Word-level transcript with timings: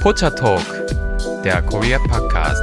Pocha 0.00 0.30
Talk, 0.30 0.62
der 1.44 1.60
Korea 1.60 1.98
Podcast. 1.98 2.62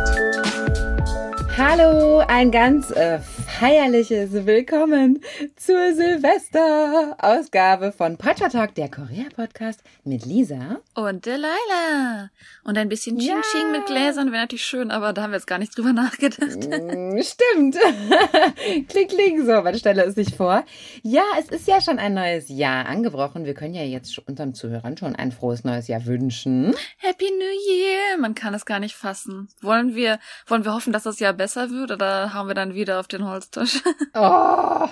Hallo, 1.56 2.24
ein 2.28 2.50
ganz 2.50 2.90
äh, 2.90 3.20
feierliches 3.59 4.46
Willkommen 4.46 5.20
zur 5.56 5.92
Silvester-Ausgabe 5.96 7.92
von 7.92 8.16
Pocha 8.16 8.50
Talk, 8.50 8.75
der 8.75 8.91
Korea-Podcast 8.91 9.82
mit 10.04 10.27
Lisa. 10.27 10.77
Und 10.93 11.25
Delilah. 11.25 12.30
Und 12.63 12.77
ein 12.77 12.88
bisschen 12.88 13.17
Ching 13.17 13.41
Ching 13.52 13.71
mit 13.71 13.88
Gläsern 13.88 14.31
wäre 14.31 14.43
natürlich 14.43 14.63
schön, 14.63 14.91
aber 14.91 15.12
da 15.12 15.23
haben 15.23 15.31
wir 15.31 15.38
jetzt 15.38 15.48
gar 15.48 15.57
nicht 15.57 15.75
drüber 15.75 15.91
nachgedacht. 15.91 16.70
Mm, 16.70 17.20
Stimmt. 17.20 17.77
klick, 18.89 19.09
klick, 19.09 19.39
so, 19.43 19.63
man 19.63 19.76
stelle 19.76 20.03
es 20.03 20.13
sich 20.13 20.35
vor. 20.35 20.63
Ja, 21.02 21.23
es 21.39 21.49
ist 21.49 21.67
ja 21.67 21.81
schon 21.81 21.98
ein 21.98 22.13
neues 22.13 22.49
Jahr 22.49 22.85
angebrochen. 22.85 23.45
Wir 23.45 23.55
können 23.55 23.73
ja 23.73 23.81
jetzt 23.81 24.20
unseren 24.27 24.53
Zuhörern 24.53 24.98
schon 24.98 25.16
ein 25.16 25.31
frohes 25.31 25.63
neues 25.63 25.88
Jahr 25.88 26.05
wünschen. 26.05 26.76
Happy 26.98 27.31
New 27.31 27.73
Year! 27.73 28.20
Man 28.20 28.35
kann 28.35 28.53
es 28.53 28.67
gar 28.67 28.80
nicht 28.80 28.95
fassen. 28.95 29.48
Wollen 29.62 29.95
wir, 29.95 30.20
wollen 30.45 30.63
wir 30.63 30.76
hoffen, 30.76 30.94
dass 30.94 31.03
das 31.03 31.20
Jahr 31.20 31.34
besser 31.34 31.71
wird 31.71 31.89
oder 31.89 32.35
hauen 32.35 32.48
wir 32.48 32.53
dann 32.53 32.76
wieder 32.76 32.99
auf 32.99 33.08
den 33.08 33.26
Holztisch? 33.55 33.81
Oh. 34.13 34.87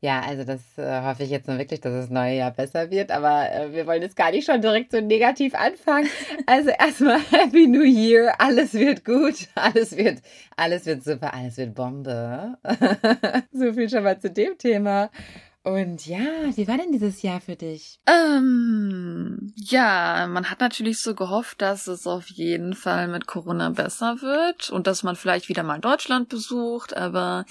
Ja, 0.00 0.20
also 0.20 0.44
das 0.44 0.60
äh, 0.76 1.02
hoffe 1.02 1.24
ich 1.24 1.30
jetzt 1.30 1.48
nur 1.48 1.58
wirklich, 1.58 1.80
dass 1.80 1.92
das 1.92 2.08
neue 2.08 2.36
Jahr 2.36 2.52
besser 2.52 2.88
wird, 2.88 3.10
aber 3.10 3.50
äh, 3.50 3.72
wir 3.72 3.84
wollen 3.84 4.00
jetzt 4.00 4.14
gar 4.14 4.30
nicht 4.30 4.46
schon 4.46 4.60
direkt 4.60 4.92
so 4.92 5.00
negativ 5.00 5.56
anfangen. 5.56 6.08
Also 6.46 6.70
erstmal 6.70 7.18
Happy 7.32 7.66
New 7.66 7.82
Year, 7.82 8.32
alles 8.38 8.74
wird 8.74 9.04
gut, 9.04 9.48
alles 9.56 9.96
wird, 9.96 10.18
alles 10.56 10.86
wird 10.86 11.02
super, 11.02 11.34
alles 11.34 11.56
wird 11.56 11.74
Bombe. 11.74 12.56
so 13.52 13.72
viel 13.72 13.90
schon 13.90 14.04
mal 14.04 14.20
zu 14.20 14.30
dem 14.30 14.56
Thema. 14.56 15.10
Und 15.68 16.06
ja, 16.06 16.18
wie 16.54 16.66
war 16.66 16.78
denn 16.78 16.92
dieses 16.92 17.20
Jahr 17.20 17.40
für 17.42 17.56
dich? 17.56 18.00
ähm, 18.06 19.52
ja, 19.54 20.26
man 20.28 20.50
hat 20.50 20.60
natürlich 20.60 21.00
so 21.00 21.14
gehofft, 21.14 21.60
dass 21.60 21.86
es 21.88 22.06
auf 22.06 22.28
jeden 22.28 22.74
Fall 22.74 23.08
mit 23.08 23.26
Corona 23.26 23.68
besser 23.70 24.22
wird 24.22 24.70
und 24.70 24.86
dass 24.86 25.02
man 25.02 25.14
vielleicht 25.14 25.50
wieder 25.50 25.62
mal 25.62 25.78
Deutschland 25.78 26.30
besucht, 26.30 26.96
aber 26.96 27.44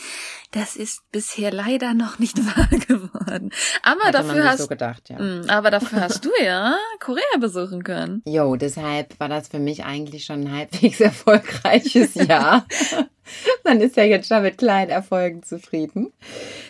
das 0.52 0.76
ist 0.76 1.02
bisher 1.12 1.52
leider 1.52 1.94
noch 1.94 2.18
nicht 2.18 2.38
wahr 2.58 2.68
geworden. 2.88 3.52
Aber 3.84 4.06
Hätte 4.06 4.18
man 4.18 4.28
dafür 4.28 4.50
hast 4.50 4.60
so 4.62 4.68
gedacht, 4.68 5.10
ja. 5.10 5.20
Mm, 5.20 5.50
aber 5.50 5.70
dafür 5.70 6.02
hast 6.02 6.26
du 6.26 6.32
ja 6.44 6.76
Korea 7.00 7.38
besuchen 7.40 7.84
können. 7.84 8.24
Jo, 8.26 8.56
deshalb 8.56 9.20
war 9.20 9.30
das 9.30 9.50
für 9.50 9.60
mich 9.60 9.86
eigentlich 9.86 10.26
schon 10.26 10.42
ein 10.48 10.52
halbwegs 10.52 11.00
erfolgreiches 11.02 12.16
Jahr. 12.16 12.66
Man 13.64 13.82
ist 13.82 13.98
ja 13.98 14.04
jetzt 14.04 14.28
schon 14.28 14.44
mit 14.44 14.58
kleinen 14.58 14.90
Erfolgen 14.90 15.44
zufrieden. 15.44 16.12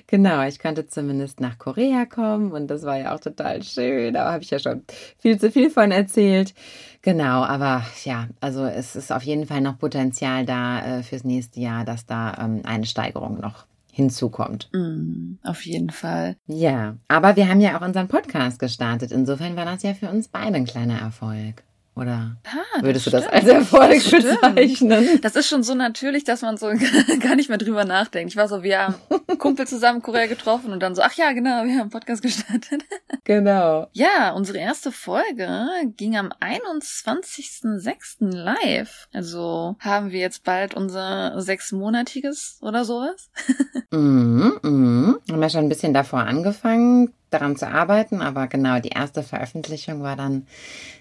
Genau, 0.08 0.46
ich 0.46 0.60
konnte 0.60 0.88
zumindest 0.88 1.40
nach 1.40 1.58
Korea 1.58 2.06
kommen 2.06 2.52
und 2.52 2.68
das 2.68 2.84
war 2.84 2.98
ja 2.98 3.16
auch 3.16 3.20
total 3.20 3.64
schön. 3.64 4.14
Da 4.14 4.32
habe 4.32 4.44
ich 4.44 4.50
ja 4.50 4.60
schon 4.60 4.84
viel 5.20 5.40
zu 5.40 5.52
viel 5.52 5.70
von 5.70 5.92
erzählt. 5.92 6.54
Genau, 7.02 7.44
aber 7.44 7.86
ja, 8.04 8.28
also 8.42 8.66
es 8.66 8.96
ist 8.96 9.12
auf 9.12 9.24
jeden 9.24 9.46
Fall 9.46 9.62
noch 9.62 9.78
Potenzial 9.78 10.46
da 10.46 11.00
äh, 11.00 11.04
fürs 11.04 11.24
nächste 11.24 11.60
Jahr, 11.60 11.86
dass 11.86 12.06
da 12.06 12.36
ähm, 12.40 12.62
eine 12.64 12.86
Steigerung 12.86 13.40
noch 13.40 13.66
hinzukommt. 13.92 14.70
Mm, 14.74 15.40
auf 15.44 15.66
jeden 15.66 15.90
Fall. 15.90 16.36
Ja, 16.46 16.98
aber 17.08 17.36
wir 17.36 17.50
haben 17.50 17.62
ja 17.62 17.78
auch 17.78 17.86
unseren 17.86 18.08
Podcast 18.08 18.60
gestartet. 18.60 19.12
Insofern 19.12 19.56
war 19.56 19.66
das 19.66 19.84
ja 19.84 19.94
für 19.94 20.10
uns 20.10 20.28
beide 20.28 20.56
ein 20.56 20.66
kleiner 20.66 21.00
Erfolg. 21.00 21.64
Oder 21.98 22.38
Ah, 22.46 22.82
würdest 22.84 23.08
du 23.08 23.10
das 23.10 23.24
stimmt. 23.24 23.34
als 23.36 23.46
Erfolg 23.48 24.02
Stimmt. 24.02 24.42
bezeichnen? 24.42 25.20
Das 25.22 25.36
ist 25.36 25.48
schon 25.48 25.64
so 25.64 25.74
natürlich, 25.76 26.24
dass 26.24 26.42
man 26.44 26.58
so 26.58 26.68
gar 27.20 27.36
nicht 27.36 27.50
mehr 27.50 27.58
drüber 27.58 27.86
nachdenkt. 27.86 28.32
Ich 28.32 28.38
war 28.38 28.48
so, 28.48 28.62
wir 28.64 28.80
haben 28.80 28.96
Kumpel 29.40 29.68
zusammen 29.68 29.98
in 29.98 30.04
Korea 30.04 30.28
getroffen 30.28 30.72
und 30.72 30.80
dann 30.82 30.94
so, 30.96 31.02
ach 31.02 31.14
ja, 31.14 31.32
genau, 31.32 31.64
wir 31.66 31.74
haben 31.74 31.82
einen 31.82 31.90
Podcast 31.90 32.22
gestartet. 32.22 32.84
Genau. 33.24 33.88
Ja, 33.92 34.32
unsere 34.32 34.58
erste 34.60 34.90
Folge 34.90 35.50
ging 35.98 36.16
am 36.16 36.32
21.06. 36.40 38.18
live. 38.34 39.10
Also 39.14 39.76
haben 39.80 40.12
wir 40.12 40.20
jetzt 40.22 40.46
bald 40.46 40.74
unser 40.76 41.42
sechsmonatiges 41.42 42.58
oder 42.62 42.86
sowas. 42.86 43.30
Mhm, 43.92 44.60
mhm. 44.62 45.18
Haben 45.30 45.42
ja 45.42 45.50
schon 45.50 45.66
ein 45.66 45.70
bisschen 45.70 45.94
davor 45.94 46.20
angefangen, 46.22 47.14
daran 47.30 47.56
zu 47.56 47.68
arbeiten, 47.68 48.22
aber 48.22 48.48
genau, 48.48 48.80
die 48.80 48.90
erste 48.90 49.24
Veröffentlichung 49.24 50.02
war 50.02 50.16
dann 50.16 50.48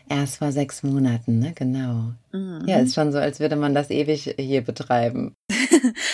erst 0.09 0.39
vor 0.39 0.53
sechs 0.53 0.83
Monaten, 0.83 1.39
ne? 1.39 1.53
Genau. 1.55 2.13
Mhm. 2.33 2.65
Ja, 2.67 2.79
ist 2.79 2.95
schon 2.95 3.13
so, 3.13 3.19
als 3.19 3.41
würde 3.41 3.57
man 3.57 3.75
das 3.75 3.91
ewig 3.91 4.35
hier 4.39 4.63
betreiben. 4.63 5.35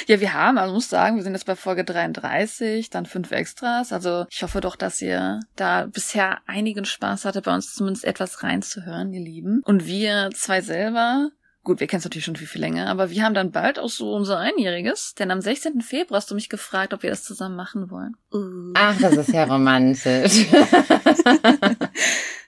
Ja, 0.07 0.21
wir 0.21 0.35
haben, 0.35 0.59
also 0.59 0.75
muss 0.75 0.91
sagen, 0.91 1.17
wir 1.17 1.23
sind 1.23 1.33
jetzt 1.33 1.47
bei 1.47 1.57
Folge 1.57 1.85
33, 1.85 2.91
dann 2.91 3.07
fünf 3.07 3.31
Extras. 3.31 3.93
Also 3.93 4.27
ich 4.31 4.43
hoffe 4.43 4.61
doch, 4.61 4.77
dass 4.77 5.01
ihr 5.01 5.41
da 5.57 5.87
bisher 5.87 6.39
einigen 6.47 6.85
Spaß 6.85 7.25
hatte, 7.25 7.41
bei 7.41 7.55
uns 7.55 7.75
zumindest 7.75 8.05
etwas 8.05 8.43
reinzuhören, 8.43 9.13
ihr 9.13 9.21
Lieben. 9.21 9.63
Und 9.65 9.87
wir 9.87 10.31
zwei 10.35 10.61
selber, 10.61 11.31
gut, 11.65 11.81
wir 11.81 11.87
kennen 11.87 11.99
es 11.99 12.05
natürlich 12.05 12.25
schon 12.25 12.37
viel, 12.37 12.47
viel 12.47 12.61
länger, 12.61 12.89
aber 12.89 13.11
wir 13.11 13.23
haben 13.23 13.35
dann 13.35 13.51
bald 13.51 13.79
auch 13.79 13.89
so 13.89 14.13
unser 14.15 14.39
Einjähriges, 14.39 15.15
denn 15.15 15.31
am 15.31 15.41
16. 15.41 15.81
Februar 15.81 16.19
hast 16.19 16.31
du 16.31 16.35
mich 16.35 16.49
gefragt, 16.49 16.93
ob 16.93 17.03
wir 17.03 17.11
das 17.11 17.25
zusammen 17.25 17.57
machen 17.57 17.91
wollen. 17.91 18.17
Uh. 18.33 18.73
Ach, 18.75 18.99
das 19.01 19.17
ist 19.17 19.33
ja 19.33 19.45
romantisch. 19.45 20.47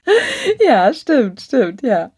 ja, 0.65 0.93
stimmt, 0.93 1.41
stimmt, 1.41 1.81
ja. 1.81 2.11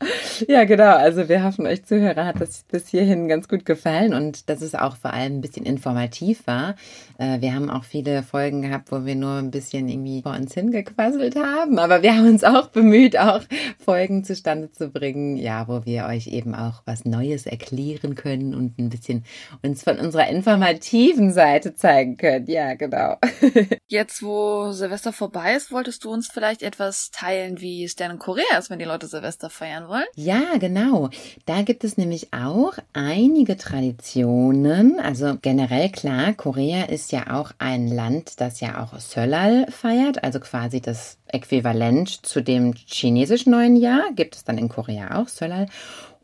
Ja, 0.47 0.65
genau. 0.65 0.95
Also 0.95 1.29
wir 1.29 1.43
hoffen, 1.43 1.65
euch 1.65 1.85
Zuhörer 1.85 2.25
hat 2.25 2.41
das 2.41 2.63
bis 2.63 2.89
hierhin 2.89 3.27
ganz 3.29 3.47
gut 3.47 3.65
gefallen 3.65 4.13
und 4.13 4.49
dass 4.49 4.61
es 4.61 4.75
auch 4.75 4.97
vor 4.97 5.13
allem 5.13 5.37
ein 5.37 5.41
bisschen 5.41 5.65
informativ 5.65 6.45
war. 6.47 6.75
Äh, 7.17 7.39
Wir 7.41 7.53
haben 7.53 7.69
auch 7.69 7.85
viele 7.85 8.23
Folgen 8.23 8.61
gehabt, 8.61 8.91
wo 8.91 9.05
wir 9.05 9.15
nur 9.15 9.37
ein 9.37 9.51
bisschen 9.51 9.87
irgendwie 9.87 10.21
vor 10.21 10.33
uns 10.33 10.53
hingequasselt 10.53 11.35
haben, 11.37 11.79
aber 11.79 12.01
wir 12.01 12.13
haben 12.15 12.27
uns 12.27 12.43
auch 12.43 12.67
bemüht, 12.67 13.17
auch 13.17 13.41
Folgen 13.79 14.23
zustande 14.25 14.71
zu 14.71 14.89
bringen, 14.89 15.37
ja, 15.37 15.67
wo 15.67 15.85
wir 15.85 16.05
euch 16.07 16.27
eben 16.27 16.55
auch 16.55 16.81
was 16.85 17.05
Neues 17.05 17.45
erklären 17.45 18.15
können 18.15 18.53
und 18.53 18.77
ein 18.79 18.89
bisschen 18.89 19.23
uns 19.63 19.83
von 19.83 19.97
unserer 19.97 20.27
informativen 20.27 21.31
Seite 21.31 21.75
zeigen 21.75 22.17
können. 22.17 22.47
Ja, 22.47 22.73
genau. 22.75 23.17
Jetzt, 23.87 24.21
wo 24.21 24.71
Silvester 24.71 25.13
vorbei 25.13 25.55
ist, 25.55 25.71
wolltest 25.71 26.03
du 26.03 26.11
uns 26.11 26.27
vielleicht 26.27 26.63
etwas 26.63 27.11
teilen, 27.11 27.61
wie 27.61 27.76
es 27.83 27.95
denn 27.95 28.11
in 28.11 28.19
Korea 28.19 28.57
ist, 28.57 28.69
wenn 28.69 28.79
die 28.79 28.85
Leute 28.85 29.07
Silvester 29.07 29.49
feiern 29.49 29.87
wollen? 29.87 30.05
Ja, 30.15 30.57
genau. 30.59 31.09
Da 31.45 31.61
gibt 31.61 31.83
es 31.83 31.97
nämlich 31.97 32.33
auch 32.33 32.73
einige 32.93 33.57
Traditionen. 33.57 34.99
Also 34.99 35.37
generell 35.41 35.89
klar, 35.89 36.33
Korea 36.33 36.85
ist 36.85 37.11
ja 37.11 37.35
auch 37.39 37.51
ein 37.59 37.87
Land, 37.87 38.39
das 38.41 38.59
ja 38.59 38.83
auch 38.83 38.97
Seollal 38.99 39.67
feiert, 39.71 40.23
also 40.23 40.39
quasi 40.39 40.81
das 40.81 41.17
Äquivalent 41.27 42.25
zu 42.25 42.41
dem 42.41 42.73
chinesischen 42.73 43.51
neuen 43.51 43.75
Jahr. 43.75 44.11
Gibt 44.15 44.35
es 44.35 44.43
dann 44.43 44.57
in 44.57 44.69
Korea 44.69 45.19
auch 45.19 45.27
Seollal. 45.27 45.67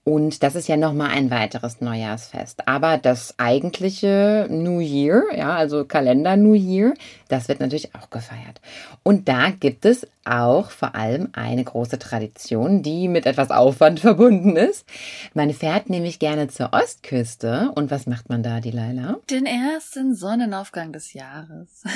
Und 0.06 0.44
das 0.44 0.56
ist 0.56 0.68
ja 0.68 0.76
nochmal 0.76 1.12
ein 1.12 1.32
weiteres 1.32 1.80
Neujahrsfest. 1.80 2.68
Aber 2.68 2.98
das 2.98 3.36
eigentliche 3.40 4.48
New 4.50 4.82
Year, 4.82 5.24
ja, 5.34 5.56
also 5.56 5.86
Kalender 5.86 6.36
New 6.36 6.56
Year, 6.56 6.94
das 7.30 7.48
wird 7.48 7.62
natürlich 7.62 7.96
auch 7.96 8.10
gefeiert. 8.10 8.60
Und 9.04 9.30
da 9.30 9.50
gibt 9.52 9.86
es 9.86 10.06
auch 10.26 10.72
vor 10.72 10.96
allem 10.96 11.30
eine 11.32 11.64
große 11.64 12.00
Tradition, 12.00 12.84
die 12.84 13.08
mit 13.08 13.26
etwas 13.26 13.50
Aufwand 13.50 14.00
verbunden 14.02 14.58
ist. 14.58 14.86
Man 15.34 15.54
fährt 15.54 15.90
nämlich 15.90 16.20
gerne 16.20 16.50
zur 16.50 16.74
Ostküste. 16.74 17.72
Und 17.74 17.90
was 17.90 18.06
macht 18.06 18.28
man 18.28 18.44
da, 18.44 18.60
die 18.60 18.72
Leila? 18.72 19.20
Den 19.30 19.46
ersten 19.46 20.16
Sonnenaufgang 20.16 20.92
des 20.92 21.14
Jahres. 21.14 21.84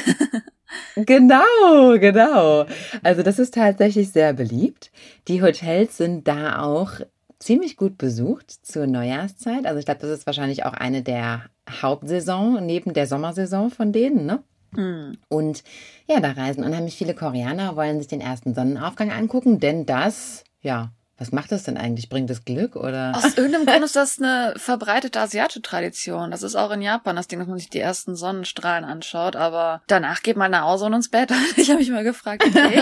Genau, 0.95 1.97
genau. 1.97 2.65
Also 3.01 3.23
das 3.23 3.39
ist 3.39 3.53
tatsächlich 3.53 4.11
sehr 4.11 4.33
beliebt. 4.33 4.91
Die 5.29 5.41
Hotels 5.41 5.95
sind 5.95 6.27
da 6.27 6.61
auch 6.61 6.99
ziemlich 7.39 7.77
gut 7.77 7.97
besucht 7.97 8.51
zur 8.51 8.87
Neujahrszeit. 8.87 9.65
Also 9.65 9.79
ich 9.79 9.85
glaube, 9.85 10.01
das 10.01 10.09
ist 10.09 10.25
wahrscheinlich 10.25 10.65
auch 10.65 10.73
eine 10.73 11.03
der 11.03 11.43
Hauptsaison 11.69 12.65
neben 12.65 12.93
der 12.93 13.07
Sommersaison 13.07 13.69
von 13.69 13.91
denen, 13.91 14.25
ne? 14.25 14.43
Hm. 14.75 15.17
Und 15.29 15.63
ja, 16.07 16.19
da 16.19 16.31
reisen 16.31 16.63
unheimlich 16.63 16.95
viele 16.95 17.13
Koreaner, 17.13 17.75
wollen 17.75 17.99
sich 17.99 18.07
den 18.07 18.21
ersten 18.21 18.53
Sonnenaufgang 18.53 19.11
angucken, 19.11 19.59
denn 19.59 19.85
das, 19.85 20.43
ja, 20.61 20.91
was 21.17 21.31
macht 21.31 21.51
das 21.51 21.63
denn 21.63 21.77
eigentlich? 21.77 22.09
Bringt 22.09 22.29
es 22.29 22.45
Glück 22.45 22.75
oder? 22.75 23.13
Aus 23.15 23.33
irgendeinem 23.37 23.65
Grund 23.65 23.83
ist 23.83 23.95
das 23.95 24.19
eine 24.19 24.53
verbreitete 24.57 25.19
asiatische 25.19 25.61
Tradition. 25.61 26.31
Das 26.31 26.43
ist 26.43 26.55
auch 26.55 26.71
in 26.71 26.81
Japan 26.81 27.15
das 27.15 27.27
Ding, 27.27 27.39
dass 27.39 27.47
man 27.47 27.57
sich 27.57 27.69
die 27.69 27.79
ersten 27.79 28.15
Sonnenstrahlen 28.15 28.85
anschaut, 28.85 29.35
aber 29.35 29.81
danach 29.87 30.21
geht 30.21 30.37
man 30.37 30.51
nach 30.51 30.63
Hause 30.63 30.85
und 30.85 30.93
ins 30.93 31.09
Bett. 31.09 31.31
Ich 31.57 31.69
habe 31.69 31.79
mich 31.79 31.89
mal 31.89 32.03
gefragt, 32.03 32.43
okay, 32.45 32.81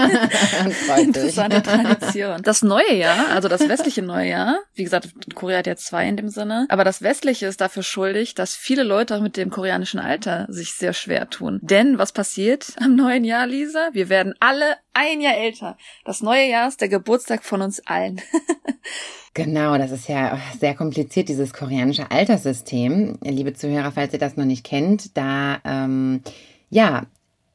interessante 1.01 1.63
Tradition. 1.63 2.41
Das 2.41 2.61
neue 2.61 2.93
Jahr, 2.93 3.29
also 3.29 3.47
das 3.47 3.67
westliche 3.69 4.01
neue 4.01 4.29
Jahr, 4.29 4.59
wie 4.73 4.83
gesagt, 4.83 5.09
Korea 5.33 5.59
hat 5.59 5.67
ja 5.67 5.75
zwei 5.75 6.07
in 6.07 6.17
dem 6.17 6.29
Sinne, 6.29 6.65
aber 6.69 6.83
das 6.83 7.01
westliche 7.01 7.47
ist 7.47 7.61
dafür 7.61 7.83
schuldig, 7.83 8.35
dass 8.35 8.55
viele 8.55 8.83
Leute 8.83 9.15
auch 9.15 9.21
mit 9.21 9.37
dem 9.37 9.49
koreanischen 9.49 9.99
Alter 9.99 10.45
sich 10.49 10.73
sehr 10.73 10.93
schwer 10.93 11.29
tun. 11.29 11.59
Denn 11.61 11.97
was 11.97 12.11
passiert 12.11 12.73
am 12.81 12.95
neuen 12.95 13.23
Jahr, 13.23 13.47
Lisa? 13.47 13.89
Wir 13.93 14.09
werden 14.09 14.33
alle 14.39 14.75
ein 14.95 15.21
Jahr 15.21 15.35
älter. 15.35 15.77
Das 16.03 16.21
neue 16.21 16.49
Jahr 16.49 16.67
ist 16.67 16.81
der 16.81 16.89
Geburtstag 16.89 17.43
von 17.43 17.61
uns 17.61 17.85
allen. 17.85 18.21
Genau, 19.35 19.77
das 19.77 19.91
ist 19.91 20.07
ja 20.07 20.39
sehr 20.57 20.75
kompliziert, 20.75 21.27
dieses 21.27 21.51
koreanische 21.51 22.09
Alterssystem. 22.09 23.17
Liebe 23.21 23.53
Zuhörer, 23.53 23.91
falls 23.91 24.13
ihr 24.13 24.19
das 24.19 24.37
noch 24.37 24.45
nicht 24.45 24.63
kennt, 24.63 25.17
da, 25.17 25.59
ähm, 25.65 26.21
ja, 26.69 27.03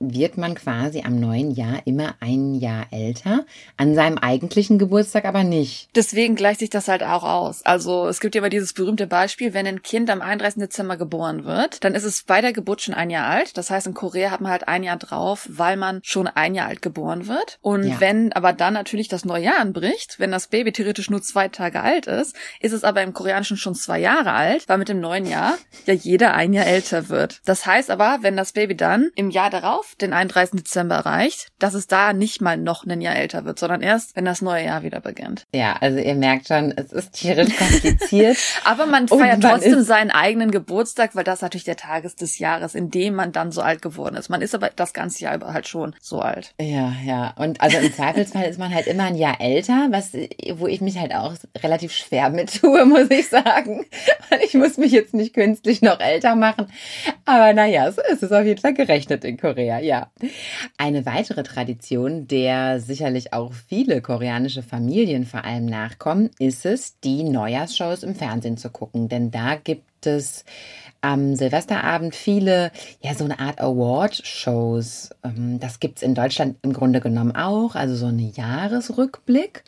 wird 0.00 0.38
man 0.38 0.54
quasi 0.54 1.02
am 1.04 1.20
neuen 1.20 1.50
Jahr 1.50 1.82
immer 1.84 2.14
ein 2.20 2.54
Jahr 2.54 2.86
älter, 2.90 3.44
an 3.76 3.94
seinem 3.94 4.16
eigentlichen 4.16 4.78
Geburtstag 4.78 5.26
aber 5.26 5.44
nicht. 5.44 5.90
Deswegen 5.94 6.34
gleicht 6.34 6.60
sich 6.60 6.70
das 6.70 6.88
halt 6.88 7.02
auch 7.02 7.22
aus. 7.22 7.64
Also 7.66 8.08
es 8.08 8.20
gibt 8.20 8.34
ja 8.34 8.40
immer 8.40 8.48
dieses 8.48 8.72
berühmte 8.72 9.06
Beispiel, 9.06 9.52
wenn 9.52 9.66
ein 9.66 9.82
Kind 9.82 10.08
am 10.08 10.22
31. 10.22 10.60
Dezember 10.60 10.96
geboren 10.96 11.44
wird, 11.44 11.84
dann 11.84 11.94
ist 11.94 12.04
es 12.04 12.22
bei 12.22 12.40
der 12.40 12.54
Geburt 12.54 12.80
schon 12.80 12.94
ein 12.94 13.10
Jahr 13.10 13.26
alt. 13.26 13.58
Das 13.58 13.70
heißt, 13.70 13.86
in 13.86 13.94
Korea 13.94 14.30
hat 14.30 14.40
man 14.40 14.50
halt 14.50 14.68
ein 14.68 14.82
Jahr 14.82 14.96
drauf, 14.96 15.46
weil 15.50 15.76
man 15.76 16.00
schon 16.02 16.26
ein 16.26 16.54
Jahr 16.54 16.68
alt 16.68 16.80
geboren 16.80 17.28
wird. 17.28 17.58
Und 17.60 17.84
ja. 17.84 18.00
wenn 18.00 18.32
aber 18.32 18.54
dann 18.54 18.72
natürlich 18.72 19.08
das 19.08 19.26
neue 19.26 19.44
Jahr 19.44 19.58
anbricht, 19.58 20.18
wenn 20.18 20.30
das 20.30 20.48
Baby 20.48 20.72
theoretisch 20.72 21.10
nur 21.10 21.20
zwei 21.20 21.48
Tage 21.48 21.82
alt 21.82 22.06
ist, 22.06 22.34
ist 22.60 22.72
es 22.72 22.84
aber 22.84 23.02
im 23.02 23.12
Koreanischen 23.12 23.58
schon 23.58 23.74
zwei 23.74 23.98
Jahre 23.98 24.32
alt, 24.32 24.66
weil 24.68 24.78
mit 24.78 24.88
dem 24.88 25.00
neuen 25.00 25.26
Jahr 25.26 25.58
ja 25.84 25.92
jeder 25.92 26.32
ein 26.32 26.54
Jahr 26.54 26.66
älter 26.66 27.10
wird. 27.10 27.42
Das 27.44 27.66
heißt 27.66 27.90
aber, 27.90 28.18
wenn 28.22 28.36
das 28.36 28.52
Baby 28.52 28.76
dann 28.76 29.10
im 29.14 29.28
Jahr 29.28 29.50
darauf 29.50 29.89
den 29.96 30.12
31. 30.12 30.60
Dezember 30.60 30.96
erreicht, 30.96 31.48
dass 31.58 31.74
es 31.74 31.86
da 31.86 32.12
nicht 32.12 32.40
mal 32.40 32.56
noch 32.56 32.84
ein 32.84 33.00
Jahr 33.00 33.16
älter 33.16 33.44
wird, 33.44 33.58
sondern 33.58 33.82
erst, 33.82 34.16
wenn 34.16 34.24
das 34.24 34.42
neue 34.42 34.64
Jahr 34.64 34.82
wieder 34.82 35.00
beginnt. 35.00 35.46
Ja, 35.54 35.76
also 35.80 35.98
ihr 35.98 36.14
merkt 36.14 36.48
schon, 36.48 36.72
es 36.76 36.92
ist 36.92 37.12
tierisch 37.12 37.56
kompliziert. 37.56 38.36
aber 38.64 38.86
man 38.86 39.08
feiert 39.08 39.42
man 39.42 39.52
trotzdem 39.52 39.82
seinen 39.82 40.10
eigenen 40.10 40.50
Geburtstag, 40.50 41.14
weil 41.14 41.24
das 41.24 41.40
natürlich 41.40 41.64
der 41.64 41.76
Tag 41.76 42.04
ist 42.04 42.20
des 42.20 42.38
Jahres, 42.38 42.74
in 42.74 42.90
dem 42.90 43.14
man 43.14 43.32
dann 43.32 43.52
so 43.52 43.60
alt 43.62 43.82
geworden 43.82 44.16
ist. 44.16 44.28
Man 44.28 44.42
ist 44.42 44.54
aber 44.54 44.70
das 44.74 44.92
ganze 44.92 45.24
Jahr 45.24 45.34
über 45.34 45.52
halt 45.52 45.68
schon 45.68 45.94
so 46.00 46.20
alt. 46.20 46.54
Ja, 46.60 46.92
ja. 47.04 47.34
Und 47.36 47.60
also 47.60 47.78
im 47.78 47.92
Zweifelsfall 47.92 48.44
ist 48.44 48.58
man 48.58 48.74
halt 48.74 48.86
immer 48.86 49.04
ein 49.04 49.16
Jahr 49.16 49.40
älter, 49.40 49.88
was, 49.90 50.12
wo 50.54 50.66
ich 50.66 50.80
mich 50.80 50.98
halt 50.98 51.14
auch 51.14 51.34
relativ 51.62 51.92
schwer 51.92 52.30
mit 52.30 52.60
tue, 52.60 52.84
muss 52.86 53.10
ich 53.10 53.28
sagen. 53.28 53.86
Ich 54.42 54.54
muss 54.54 54.76
mich 54.76 54.92
jetzt 54.92 55.14
nicht 55.14 55.34
künstlich 55.34 55.82
noch 55.82 56.00
älter 56.00 56.36
machen. 56.36 56.66
Aber 57.24 57.52
naja, 57.52 57.90
so 57.90 58.02
ist 58.02 58.22
es 58.22 58.32
auf 58.32 58.44
jeden 58.44 58.60
Fall 58.60 58.74
gerechnet 58.74 59.24
in 59.24 59.36
Korea, 59.36 59.79
ja. 59.82 60.10
Eine 60.78 61.06
weitere 61.06 61.42
Tradition, 61.42 62.26
der 62.26 62.80
sicherlich 62.80 63.32
auch 63.32 63.52
viele 63.52 64.00
koreanische 64.00 64.62
Familien 64.62 65.26
vor 65.26 65.44
allem 65.44 65.66
nachkommen, 65.66 66.30
ist 66.38 66.66
es, 66.66 66.98
die 67.00 67.24
Neujahrsshows 67.24 68.02
im 68.02 68.14
Fernsehen 68.14 68.56
zu 68.56 68.70
gucken. 68.70 69.08
Denn 69.08 69.30
da 69.30 69.56
gibt 69.56 70.06
es 70.06 70.44
am 71.00 71.34
Silvesterabend 71.34 72.14
viele, 72.14 72.72
ja, 73.00 73.14
so 73.14 73.24
eine 73.24 73.38
Art 73.38 73.60
Award-Shows. 73.60 75.10
Ähm, 75.24 75.58
das 75.60 75.80
gibt's 75.80 76.02
in 76.02 76.14
Deutschland 76.14 76.56
im 76.62 76.72
Grunde 76.72 77.00
genommen 77.00 77.34
auch, 77.34 77.74
also 77.74 77.94
so 77.94 78.06
eine 78.06 78.30
Jahresrückblick 78.30 79.64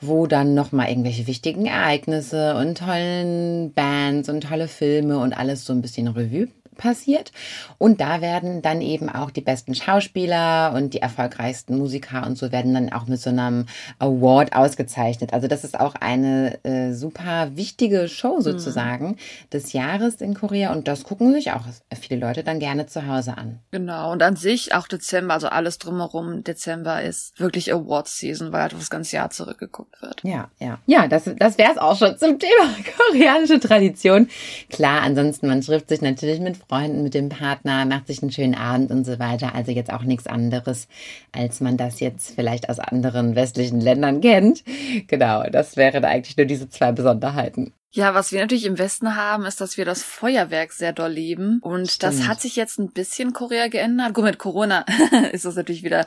wo 0.00 0.26
dann 0.26 0.54
nochmal 0.54 0.90
irgendwelche 0.90 1.26
wichtigen 1.26 1.66
Ereignisse 1.66 2.54
und 2.56 2.78
tollen 2.78 3.72
Bands 3.72 4.28
und 4.28 4.42
tolle 4.42 4.68
Filme 4.68 5.18
und 5.18 5.32
alles 5.32 5.64
so 5.64 5.72
ein 5.72 5.82
bisschen 5.82 6.06
Revue 6.08 6.48
passiert. 6.78 7.32
Und 7.76 8.00
da 8.00 8.22
werden 8.22 8.62
dann 8.62 8.80
eben 8.80 9.10
auch 9.10 9.30
die 9.30 9.42
besten 9.42 9.74
Schauspieler 9.74 10.72
und 10.74 10.94
die 10.94 11.02
erfolgreichsten 11.02 11.76
Musiker 11.76 12.26
und 12.26 12.38
so 12.38 12.50
werden 12.50 12.72
dann 12.72 12.90
auch 12.90 13.06
mit 13.06 13.20
so 13.20 13.28
einem 13.28 13.66
Award 13.98 14.54
ausgezeichnet. 14.54 15.34
Also 15.34 15.48
das 15.48 15.64
ist 15.64 15.78
auch 15.78 15.94
eine 15.96 16.64
äh, 16.64 16.94
super 16.94 17.50
wichtige 17.54 18.08
Show 18.08 18.36
mhm. 18.36 18.42
sozusagen 18.42 19.08
mhm. 19.08 19.16
des 19.52 19.74
Jahres 19.74 20.22
in 20.22 20.32
Korea 20.32 20.72
und 20.72 20.88
das 20.88 21.04
gucken 21.04 21.32
sich 21.34 21.52
auch 21.52 21.62
viele 22.00 22.20
Leute 22.20 22.42
dann 22.42 22.58
gerne 22.60 22.86
zu 22.86 23.06
Hause 23.06 23.36
an. 23.36 23.58
Genau 23.70 24.12
und 24.12 24.22
an 24.22 24.36
sich 24.36 24.74
auch 24.74 24.88
Dezember, 24.88 25.34
also 25.34 25.48
alles 25.48 25.78
drumherum, 25.78 26.44
Dezember 26.44 27.02
ist 27.02 27.38
wirklich 27.38 27.72
Awards 27.72 28.18
Season, 28.18 28.52
weil 28.52 28.62
halt 28.62 28.72
das 28.72 28.90
ganze 28.90 29.16
Jahr 29.16 29.30
zurückgeguckt 29.30 30.00
wird. 30.00 30.22
Ja, 30.22 30.50
ja. 30.58 30.78
Ja, 30.86 31.08
das, 31.08 31.24
das 31.36 31.58
wäre 31.58 31.72
es 31.72 31.78
auch 31.78 31.96
schon 31.98 32.16
zum 32.16 32.38
Thema 32.38 32.74
koreanische 33.10 33.60
Tradition. 33.60 34.28
Klar, 34.70 35.02
ansonsten 35.02 35.48
man 35.48 35.60
trifft 35.60 35.88
sich 35.88 36.00
natürlich 36.00 36.40
mit 36.40 36.67
Freunden, 36.68 37.02
mit 37.02 37.14
dem 37.14 37.28
Partner, 37.28 37.84
macht 37.84 38.06
sich 38.06 38.22
einen 38.22 38.32
schönen 38.32 38.54
Abend 38.54 38.90
und 38.90 39.04
so 39.04 39.18
weiter. 39.18 39.54
Also 39.54 39.72
jetzt 39.72 39.92
auch 39.92 40.02
nichts 40.02 40.26
anderes, 40.26 40.88
als 41.32 41.60
man 41.60 41.76
das 41.76 42.00
jetzt 42.00 42.34
vielleicht 42.34 42.68
aus 42.68 42.78
anderen 42.78 43.34
westlichen 43.34 43.80
Ländern 43.80 44.20
kennt. 44.20 44.64
Genau, 45.06 45.44
das 45.50 45.76
wären 45.76 46.04
eigentlich 46.04 46.36
nur 46.36 46.46
diese 46.46 46.68
zwei 46.68 46.92
Besonderheiten. 46.92 47.72
Ja, 47.90 48.14
was 48.14 48.32
wir 48.32 48.40
natürlich 48.40 48.66
im 48.66 48.78
Westen 48.78 49.16
haben, 49.16 49.46
ist, 49.46 49.60
dass 49.60 49.78
wir 49.78 49.86
das 49.86 50.02
Feuerwerk 50.02 50.72
sehr 50.72 50.92
doll 50.92 51.10
leben. 51.10 51.58
Und 51.62 51.90
Stimmt. 51.90 52.02
das 52.20 52.28
hat 52.28 52.40
sich 52.40 52.54
jetzt 52.54 52.78
ein 52.78 52.92
bisschen 52.92 53.32
Korea 53.32 53.68
geändert. 53.68 54.12
Gut, 54.12 54.24
mit 54.24 54.38
Corona 54.38 54.84
ist 55.32 55.46
das 55.46 55.56
natürlich 55.56 55.82
wieder 55.82 56.04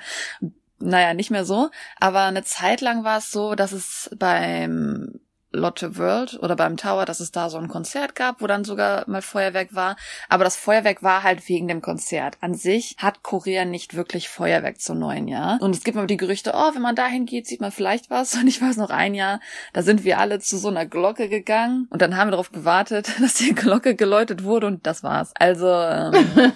naja, 0.82 1.14
nicht 1.14 1.32
mehr 1.32 1.46
so. 1.46 1.70
Aber 2.00 2.24
eine 2.24 2.44
Zeit 2.44 2.82
lang 2.82 3.04
war 3.04 3.20
es 3.20 3.32
so, 3.32 3.56
dass 3.56 3.72
es 3.72 4.10
beim 4.18 5.21
Lotte 5.52 5.98
World 5.98 6.40
oder 6.42 6.56
beim 6.56 6.78
Tower, 6.78 7.06
dass 7.06 7.20
es 7.20 7.32
da 7.32 7.50
so 7.50 7.58
ein 7.58 7.68
Konzert 7.68 8.16
gab, 8.16 8.42
wo 8.42 8.48
dann 8.48 8.64
sogar 8.64 9.04
mal 9.10 9.22
Feuerwerk 9.22 9.76
war. 9.76 9.96
Aber 10.30 10.44
das 10.44 10.56
Feuerwerk 10.56 11.04
war 11.04 11.24
halt 11.24 11.48
wegen 11.50 11.68
dem 11.68 11.82
Konzert. 11.82 12.38
An 12.42 12.54
sich 12.54 12.96
hat 12.98 13.24
Korea 13.24 13.66
nicht 13.66 13.96
wirklich 13.96 14.30
Feuerwerk 14.30 14.80
zum 14.80 15.00
neuen 15.00 15.28
Jahr. 15.28 15.62
Und 15.62 15.76
es 15.76 15.84
gibt 15.84 15.98
immer 15.98 16.08
die 16.08 16.18
Gerüchte, 16.18 16.54
oh, 16.56 16.74
wenn 16.74 16.82
man 16.82 16.96
dahin 16.96 17.26
geht, 17.26 17.48
sieht 17.48 17.62
man 17.62 17.72
vielleicht 17.72 18.10
was. 18.10 18.36
Und 18.42 18.48
ich 18.48 18.62
weiß 18.62 18.78
noch 18.78 18.90
ein 18.90 19.14
Jahr, 19.14 19.40
da 19.74 19.82
sind 19.82 20.04
wir 20.04 20.20
alle 20.20 20.40
zu 20.40 20.58
so 20.58 20.70
einer 20.70 20.86
Glocke 20.86 21.30
gegangen 21.30 21.88
und 21.90 22.02
dann 22.02 22.16
haben 22.16 22.28
wir 22.28 22.32
darauf 22.32 22.52
gewartet, 22.52 23.12
dass 23.20 23.36
die 23.36 23.54
Glocke 23.54 23.96
geläutet 23.96 24.44
wurde 24.44 24.68
und 24.68 24.86
das 24.86 25.04
war's. 25.04 25.32
Also 25.36 25.68
ähm, 25.68 26.14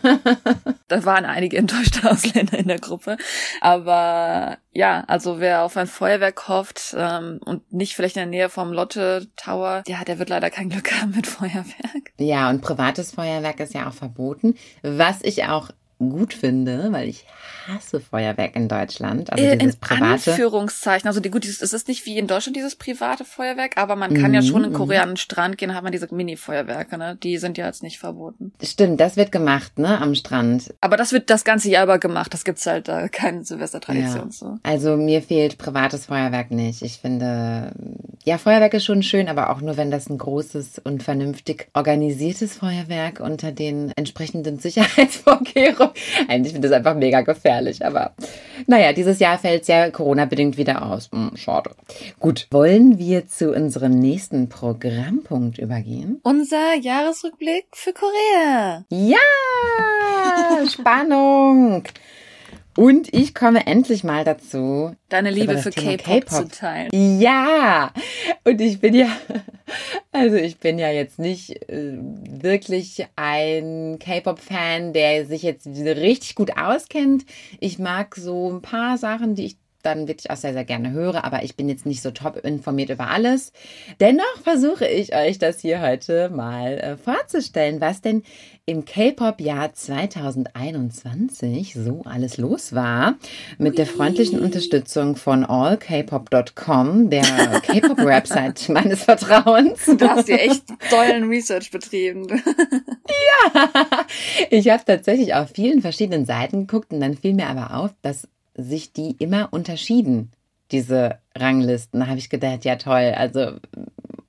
da 0.88 1.06
waren 1.06 1.26
einige 1.26 1.58
enttäuschte 1.58 2.10
Ausländer 2.10 2.58
in 2.58 2.68
der 2.68 2.80
Gruppe. 2.80 3.18
Aber 3.62 4.58
ja, 4.76 5.06
also 5.08 5.40
wer 5.40 5.64
auf 5.64 5.78
ein 5.78 5.88
Feuerwerk 5.88 6.50
hofft 6.50 6.94
ähm, 6.98 7.40
und 7.46 7.72
nicht 7.72 7.96
vielleicht 7.96 8.18
in 8.18 8.24
der 8.24 8.30
Nähe 8.30 8.50
vom 8.50 8.74
Lotte 8.74 9.28
Tower, 9.38 9.84
ja, 9.88 10.04
der 10.04 10.20
wird 10.20 10.30
leider 10.30 10.50
kein 10.50 10.70
Glück 10.70 10.92
haben 11.02 11.12
mit 11.16 11.28
Feuerwerk. 11.28 12.12
Ja, 12.18 12.50
und 12.50 12.62
privates 12.62 13.14
Feuerwerk 13.14 13.62
ist 13.62 13.74
ja 13.74 13.88
auch 13.88 13.94
verboten. 13.94 14.56
Was 14.84 15.22
ich 15.22 15.46
auch 15.46 15.70
gut 16.00 16.34
finde, 16.34 16.92
weil 16.92 17.08
ich 17.10 17.26
hasse 17.68 18.00
Feuerwerk 18.00 18.56
in 18.56 18.68
Deutschland. 18.68 19.32
Also 19.32 19.44
äh, 19.44 19.54
in 19.54 19.74
private. 19.80 20.32
Anführungszeichen. 20.32 21.08
Also 21.08 21.20
die, 21.20 21.30
gut, 21.30 21.46
es 21.46 21.62
ist 21.62 21.88
nicht 21.88 22.06
wie 22.06 22.18
in 22.18 22.28
Deutschland 22.28 22.56
dieses 22.56 22.76
private 22.76 23.26
Feuerwerk, 23.26 23.78
aber 23.78 23.96
man 23.96 24.14
kann 24.14 24.32
mm, 24.32 24.36
ja 24.36 24.42
schon 24.42 24.64
in 24.64 24.72
mhm. 24.72 24.76
Korea 24.76 25.04
an 25.04 25.12
den 25.12 25.18
Strand 25.18 25.58
gehen, 25.58 25.74
hat 25.74 25.84
man 25.84 25.92
diese 25.92 26.14
Mini-Feuerwerke, 26.14 26.98
ne? 26.98 27.18
Die 27.22 27.38
sind 27.38 27.58
ja 27.58 27.66
jetzt 27.66 27.84
nicht 27.84 28.00
verboten. 28.00 28.54
Stimmt, 28.62 29.00
das 29.00 29.18
wird 29.18 29.32
gemacht, 29.32 29.80
ne, 29.80 30.00
am 30.00 30.16
Strand. 30.16 30.74
Aber 30.82 30.98
das 30.98 31.12
wird 31.12 31.30
das 31.30 31.44
ganze 31.44 31.70
Jahr 31.70 31.86
über 31.86 31.98
gemacht. 31.98 32.34
Das 32.34 32.44
gibt's 32.44 32.66
halt 32.66 32.88
da 32.88 33.08
keine 33.08 33.44
Silvestertradition 33.44 34.26
ja. 34.26 34.32
so. 34.32 34.58
Also 34.64 34.98
mir 34.98 35.22
fehlt 35.22 35.58
privates 35.58 36.06
Feuerwerk 36.06 36.52
nicht. 36.52 36.82
Ich 36.82 36.98
finde, 36.98 37.72
ja, 38.24 38.38
Feuerwerk 38.38 38.74
ist 38.74 38.86
schon 38.86 39.04
schön, 39.04 39.28
aber 39.28 39.50
auch 39.50 39.62
nur, 39.62 39.78
wenn 39.78 39.92
das 39.92 40.10
ein 40.10 40.18
großes 40.18 40.82
und 40.84 41.04
vernünftig 41.04 41.68
organisiertes 41.74 42.56
Feuerwerk 42.58 43.20
unter 43.20 43.52
den 43.52 43.92
entsprechenden 43.96 44.60
Sicherheitsvorkehrungen. 44.66 45.85
Eigentlich 46.28 46.54
finde 46.54 46.68
ich 46.68 46.72
das 46.72 46.78
einfach 46.78 46.96
mega 46.96 47.22
gefährlich 47.22 47.46
gefährlich. 47.46 47.86
Aber 47.86 48.14
naja, 48.68 48.94
dieses 48.94 49.20
Jahr 49.20 49.38
fällt 49.38 49.64
es 49.64 49.68
ja 49.68 49.90
Corona-bedingt 49.90 50.58
wieder 50.58 50.86
aus. 50.86 51.10
Hm, 51.12 51.32
schade. 51.36 51.72
Gut, 52.20 52.48
wollen 52.52 52.98
wir 52.98 53.28
zu 53.28 53.52
unserem 53.52 53.92
nächsten 54.00 54.50
Programmpunkt 54.50 55.58
übergehen? 55.60 56.20
Unser 56.24 56.76
Jahresrückblick 56.76 57.66
für 57.74 57.94
Korea. 57.94 58.84
Ja, 58.90 59.18
Spannung. 60.70 61.84
Und 62.78 63.14
ich 63.14 63.34
komme 63.34 63.68
endlich 63.68 64.04
mal 64.04 64.26
dazu, 64.26 64.96
deine 65.08 65.30
Liebe 65.30 65.58
für 65.58 65.72
K-Pop 65.72 66.30
zu 66.30 66.48
teilen. 66.50 66.90
Ja, 67.22 67.94
und 68.44 68.60
ich 68.60 68.82
bin 68.82 68.94
ja, 68.94 69.08
also 70.12 70.36
ich 70.36 70.58
bin 70.58 70.78
ja 70.78 70.92
jetzt 70.92 71.18
nicht 71.18 71.70
äh, 71.70 71.98
wirklich 71.98 73.08
ein 73.16 73.98
K-Pop-Fan, 74.00 74.92
der 74.92 75.26
sich 75.26 75.44
jetzt 75.44 75.68
richtig 75.68 76.36
gut 76.36 76.58
auskennt. 76.58 77.26
Ich 77.62 77.80
mag 77.80 78.16
so 78.16 78.52
ein 78.52 78.62
paar 78.62 78.98
Sachen, 78.98 79.36
die 79.36 79.46
ich 79.46 79.58
dann 79.86 80.08
wirklich 80.08 80.32
auch 80.32 80.36
sehr, 80.36 80.54
sehr 80.54 80.66
gerne 80.66 80.92
höre, 80.92 81.24
aber 81.24 81.44
ich 81.44 81.56
bin 81.56 81.70
jetzt 81.70 81.86
nicht 81.86 82.02
so 82.02 82.12
top 82.12 82.38
informiert 82.38 82.90
über 82.90 83.10
alles. 83.10 83.52
Dennoch 84.00 84.24
versuche 84.44 84.88
ich 84.88 85.16
euch 85.16 85.38
das 85.38 85.60
hier 85.60 85.82
heute 85.82 86.30
mal 86.30 86.78
äh, 86.78 86.98
vorzustellen, 86.98 87.82
was 87.82 88.02
denn 88.02 88.24
im 88.68 88.84
K-Pop-Jahr 88.84 89.74
2021 89.74 91.76
so 91.76 92.02
alles 92.06 92.38
los 92.38 92.74
war. 92.74 93.16
Mit 93.60 93.78
der 93.78 93.86
freundlichen 93.86 94.40
Unterstützung 94.40 95.16
von 95.16 95.46
allkpop.com, 95.46 97.12
der 97.12 97.22
K-Pop-Website 97.62 98.70
meines 98.70 99.04
Vertrauens. 99.04 99.86
Du 99.86 100.10
hast 100.10 100.26
hier 100.26 100.42
echt 100.42 100.64
tollen 100.90 101.30
Research 101.30 101.70
betrieben. 101.70 102.26
ja, 103.54 103.70
ich 104.50 104.68
habe 104.70 104.84
tatsächlich 104.84 105.36
auf 105.36 105.52
vielen 105.52 105.82
verschiedenen 105.82 106.26
Seiten 106.26 106.66
geguckt 106.66 106.92
und 106.92 107.02
dann 107.02 107.16
fiel 107.16 107.36
mir 107.36 107.48
aber 107.48 107.76
auf, 107.76 107.92
dass 108.02 108.28
sich 108.56 108.94
die 108.94 109.16
immer 109.20 109.50
unterschieden, 109.52 110.32
diese 110.72 111.20
Ranglisten. 111.36 112.00
Da 112.00 112.08
habe 112.08 112.18
ich 112.18 112.30
gedacht, 112.30 112.66
ja 112.66 112.76
toll, 112.76 113.14
also 113.16 113.58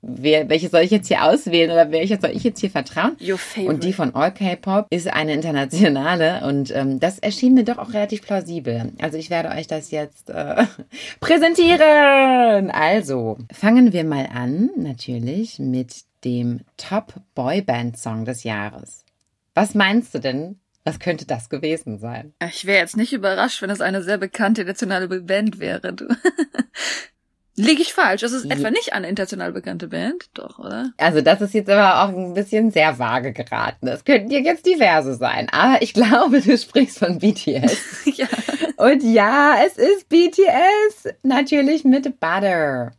wer, 0.01 0.49
welche 0.49 0.69
soll 0.69 0.81
ich 0.81 0.91
jetzt 0.91 1.07
hier 1.07 1.23
auswählen 1.23 1.71
oder 1.71 1.91
welche 1.91 2.19
soll 2.19 2.31
ich 2.31 2.43
jetzt 2.43 2.59
hier 2.59 2.71
vertrauen? 2.71 3.17
Und 3.67 3.83
die 3.83 3.93
von 3.93 4.15
All 4.15 4.33
K-Pop 4.33 4.87
ist 4.89 5.07
eine 5.07 5.33
internationale 5.33 6.45
und 6.45 6.73
ähm, 6.75 6.99
das 6.99 7.19
erschien 7.19 7.53
mir 7.53 7.63
doch 7.63 7.77
auch 7.77 7.93
relativ 7.93 8.21
plausibel. 8.21 8.93
Also 9.01 9.17
ich 9.17 9.29
werde 9.29 9.49
euch 9.49 9.67
das 9.67 9.91
jetzt 9.91 10.29
äh, 10.29 10.65
präsentieren. 11.19 12.71
Also, 12.71 13.37
fangen 13.51 13.93
wir 13.93 14.03
mal 14.03 14.27
an, 14.33 14.69
natürlich, 14.75 15.59
mit 15.59 15.93
dem 16.23 16.61
Top 16.77 17.13
Boy 17.35 17.61
Band 17.61 17.97
Song 17.97 18.25
des 18.25 18.43
Jahres. 18.43 19.03
Was 19.53 19.75
meinst 19.75 20.13
du 20.13 20.19
denn, 20.19 20.59
Was 20.87 20.99
könnte 20.99 21.25
das 21.25 21.49
gewesen 21.49 21.99
sein? 21.99 22.33
Ich 22.49 22.63
wäre 22.63 22.79
jetzt 22.79 22.95
nicht 22.95 23.11
überrascht, 23.11 23.61
wenn 23.61 23.69
es 23.69 23.81
eine 23.81 24.03
sehr 24.03 24.17
bekannte 24.17 24.63
nationale 24.63 25.09
Band 25.09 25.59
wäre. 25.59 25.91
Du. 25.91 26.07
Liege 27.57 27.81
ich 27.81 27.93
falsch? 27.93 28.23
Es 28.23 28.31
ist 28.31 28.45
ja. 28.45 28.55
etwa 28.55 28.69
nicht 28.69 28.93
eine 28.93 29.09
international 29.09 29.51
bekannte 29.51 29.89
Band, 29.89 30.29
doch, 30.35 30.59
oder? 30.59 30.91
Also 30.95 31.19
das 31.19 31.41
ist 31.41 31.53
jetzt 31.53 31.69
aber 31.69 32.03
auch 32.03 32.15
ein 32.15 32.33
bisschen 32.35 32.71
sehr 32.71 32.99
vage 32.99 33.33
geraten. 33.33 33.87
Das 33.87 34.05
könnten 34.05 34.31
ja 34.31 34.39
jetzt 34.39 34.65
diverse 34.65 35.15
sein. 35.15 35.49
Aber 35.51 35.81
ich 35.81 35.93
glaube, 35.95 36.39
du 36.39 36.57
sprichst 36.57 36.99
von 36.99 37.19
BTS. 37.19 38.05
ja. 38.15 38.27
Und 38.77 39.03
ja, 39.03 39.55
es 39.65 39.75
ist 39.75 40.07
BTS. 40.07 41.15
Natürlich 41.23 41.83
mit 41.83 42.17
Butter. 42.21 42.93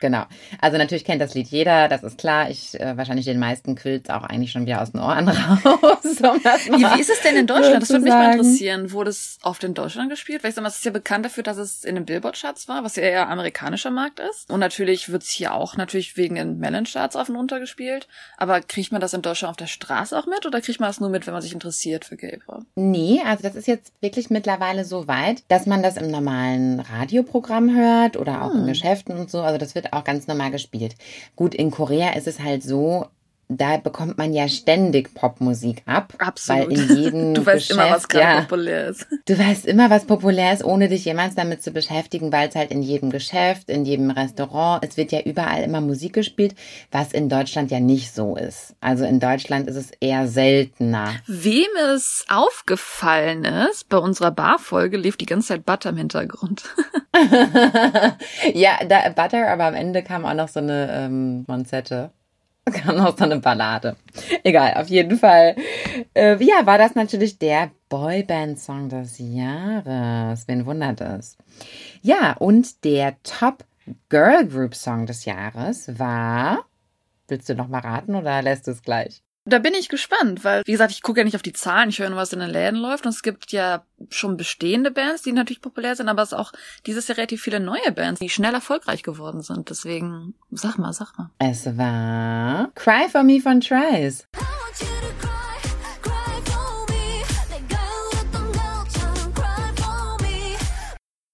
Genau. 0.00 0.24
Also 0.60 0.78
natürlich 0.78 1.04
kennt 1.04 1.20
das 1.20 1.34
Lied 1.34 1.48
jeder, 1.48 1.88
das 1.88 2.02
ist 2.02 2.18
klar. 2.18 2.50
Ich 2.50 2.78
äh, 2.80 2.96
wahrscheinlich 2.96 3.26
den 3.26 3.38
meisten 3.38 3.74
quillt 3.74 4.10
auch 4.10 4.24
eigentlich 4.24 4.50
schon 4.50 4.66
wieder 4.66 4.80
aus 4.82 4.92
den 4.92 5.00
Ohren 5.00 5.28
raus. 5.28 6.20
Um 6.20 6.80
wie, 6.80 6.96
wie 6.96 7.00
ist 7.00 7.10
es 7.10 7.20
denn 7.22 7.36
in 7.36 7.46
Deutschland? 7.46 7.82
Das 7.82 7.90
würde 7.90 8.04
mich 8.04 8.12
mal 8.12 8.32
interessieren. 8.32 8.92
Wurde 8.92 9.10
es 9.10 9.38
oft 9.42 9.62
in 9.64 9.74
Deutschland 9.74 10.10
gespielt? 10.10 10.42
Weil 10.42 10.50
ich 10.50 10.54
sag 10.54 10.62
mal, 10.62 10.68
es 10.68 10.76
ist 10.76 10.84
ja 10.84 10.90
bekannt 10.90 11.24
dafür, 11.24 11.42
dass 11.42 11.58
es 11.58 11.84
in 11.84 11.94
den 11.94 12.06
Billboard-Charts 12.06 12.68
war, 12.68 12.84
was 12.84 12.96
ja 12.96 13.02
eher 13.02 13.28
amerikanischer 13.28 13.90
Markt 13.90 14.20
ist. 14.20 14.50
Und 14.50 14.60
natürlich 14.60 15.10
wird 15.10 15.22
es 15.22 15.30
hier 15.30 15.54
auch 15.54 15.76
natürlich 15.76 16.16
wegen 16.16 16.36
den 16.36 16.58
Melon-Charts 16.58 17.16
auf 17.16 17.28
und 17.28 17.36
runter 17.36 17.60
gespielt. 17.60 18.08
Aber 18.38 18.60
kriegt 18.60 18.92
man 18.92 19.00
das 19.00 19.14
in 19.14 19.22
Deutschland 19.22 19.50
auf 19.50 19.56
der 19.56 19.66
Straße 19.66 20.18
auch 20.18 20.26
mit 20.26 20.46
oder 20.46 20.60
kriegt 20.60 20.80
man 20.80 20.88
das 20.88 21.00
nur 21.00 21.10
mit, 21.10 21.26
wenn 21.26 21.34
man 21.34 21.42
sich 21.42 21.52
interessiert 21.52 22.04
für 22.04 22.16
K-Pop? 22.16 22.64
Nee, 22.74 23.20
also 23.24 23.42
das 23.42 23.54
ist 23.54 23.66
jetzt 23.66 23.92
wirklich 24.00 24.30
mittlerweile 24.30 24.84
so 24.84 25.06
weit, 25.08 25.42
dass 25.48 25.66
man 25.66 25.82
das 25.82 25.96
im 25.96 26.10
normalen 26.10 26.80
Radioprogramm 26.80 27.74
hört 27.74 28.16
oder 28.16 28.42
auch 28.42 28.52
hm. 28.52 28.60
in 28.60 28.66
Geschäften 28.66 29.16
und 29.16 29.30
so. 29.30 29.40
Also 29.42 29.58
das 29.58 29.74
wird 29.74 29.89
auch 29.92 30.04
ganz 30.04 30.26
normal 30.26 30.50
gespielt. 30.50 30.96
Gut, 31.36 31.54
in 31.54 31.70
Korea 31.70 32.10
ist 32.14 32.26
es 32.26 32.40
halt 32.40 32.62
so, 32.62 33.06
da 33.50 33.78
bekommt 33.78 34.16
man 34.16 34.32
ja 34.32 34.48
ständig 34.48 35.12
Popmusik 35.12 35.82
ab. 35.84 36.14
Absolut. 36.18 36.68
Weil 36.68 36.78
in 36.78 36.96
jedem 37.02 37.34
du 37.34 37.44
weißt 37.44 37.68
Geschäft, 37.68 37.70
immer, 37.72 37.90
was 37.90 38.08
gerade 38.08 38.24
ja, 38.24 38.40
populär 38.42 38.86
ist. 38.88 39.06
Du 39.26 39.38
weißt 39.38 39.66
immer, 39.66 39.90
was 39.90 40.04
populär 40.04 40.52
ist, 40.52 40.64
ohne 40.64 40.88
dich 40.88 41.04
jemals 41.04 41.34
damit 41.34 41.62
zu 41.62 41.72
beschäftigen, 41.72 42.32
weil 42.32 42.48
es 42.48 42.54
halt 42.54 42.70
in 42.70 42.82
jedem 42.82 43.10
Geschäft, 43.10 43.68
in 43.68 43.84
jedem 43.84 44.10
Restaurant, 44.10 44.84
es 44.84 44.96
wird 44.96 45.10
ja 45.10 45.20
überall 45.22 45.64
immer 45.64 45.80
Musik 45.80 46.12
gespielt, 46.12 46.54
was 46.92 47.12
in 47.12 47.28
Deutschland 47.28 47.72
ja 47.72 47.80
nicht 47.80 48.14
so 48.14 48.36
ist. 48.36 48.76
Also 48.80 49.04
in 49.04 49.18
Deutschland 49.18 49.68
ist 49.68 49.76
es 49.76 49.90
eher 50.00 50.28
seltener. 50.28 51.08
Wem 51.26 51.68
es 51.92 52.24
aufgefallen 52.28 53.44
ist, 53.44 53.88
bei 53.88 53.98
unserer 53.98 54.30
Barfolge 54.30 54.96
lief 54.96 55.16
die 55.16 55.26
ganze 55.26 55.48
Zeit 55.48 55.66
Butter 55.66 55.90
im 55.90 55.96
Hintergrund. 55.96 56.62
ja, 58.54 58.78
da, 58.88 59.08
Butter, 59.08 59.48
aber 59.48 59.64
am 59.64 59.74
Ende 59.74 60.04
kam 60.04 60.24
auch 60.24 60.34
noch 60.34 60.48
so 60.48 60.60
eine 60.60 60.88
ähm, 60.92 61.44
Monzette. 61.48 62.12
Kam 62.66 62.96
noch 62.98 63.16
so 63.16 63.24
eine 63.24 63.40
Ballade. 63.40 63.96
Egal, 64.44 64.74
auf 64.74 64.88
jeden 64.88 65.18
Fall. 65.18 65.56
Äh, 66.14 66.42
ja, 66.44 66.66
war 66.66 66.78
das 66.78 66.94
natürlich 66.94 67.38
der 67.38 67.70
Boyband-Song 67.88 68.88
des 68.88 69.18
Jahres. 69.18 70.46
Wen 70.46 70.66
wundert 70.66 71.00
es? 71.00 71.36
Ja, 72.02 72.34
und 72.38 72.84
der 72.84 73.16
Top 73.22 73.64
Girl 74.08 74.46
Group 74.46 74.74
Song 74.74 75.06
des 75.06 75.24
Jahres 75.24 75.98
war. 75.98 76.64
Willst 77.28 77.48
du 77.48 77.54
noch 77.54 77.68
mal 77.68 77.80
raten 77.80 78.14
oder 78.14 78.42
lässt 78.42 78.66
du 78.66 78.72
es 78.72 78.82
gleich? 78.82 79.22
Da 79.46 79.58
bin 79.58 79.72
ich 79.72 79.88
gespannt, 79.88 80.44
weil, 80.44 80.62
wie 80.66 80.72
gesagt, 80.72 80.92
ich 80.92 81.00
gucke 81.00 81.20
ja 81.20 81.24
nicht 81.24 81.34
auf 81.34 81.42
die 81.42 81.54
Zahlen, 81.54 81.88
ich 81.88 81.98
höre 81.98 82.10
nur, 82.10 82.18
was 82.18 82.34
in 82.34 82.40
den 82.40 82.50
Läden 82.50 82.78
läuft. 82.78 83.06
Und 83.06 83.12
es 83.12 83.22
gibt 83.22 83.52
ja 83.52 83.84
schon 84.10 84.36
bestehende 84.36 84.90
Bands, 84.90 85.22
die 85.22 85.32
natürlich 85.32 85.62
populär 85.62 85.96
sind, 85.96 86.10
aber 86.10 86.22
es 86.22 86.32
ist 86.32 86.38
auch 86.38 86.52
dieses 86.84 87.08
Jahr 87.08 87.16
relativ 87.16 87.40
viele 87.40 87.58
neue 87.58 87.90
Bands, 87.92 88.20
die 88.20 88.28
schnell 88.28 88.52
erfolgreich 88.52 89.02
geworden 89.02 89.40
sind. 89.40 89.70
Deswegen, 89.70 90.34
sag 90.50 90.76
mal, 90.76 90.92
sag 90.92 91.16
mal. 91.16 91.30
Es 91.38 91.64
war 91.78 92.70
Cry 92.74 93.08
for 93.10 93.22
Me 93.22 93.40
von 93.40 93.60
Trice. 93.60 94.26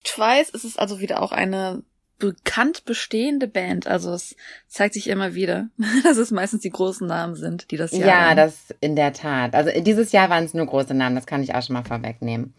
Twice 0.04 0.50
ist 0.50 0.64
es 0.64 0.78
also 0.78 1.00
wieder 1.00 1.20
auch 1.20 1.32
eine 1.32 1.82
bekannt 2.18 2.84
bestehende 2.84 3.46
Band. 3.46 3.86
Also 3.86 4.12
es 4.12 4.36
zeigt 4.68 4.94
sich 4.94 5.08
immer 5.08 5.34
wieder, 5.34 5.68
dass 6.04 6.16
es 6.16 6.30
meistens 6.30 6.62
die 6.62 6.70
großen 6.70 7.06
Namen 7.06 7.34
sind, 7.34 7.70
die 7.70 7.76
das 7.76 7.92
Jahr. 7.92 8.08
Ja, 8.08 8.30
haben. 8.30 8.36
das 8.36 8.74
in 8.80 8.96
der 8.96 9.12
Tat. 9.12 9.54
Also 9.54 9.70
dieses 9.80 10.12
Jahr 10.12 10.30
waren 10.30 10.44
es 10.44 10.54
nur 10.54 10.66
große 10.66 10.94
Namen, 10.94 11.16
das 11.16 11.26
kann 11.26 11.42
ich 11.42 11.54
auch 11.54 11.62
schon 11.62 11.74
mal 11.74 11.84
vorwegnehmen. 11.84 12.54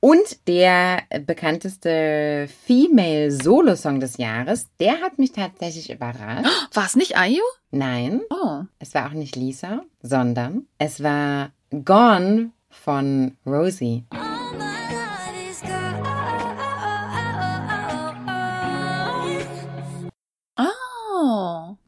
Und 0.00 0.46
der 0.46 1.02
bekannteste 1.26 2.48
Female 2.66 3.30
Solo-Song 3.30 4.00
des 4.00 4.16
Jahres, 4.18 4.68
der 4.80 5.00
hat 5.00 5.18
mich 5.18 5.32
tatsächlich 5.32 5.90
überrascht. 5.90 6.48
War 6.72 6.86
es 6.86 6.96
nicht 6.96 7.16
Ayu? 7.16 7.42
Nein. 7.70 8.22
Oh. 8.30 8.62
Es 8.78 8.94
war 8.94 9.06
auch 9.06 9.12
nicht 9.12 9.36
Lisa, 9.36 9.82
sondern 10.02 10.66
es 10.78 11.02
war 11.02 11.50
Gone 11.70 12.52
von 12.70 13.36
Rosie. 13.44 14.04
Oh 14.14 14.37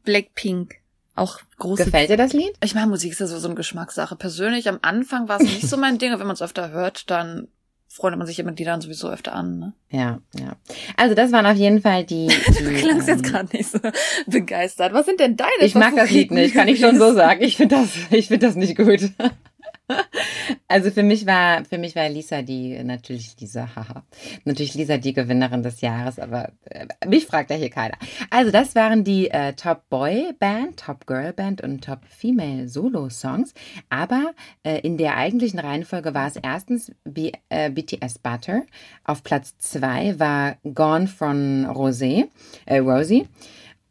Blackpink. 0.03 0.75
Auch 1.15 1.39
große. 1.57 1.85
Gefällt 1.85 2.09
dir 2.09 2.17
das 2.17 2.33
Lied? 2.33 2.53
Ich 2.63 2.73
meine, 2.73 2.87
Musik 2.87 3.11
ist 3.11 3.19
ja 3.19 3.27
so, 3.27 3.45
eine 3.45 3.55
Geschmackssache. 3.55 4.15
Persönlich, 4.15 4.69
am 4.69 4.79
Anfang 4.81 5.27
war 5.27 5.41
es 5.41 5.43
nicht 5.43 5.67
so 5.67 5.77
mein 5.77 5.97
Ding, 5.97 6.11
aber 6.11 6.21
wenn 6.21 6.27
man 6.27 6.35
es 6.35 6.41
öfter 6.41 6.71
hört, 6.71 7.09
dann 7.09 7.47
freut 7.89 8.17
man 8.17 8.25
sich 8.25 8.39
immer 8.39 8.53
die 8.53 8.63
dann 8.63 8.79
sowieso 8.79 9.09
öfter 9.09 9.33
an. 9.33 9.59
Ne? 9.59 9.73
Ja, 9.89 10.19
ja. 10.39 10.55
Also 10.95 11.13
das 11.13 11.33
waren 11.33 11.45
auf 11.45 11.57
jeden 11.57 11.81
Fall 11.81 12.05
die. 12.05 12.27
die 12.59 12.63
du 12.63 12.73
klangst 12.75 13.09
ähm, 13.09 13.15
jetzt 13.15 13.23
gerade 13.23 13.55
nicht 13.55 13.69
so 13.69 13.79
begeistert. 14.27 14.93
Was 14.93 15.05
sind 15.05 15.19
denn 15.19 15.35
deine? 15.35 15.51
Ich 15.59 15.75
mag 15.75 15.95
das 15.95 16.09
Lied 16.09 16.31
nicht, 16.31 16.53
kann 16.53 16.69
ich 16.69 16.79
schon 16.79 16.97
so 16.97 17.13
sagen. 17.13 17.43
Ich 17.43 17.57
finde 17.57 17.75
das, 17.75 17.89
ich 18.09 18.29
finde 18.29 18.47
das 18.47 18.55
nicht 18.55 18.77
gut. 18.77 19.11
Also 20.67 20.89
für 20.89 21.03
mich 21.03 21.25
war, 21.25 21.65
für 21.65 21.77
mich 21.77 21.95
war 21.95 22.07
Lisa 22.07 22.41
die, 22.41 22.81
natürlich 22.83 23.35
Lisa, 23.39 23.75
haha, 23.75 24.03
natürlich 24.45 24.73
Lisa 24.73 24.97
die 24.97 25.13
Gewinnerin 25.13 25.63
des 25.63 25.81
Jahres, 25.81 26.17
aber 26.17 26.51
äh, 26.65 26.87
mich 27.07 27.25
fragt 27.25 27.49
ja 27.49 27.57
hier 27.57 27.69
keiner. 27.69 27.97
Also 28.29 28.51
das 28.51 28.73
waren 28.73 29.03
die 29.03 29.29
äh, 29.29 29.53
Top 29.53 29.89
Boy 29.89 30.33
Band, 30.39 30.79
Top 30.79 31.05
Girl 31.07 31.33
Band 31.33 31.61
und 31.61 31.83
Top 31.83 31.99
Female 32.07 32.69
Solo 32.69 33.09
Songs. 33.09 33.53
Aber 33.89 34.31
äh, 34.63 34.79
in 34.79 34.97
der 34.97 35.17
eigentlichen 35.17 35.59
Reihenfolge 35.59 36.13
war 36.13 36.27
es 36.27 36.37
erstens 36.37 36.91
B, 37.03 37.31
äh, 37.49 37.69
BTS 37.69 38.19
Butter. 38.19 38.63
Auf 39.03 39.23
Platz 39.23 39.57
zwei 39.57 40.17
war 40.19 40.55
Gone 40.63 41.07
von 41.07 41.65
Rosé, 41.65 42.29
äh, 42.65 42.77
Rosie. 42.77 43.27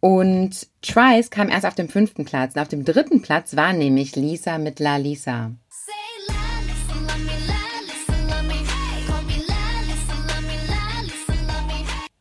Und 0.00 0.66
Trice 0.80 1.30
kam 1.30 1.50
erst 1.50 1.66
auf 1.66 1.74
dem 1.74 1.88
fünften 1.88 2.24
Platz. 2.24 2.54
Und 2.54 2.62
auf 2.62 2.68
dem 2.68 2.84
dritten 2.84 3.20
Platz 3.20 3.54
war 3.54 3.72
nämlich 3.72 4.16
Lisa 4.16 4.58
mit 4.58 4.80
La 4.80 4.96
Lisa. 4.96 5.52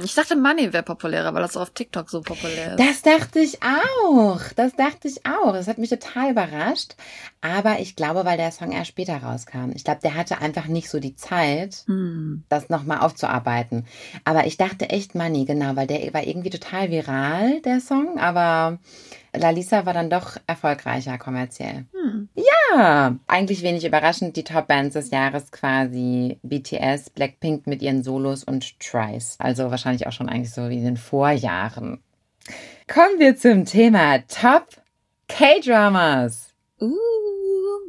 Ich 0.03 0.15
dachte, 0.15 0.36
Money 0.36 0.72
wäre 0.72 0.84
populärer, 0.84 1.34
weil 1.34 1.41
das 1.41 1.58
auf 1.58 1.72
TikTok 1.72 2.10
so 2.10 2.22
populär 2.22 2.75
ist. 2.75 2.79
Das 2.79 3.01
dachte 3.01 3.39
ich 3.39 3.60
auch. 3.62 4.39
Das 4.56 4.74
dachte 4.75 5.08
ich 5.08 5.25
auch. 5.25 5.51
Das 5.51 5.68
hat 5.68 5.77
mich 5.77 5.89
total 5.89 6.32
überrascht. 6.32 6.96
Aber 7.41 7.79
ich 7.79 7.96
glaube, 7.96 8.24
weil 8.24 8.38
der 8.38 8.51
Song 8.51 8.72
erst 8.72 8.89
später 8.89 9.18
rauskam. 9.18 9.72
Ich 9.74 9.84
glaube, 9.84 10.00
der 10.01 10.15
hatte 10.15 10.39
einfach 10.39 10.65
nicht 10.65 10.89
so 10.89 11.00
die 11.00 11.15
Zeit, 11.15 11.84
hm. 11.88 12.44
das 12.50 12.70
nochmal 12.70 13.00
aufzuarbeiten. 13.00 13.86
Aber 14.24 14.48
ich 14.48 14.58
dachte 14.58 14.89
echt 14.89 15.15
Money, 15.15 15.46
genau, 15.46 15.75
weil 15.75 15.88
der 15.88 16.13
war 16.13 16.24
irgendwie 16.24 16.50
total 16.50 16.89
viral, 16.91 17.62
der 17.62 17.82
Song. 17.82 18.18
Aber 18.20 18.79
Lalisa 19.36 19.86
war 19.86 19.93
dann 19.93 20.09
doch 20.09 20.38
erfolgreicher 20.48 21.17
kommerziell. 21.17 21.86
Hm. 21.93 22.29
Ja, 22.36 23.15
eigentlich 23.27 23.62
wenig 23.63 23.86
überraschend. 23.86 24.36
Die 24.36 24.43
Top-Bands 24.43 24.93
des 24.93 25.12
Jahres 25.12 25.51
quasi 25.51 26.39
BTS, 26.43 27.12
Blackpink 27.12 27.67
mit 27.67 27.81
ihren 27.81 28.03
Solos 28.03 28.43
und 28.43 28.79
Trice. 28.79 29.36
Also 29.39 29.71
wahrscheinlich 29.71 30.07
auch 30.07 30.12
schon 30.12 30.29
eigentlich 30.29 30.53
so 30.53 30.69
wie 30.69 30.77
in 30.77 30.86
den 30.86 30.98
Vorjahren. 30.98 32.01
Kommen 32.88 33.19
wir 33.19 33.36
zum 33.36 33.65
Thema 33.65 34.19
Top 34.27 34.67
K-Dramas. 35.27 36.50
Uh, 36.81 36.95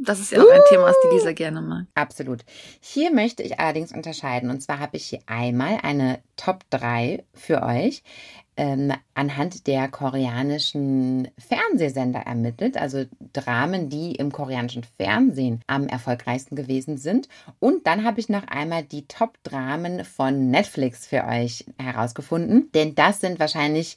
das 0.02 0.20
ist 0.20 0.32
ja 0.32 0.40
auch 0.40 0.46
uh, 0.46 0.50
ein 0.50 0.60
Thema, 0.68 0.84
was 0.84 0.96
die 1.04 1.14
Lisa 1.14 1.32
gerne 1.32 1.62
mag. 1.62 1.86
Absolut. 1.94 2.40
Hier 2.80 3.12
möchte 3.12 3.42
ich 3.42 3.58
allerdings 3.60 3.92
unterscheiden. 3.92 4.50
Und 4.50 4.60
zwar 4.60 4.78
habe 4.78 4.96
ich 4.96 5.06
hier 5.06 5.20
einmal 5.26 5.78
eine 5.82 6.20
Top 6.36 6.64
3 6.70 7.24
für 7.32 7.62
euch 7.62 8.02
ähm, 8.60 8.92
anhand 9.14 9.66
der 9.66 9.88
koreanischen 9.88 11.28
Fernsehsender 11.38 12.20
ermittelt, 12.20 12.76
also 12.76 13.04
Dramen, 13.32 13.88
die 13.88 14.12
im 14.16 14.30
koreanischen 14.30 14.84
Fernsehen 14.98 15.62
am 15.66 15.88
erfolgreichsten 15.88 16.56
gewesen 16.56 16.98
sind. 16.98 17.26
Und 17.58 17.86
dann 17.86 18.04
habe 18.04 18.20
ich 18.20 18.28
noch 18.28 18.46
einmal 18.48 18.82
die 18.82 19.06
Top-Dramen 19.06 20.04
von 20.04 20.50
Netflix 20.50 21.06
für 21.06 21.24
euch 21.24 21.64
herausgefunden, 21.78 22.70
denn 22.74 22.94
das 22.94 23.20
sind 23.20 23.40
wahrscheinlich 23.40 23.96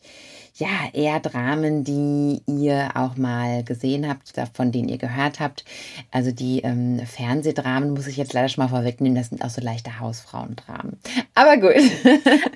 ja 0.55 0.67
eher 0.93 1.19
Dramen, 1.19 1.83
die 1.83 2.41
ihr 2.45 2.91
auch 2.93 3.17
mal 3.17 3.63
gesehen 3.63 4.07
habt, 4.07 4.31
von 4.55 4.71
denen 4.71 4.87
ihr 4.87 4.99
gehört 4.99 5.39
habt. 5.39 5.65
Also 6.11 6.31
die 6.31 6.61
ähm, 6.61 7.01
Fernsehdramen 7.05 7.89
muss 7.89 8.07
ich 8.07 8.17
jetzt 8.17 8.33
leider 8.33 8.49
schon 8.49 8.63
mal 8.63 8.69
vorwegnehmen, 8.69 9.17
das 9.17 9.29
sind 9.29 9.43
auch 9.43 9.49
so 9.49 9.61
leichte 9.61 9.99
Hausfrauendramen. 9.99 10.99
Aber 11.33 11.57
gut. 11.57 11.73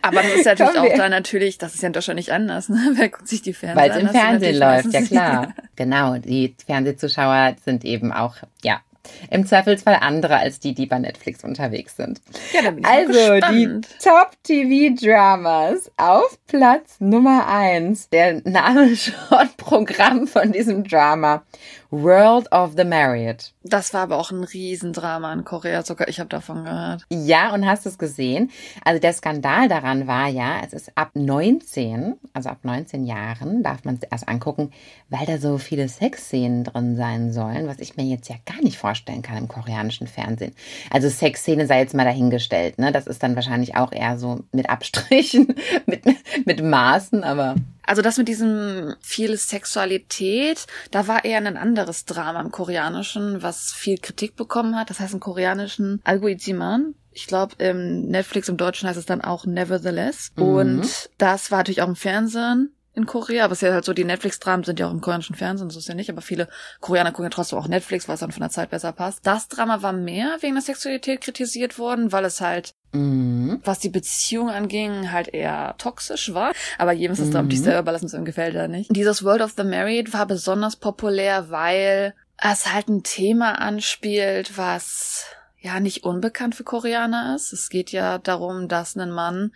Aber 0.04 0.22
das 0.22 0.36
ist 0.36 0.46
natürlich 0.46 0.78
auch 0.78 0.96
da 0.96 1.10
natürlich, 1.10 1.58
das 1.58 1.74
ist 1.74 1.82
ja 1.82 1.90
wahrscheinlich 1.98 2.32
anders, 2.32 2.70
ne? 2.70 2.92
Wer 2.94 3.10
guckt 3.10 3.28
sich 3.28 3.42
die 3.42 3.54
Fernsehen 3.54 3.82
Weil 3.82 3.92
es 3.92 3.98
im 3.98 4.10
Fernsehen 4.10 4.58
läuft, 4.58 4.94
ja 4.94 5.02
klar. 5.02 5.54
Genau, 5.76 6.18
die 6.18 6.56
Fernsehzuschauer 6.66 7.56
sind 7.66 7.84
eben 7.84 8.14
auch, 8.14 8.38
ja, 8.64 8.82
im 9.30 9.46
Zweifelsfall 9.46 9.98
andere 10.02 10.38
als 10.38 10.60
die, 10.60 10.74
die 10.74 10.86
bei 10.86 11.00
Netflix 11.00 11.44
unterwegs 11.44 11.96
sind. 11.96 12.22
Ja, 12.54 12.62
da 12.62 12.72
bin 12.72 12.84
ich 12.84 12.90
Also 12.90 13.52
die. 13.52 13.82
Top-TV-Dramas 14.04 15.92
auf 15.98 16.38
Platz 16.48 16.96
Nummer 17.00 17.48
eins. 17.48 18.10
Der 18.10 18.42
Name 18.44 18.96
schon 18.96 19.50
Programm 19.58 20.28
von 20.28 20.52
diesem 20.52 20.84
Drama. 20.84 21.44
World 21.90 22.52
of 22.52 22.74
the 22.76 22.84
Married. 22.84 23.54
Das 23.64 23.94
war 23.94 24.02
aber 24.02 24.18
auch 24.18 24.32
ein 24.32 24.44
Riesendrama 24.44 25.32
in 25.34 25.44
Korea, 25.44 25.84
sogar 25.84 26.08
ich 26.08 26.20
habe 26.20 26.30
davon 26.30 26.66
gehört. 26.66 27.06
Ja, 27.10 27.54
und 27.54 27.66
hast 27.66 27.86
du 27.86 27.90
es 27.90 27.98
gesehen? 27.98 28.52
Also 28.84 29.00
der 29.00 29.14
Skandal 29.14 29.68
daran 29.68 30.08
war 30.08 30.28
ja, 30.28 30.62
es 30.66 30.74
ist 30.74 30.92
ab 30.96 31.12
19, 31.14 32.16
also 32.34 32.50
ab 32.50 32.60
19 32.64 33.06
Jahren 33.06 33.64
darf 33.64 33.86
man 33.86 33.96
es 33.96 34.08
erst 34.10 34.28
angucken, 34.28 34.72
weil 35.10 35.26
da 35.26 35.38
so 35.38 35.58
viele 35.58 35.88
Sexszenen 35.88 36.64
drin 36.64 36.96
sein 36.96 37.32
sollen, 37.32 37.68
was 37.68 37.80
ich 37.80 37.96
mir 37.96 38.06
jetzt 38.06 38.30
ja 38.30 38.36
gar 38.46 38.62
nicht 38.62 38.78
vorstellen 38.78 39.22
kann 39.22 39.38
im 39.38 39.48
koreanischen 39.48 40.08
Fernsehen. 40.08 40.54
Also 40.92 41.10
Sexszene 41.10 41.68
sei 41.68 41.80
jetzt 41.80 41.94
mal 41.94 42.06
dahingestellt, 42.06 42.80
ne? 42.80 42.92
Das 42.92 43.08
ist 43.08 43.24
dann 43.24 43.36
wahrscheinlich 43.36 43.76
auch 43.76 43.92
eher 43.92 44.18
so 44.18 44.42
mit 44.52 44.70
Abstrichen, 44.70 45.56
mit, 45.86 46.04
mit 46.46 46.64
Maßen, 46.64 47.24
aber 47.24 47.56
Also 47.88 48.02
das 48.02 48.18
mit 48.18 48.28
diesem 48.28 48.96
viel 49.02 49.36
Sexualität, 49.38 50.68
da 50.92 51.08
war 51.08 51.26
eher 51.26 51.38
ein 51.38 51.58
anderes 51.58 52.06
Drama 52.06 52.42
im 52.42 52.52
Koreanischen, 52.52 53.42
was 53.42 53.72
viel 53.72 53.98
Kritik 53.98 54.36
bekommen 54.36 54.76
hat. 54.76 54.90
Das 54.90 55.00
heißt 55.00 55.14
im 55.14 55.20
Koreanischen 55.20 56.02
Algoiziman. 56.04 56.94
Ich 57.12 57.26
glaube, 57.26 57.56
im 57.58 58.10
Netflix 58.10 58.48
im 58.50 58.58
Deutschen 58.58 58.88
heißt 58.88 59.00
es 59.00 59.08
dann 59.08 59.22
auch 59.22 59.46
Nevertheless. 59.46 60.34
Mhm. 60.36 60.44
Und 60.44 61.10
das 61.18 61.50
war 61.50 61.60
natürlich 61.60 61.82
auch 61.82 61.88
im 61.88 61.96
Fernsehen 61.96 62.77
in 62.98 63.06
Korea, 63.06 63.46
aber 63.46 63.54
es 63.54 63.62
ist 63.62 63.68
ja 63.68 63.74
halt 63.74 63.86
so, 63.86 63.94
die 63.94 64.04
Netflix-Dramen 64.04 64.64
sind 64.64 64.80
ja 64.80 64.88
auch 64.88 64.92
im 64.92 65.02
koreanischen 65.02 65.36
Fernsehen, 65.36 65.70
so 65.70 65.78
ist 65.78 65.88
ja 65.88 65.94
nicht, 65.94 66.10
aber 66.10 66.22
viele 66.22 66.50
Koreaner 66.82 67.12
gucken 67.12 67.26
ja 67.26 67.30
trotzdem 67.30 67.60
auch 67.60 67.68
Netflix, 67.68 68.08
weil 68.08 68.16
es 68.16 68.22
dann 68.22 68.32
von 68.32 68.42
der 68.42 68.50
Zeit 68.50 68.72
besser 68.72 68.92
passt. 68.92 69.20
Das 69.26 69.48
Drama 69.48 69.84
war 69.84 69.94
mehr 69.94 70.38
wegen 70.42 70.56
der 70.56 70.64
Sexualität 70.64 71.22
kritisiert 71.22 71.78
worden, 71.78 72.12
weil 72.12 72.26
es 72.26 72.42
halt 72.42 72.74
mhm. 72.94 73.62
was 73.64 73.80
die 73.80 73.90
Beziehung 73.90 74.50
anging, 74.50 75.12
halt 75.12 75.28
eher 75.28 75.76
toxisch 75.78 76.34
war. 76.34 76.54
Aber 76.80 76.92
jedem 76.92 77.14
ist 77.14 77.20
es 77.20 77.28
Mhm. 77.28 77.34
dann 77.34 77.46
natürlich 77.46 77.64
selber 77.64 77.82
überlassen, 77.82 78.08
es 78.08 78.14
ihm 78.14 78.26
gefällt 78.26 78.56
oder 78.56 78.68
nicht. 78.68 78.96
Dieses 78.96 79.24
World 79.24 79.42
of 79.42 79.54
the 79.56 79.64
Married 79.64 80.12
war 80.14 80.26
besonders 80.26 80.76
populär, 80.76 81.52
weil 81.52 82.16
es 82.42 82.74
halt 82.74 82.88
ein 82.90 83.04
Thema 83.04 83.62
anspielt, 83.62 84.58
was 84.58 85.26
ja 85.60 85.80
nicht 85.80 86.04
unbekannt 86.04 86.56
für 86.56 86.64
Koreaner 86.64 87.36
ist. 87.36 87.54
Es 87.54 87.70
geht 87.70 87.92
ja 87.92 88.18
darum, 88.18 88.68
dass 88.68 88.96
ein 88.96 89.12
Mann 89.12 89.52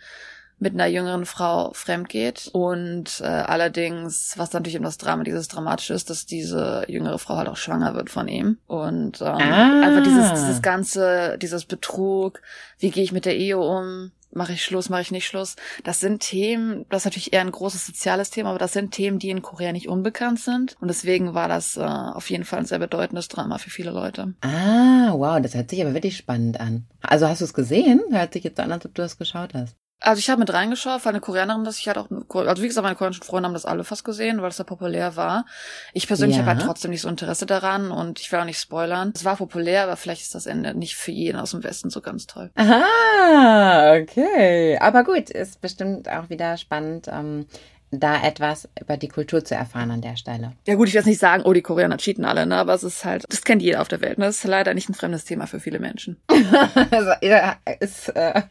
mit 0.62 0.74
einer 0.74 0.86
jüngeren 0.86 1.26
Frau 1.26 1.72
fremd 1.74 2.08
geht 2.08 2.48
und 2.52 3.20
äh, 3.20 3.24
allerdings, 3.26 4.34
was 4.36 4.52
natürlich 4.52 4.76
eben 4.76 4.84
das 4.84 4.96
Drama, 4.96 5.24
dieses 5.24 5.48
Dramatische 5.48 5.92
ist, 5.92 6.08
dass 6.08 6.24
diese 6.24 6.84
jüngere 6.86 7.18
Frau 7.18 7.36
halt 7.36 7.48
auch 7.48 7.56
schwanger 7.56 7.94
wird 7.94 8.10
von 8.10 8.28
ihm 8.28 8.58
und 8.68 9.20
ähm, 9.20 9.26
Ah. 9.26 9.80
einfach 9.82 10.04
dieses, 10.04 10.32
dieses 10.40 10.62
ganze, 10.62 11.36
dieses 11.38 11.64
Betrug, 11.64 12.40
wie 12.78 12.90
gehe 12.90 13.02
ich 13.02 13.10
mit 13.12 13.24
der 13.24 13.36
Ehe 13.36 13.58
um, 13.58 14.12
mache 14.34 14.52
ich 14.52 14.64
Schluss, 14.64 14.88
mache 14.88 15.02
ich 15.02 15.10
nicht 15.10 15.26
Schluss, 15.26 15.56
das 15.84 15.98
sind 16.00 16.20
Themen, 16.20 16.86
das 16.90 17.02
ist 17.02 17.04
natürlich 17.06 17.32
eher 17.32 17.40
ein 17.42 17.50
großes 17.50 17.84
soziales 17.84 18.30
Thema, 18.30 18.50
aber 18.50 18.58
das 18.60 18.72
sind 18.72 18.92
Themen, 18.92 19.18
die 19.18 19.30
in 19.30 19.42
Korea 19.42 19.72
nicht 19.72 19.88
unbekannt 19.88 20.38
sind 20.40 20.76
und 20.80 20.86
deswegen 20.88 21.34
war 21.34 21.48
das 21.48 21.76
äh, 21.76 21.80
auf 21.80 22.30
jeden 22.30 22.44
Fall 22.44 22.60
ein 22.60 22.66
sehr 22.66 22.78
bedeutendes 22.78 23.26
Drama 23.28 23.58
für 23.58 23.68
viele 23.70 23.90
Leute. 23.90 24.32
Ah, 24.42 25.12
wow, 25.12 25.40
das 25.42 25.54
hört 25.54 25.68
sich 25.70 25.82
aber 25.82 25.92
wirklich 25.92 26.16
spannend 26.16 26.60
an. 26.60 26.86
Also 27.02 27.26
hast 27.28 27.40
du 27.40 27.46
es 27.46 27.52
gesehen? 27.52 28.00
Hört 28.12 28.32
sich 28.32 28.44
jetzt 28.44 28.60
an, 28.60 28.70
als 28.70 28.86
ob 28.86 28.94
du 28.94 29.02
das 29.02 29.18
geschaut 29.18 29.54
hast. 29.54 29.76
Also 30.04 30.18
ich 30.18 30.28
habe 30.30 30.40
mit 30.40 30.52
reingeschaut, 30.52 31.04
weil 31.04 31.12
eine 31.12 31.20
Koreanerin, 31.20 31.64
dass 31.64 31.78
ich 31.78 31.86
halt 31.86 31.96
auch, 31.98 32.08
also 32.46 32.62
wie 32.62 32.66
gesagt, 32.68 32.82
meine 32.82 32.96
koreanischen 32.96 33.22
Freunde 33.24 33.46
haben 33.46 33.54
das 33.54 33.64
alle 33.66 33.84
fast 33.84 34.04
gesehen, 34.04 34.42
weil 34.42 34.50
es 34.50 34.58
ja 34.58 34.64
populär 34.64 35.16
war. 35.16 35.46
Ich 35.92 36.06
persönlich 36.06 36.36
Ja. 36.36 36.42
habe 36.44 36.56
halt 36.56 36.66
trotzdem 36.66 36.90
nicht 36.90 37.02
so 37.02 37.08
Interesse 37.08 37.46
daran 37.46 37.90
und 37.90 38.20
ich 38.20 38.30
will 38.32 38.40
auch 38.40 38.44
nicht 38.44 38.58
spoilern. 38.60 39.12
Es 39.14 39.24
war 39.24 39.36
populär, 39.36 39.84
aber 39.84 39.96
vielleicht 39.96 40.22
ist 40.22 40.34
das 40.34 40.46
Ende 40.46 40.74
nicht 40.74 40.96
für 40.96 41.12
jeden 41.12 41.38
aus 41.38 41.52
dem 41.52 41.62
Westen 41.62 41.90
so 41.90 42.00
ganz 42.00 42.26
toll. 42.26 42.50
Ah, 42.56 43.94
okay. 43.96 44.78
Aber 44.80 45.04
gut, 45.04 45.30
ist 45.30 45.60
bestimmt 45.60 46.08
auch 46.08 46.28
wieder 46.30 46.56
spannend, 46.56 47.08
ähm, 47.08 47.46
da 47.92 48.22
etwas 48.22 48.68
über 48.80 48.96
die 48.96 49.08
Kultur 49.08 49.44
zu 49.44 49.54
erfahren 49.54 49.90
an 49.90 50.00
der 50.00 50.16
Stelle. 50.16 50.52
Ja 50.66 50.74
gut, 50.74 50.88
ich 50.88 50.94
will 50.94 51.00
jetzt 51.00 51.06
nicht 51.06 51.20
sagen, 51.20 51.42
oh, 51.44 51.52
die 51.52 51.62
Koreaner 51.62 51.98
cheaten 51.98 52.24
alle, 52.24 52.46
ne? 52.46 52.56
Aber 52.56 52.72
es 52.74 52.82
ist 52.82 53.04
halt, 53.04 53.24
das 53.28 53.42
kennt 53.42 53.62
jeder 53.62 53.82
auf 53.82 53.88
der 53.88 54.00
Welt, 54.00 54.18
ne? 54.18 54.24
Das 54.24 54.38
ist 54.38 54.44
leider 54.44 54.72
nicht 54.72 54.88
ein 54.88 54.94
fremdes 54.94 55.24
Thema 55.24 55.46
für 55.46 55.60
viele 55.60 55.78
Menschen. 55.78 56.16
also, 56.90 57.10
ja, 57.20 57.56
ist 57.80 58.08
äh, 58.16 58.42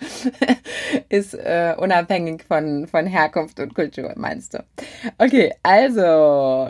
ist 1.10 1.34
äh, 1.34 1.76
unabhängig 1.78 2.44
von, 2.48 2.88
von 2.88 3.08
Herkunft 3.08 3.60
und 3.60 3.74
Kultur, 3.74 4.14
meinst 4.16 4.54
du? 4.54 4.64
Okay, 5.18 5.54
also 5.64 6.70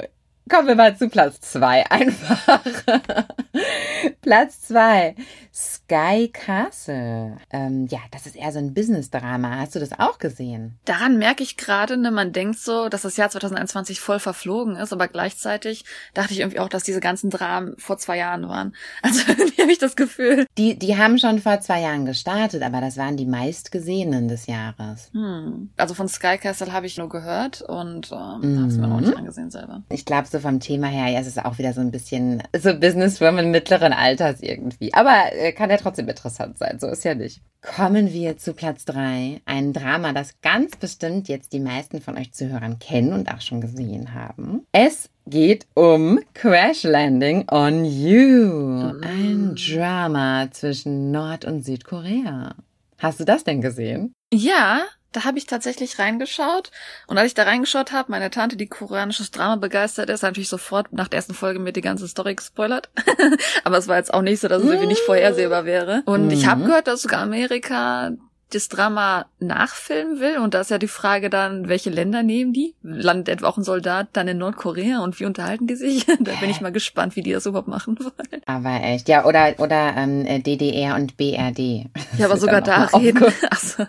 kommen 0.52 0.68
wir 0.68 0.76
mal 0.76 0.96
zu 0.98 1.10
Platz 1.10 1.40
zwei 1.42 1.90
einfach. 1.90 2.62
Platz 4.22 4.62
zwei 4.62 5.16
Sky 5.54 6.30
Castle. 6.32 7.38
Ähm, 7.52 7.88
ja, 7.90 8.00
das 8.12 8.26
ist 8.26 8.36
eher 8.36 8.52
so 8.52 8.60
ein 8.60 8.74
Business-Drama. 8.74 9.58
Hast 9.60 9.76
du 9.76 9.80
das 9.80 9.92
auch 10.00 10.18
gesehen? 10.18 10.78
Daran 10.86 11.18
merke 11.18 11.44
ich 11.44 11.58
gerade, 11.58 11.98
ne, 11.98 12.12
man 12.12 12.32
denkt 12.32 12.60
so, 12.60 12.88
dass 12.90 13.02
das 13.02 13.18
Jahr 13.18 13.30
2021 13.30 14.00
voll 14.00 14.20
verflogen 14.20 14.76
ist, 14.78 14.94
aber 14.94 15.08
gleichzeitig 15.08 15.84
dachte 16.14 16.34
ich 16.34 16.40
irgendwie 16.40 16.60
auch, 16.60 16.70
dass 16.70 16.84
diese 16.84 17.00
ganzen 17.02 17.30
Dramen 17.30 17.76
vor 17.78 17.98
zwei 17.98 18.18
Jahren 18.18 18.48
waren. 18.48 18.76
Also 19.04 19.22
irgendwie 19.28 19.62
habe 19.62 19.72
ich 19.72 19.78
das 19.80 19.96
Gefühl. 19.96 20.46
Die, 20.58 20.78
die 20.78 20.98
haben 20.98 21.18
schon 21.18 21.40
vor 21.40 21.60
zwei 21.60 21.82
Jahren 21.82 22.06
gestartet, 22.06 22.62
aber 22.64 22.80
das 22.82 22.98
waren 22.98 23.18
die 23.18 23.26
meistgesehenen 23.26 24.28
des 24.28 24.46
Jahres. 24.48 25.10
Hm. 25.14 25.72
Also 25.78 25.94
von 25.96 26.08
Sky 26.08 26.38
Castle 26.38 26.72
habe 26.72 26.86
ich 26.86 26.98
nur 26.98 27.10
gehört 27.10 27.62
und 27.62 28.12
ähm, 28.12 28.18
habe 28.60 28.68
es 28.68 28.78
mir 28.78 28.88
noch 28.88 29.00
Mhm. 29.02 29.08
nicht 29.08 29.18
angesehen 29.18 29.52
selber. 29.52 29.82
Ich 29.90 30.06
glaube, 30.06 30.28
so 30.28 30.40
vom 30.42 30.60
Thema 30.60 30.88
her, 30.88 31.08
ja, 31.08 31.20
es 31.20 31.28
ist 31.28 31.44
auch 31.44 31.58
wieder 31.58 31.74
so 31.74 31.82
ein 31.82 31.92
bisschen 31.92 32.44
so 32.58 32.74
Businesswoman 32.74 33.52
mittleren 33.52 33.94
Alters 33.94 34.42
irgendwie. 34.42 34.94
Aber 34.94 35.34
äh, 35.34 35.52
kann 35.54 35.70
ja 35.70 35.78
trotzdem 35.78 36.10
interessant 36.10 36.58
sein, 36.58 36.80
so 36.80 36.88
ist 36.88 37.06
ja 37.06 37.16
nicht. 37.16 37.42
Kommen 37.62 38.12
wir 38.12 38.38
zu 38.38 38.54
Platz 38.54 38.86
drei, 38.86 39.40
Ein 39.46 39.72
Drama, 39.72 40.14
das 40.14 40.42
ganz 40.42 40.76
bestimmt 40.76 41.28
jetzt 41.28 41.54
die 41.54 41.60
meisten 41.60 42.02
von 42.02 42.18
euch 42.18 42.34
Zuhörern 42.34 42.80
kennen 42.80 43.14
und 43.14 43.32
auch 43.32 43.42
schon 43.42 43.62
gesehen 43.62 44.14
haben. 44.14 44.66
Es 44.72 45.10
geht 45.28 45.68
um 45.76 46.20
Crash 46.34 46.84
Landing 46.84 47.48
on 47.50 47.86
You. 47.86 48.94
Ein 49.02 49.56
Drama 49.56 50.48
zwischen 50.52 51.12
Nord- 51.12 51.46
und 51.46 51.64
Südkorea. 51.64 52.56
Hast 52.98 53.20
du 53.20 53.26
das 53.26 53.44
denn 53.44 53.62
gesehen? 53.62 54.14
Ja, 54.34 54.82
da 55.14 55.26
habe 55.26 55.38
ich 55.38 55.46
tatsächlich 55.46 56.00
reingeschaut. 56.00 56.72
Und 57.08 57.18
als 57.18 57.28
ich 57.28 57.34
da 57.34 57.44
reingeschaut 57.44 57.92
habe, 57.92 58.12
meine 58.12 58.30
Tante, 58.30 58.56
die 58.56 58.68
koreanisches 58.68 59.32
Drama 59.32 59.58
begeistert 59.58 60.10
ist, 60.10 60.24
hat 60.24 60.32
natürlich 60.32 60.50
sofort 60.50 60.94
nach 60.94 61.08
der 61.10 61.18
ersten 61.18 61.34
Folge 61.34 61.60
mir 61.60 61.74
die 61.74 61.82
ganze 61.82 62.08
Story 62.08 62.36
gespoilert. 62.36 62.90
Aber 63.64 63.78
es 63.78 63.88
war 63.88 63.98
jetzt 63.98 64.14
auch 64.14 64.22
nicht 64.22 64.40
so, 64.40 64.48
dass 64.48 64.62
es 64.64 64.70
irgendwie 64.70 64.88
nicht 64.88 65.02
vorhersehbar 65.02 65.66
wäre. 65.66 66.04
Und 66.06 66.32
ich 66.32 66.46
habe 66.48 66.62
Mhm. 66.62 66.66
gehört, 66.66 66.88
dass 66.88 67.02
sogar 67.02 67.22
Amerika 67.22 68.12
das 68.54 68.70
Drama 68.70 69.26
nachfilmen 69.40 70.20
will. 70.20 70.38
Und 70.38 70.54
da 70.54 70.62
ist 70.62 70.72
ja 70.72 70.78
die 70.78 70.88
Frage 70.88 71.30
dann, 71.30 71.68
welche 71.68 71.90
Länder 71.90 72.24
nehmen 72.24 72.54
die? 72.54 72.76
Landet 72.84 73.30
etwa 73.30 73.48
auch 73.48 73.58
ein 73.58 73.64
Soldat 73.64 74.10
dann 74.14 74.28
in 74.28 74.38
Nordkorea 74.38 75.00
und 75.00 75.20
wie 75.20 75.26
unterhalten 75.26 75.68
die 75.68 75.76
sich? 75.76 76.06
Da 76.22 76.34
bin 76.40 76.50
ich 76.50 76.62
mal 76.62 76.72
gespannt, 76.72 77.16
wie 77.16 77.22
die 77.24 77.32
das 77.32 77.46
überhaupt 77.46 77.68
machen 77.68 77.98
wollen. 78.00 78.42
Aber 78.46 78.82
echt, 78.84 79.10
ja, 79.10 79.26
oder, 79.26 79.56
oder 79.58 79.94
ähm, 79.98 80.26
äh, 80.26 80.40
DDR 80.40 80.96
und 80.96 81.18
BRD. 81.18 81.58
Ja, 82.18 82.26
aber 82.26 82.34
Das 82.36 82.42
sogar 82.42 82.62
da 82.62 82.86
reden. 82.86 83.18
aufge- 83.24 83.34
Ach 83.50 83.60
so. 83.60 83.86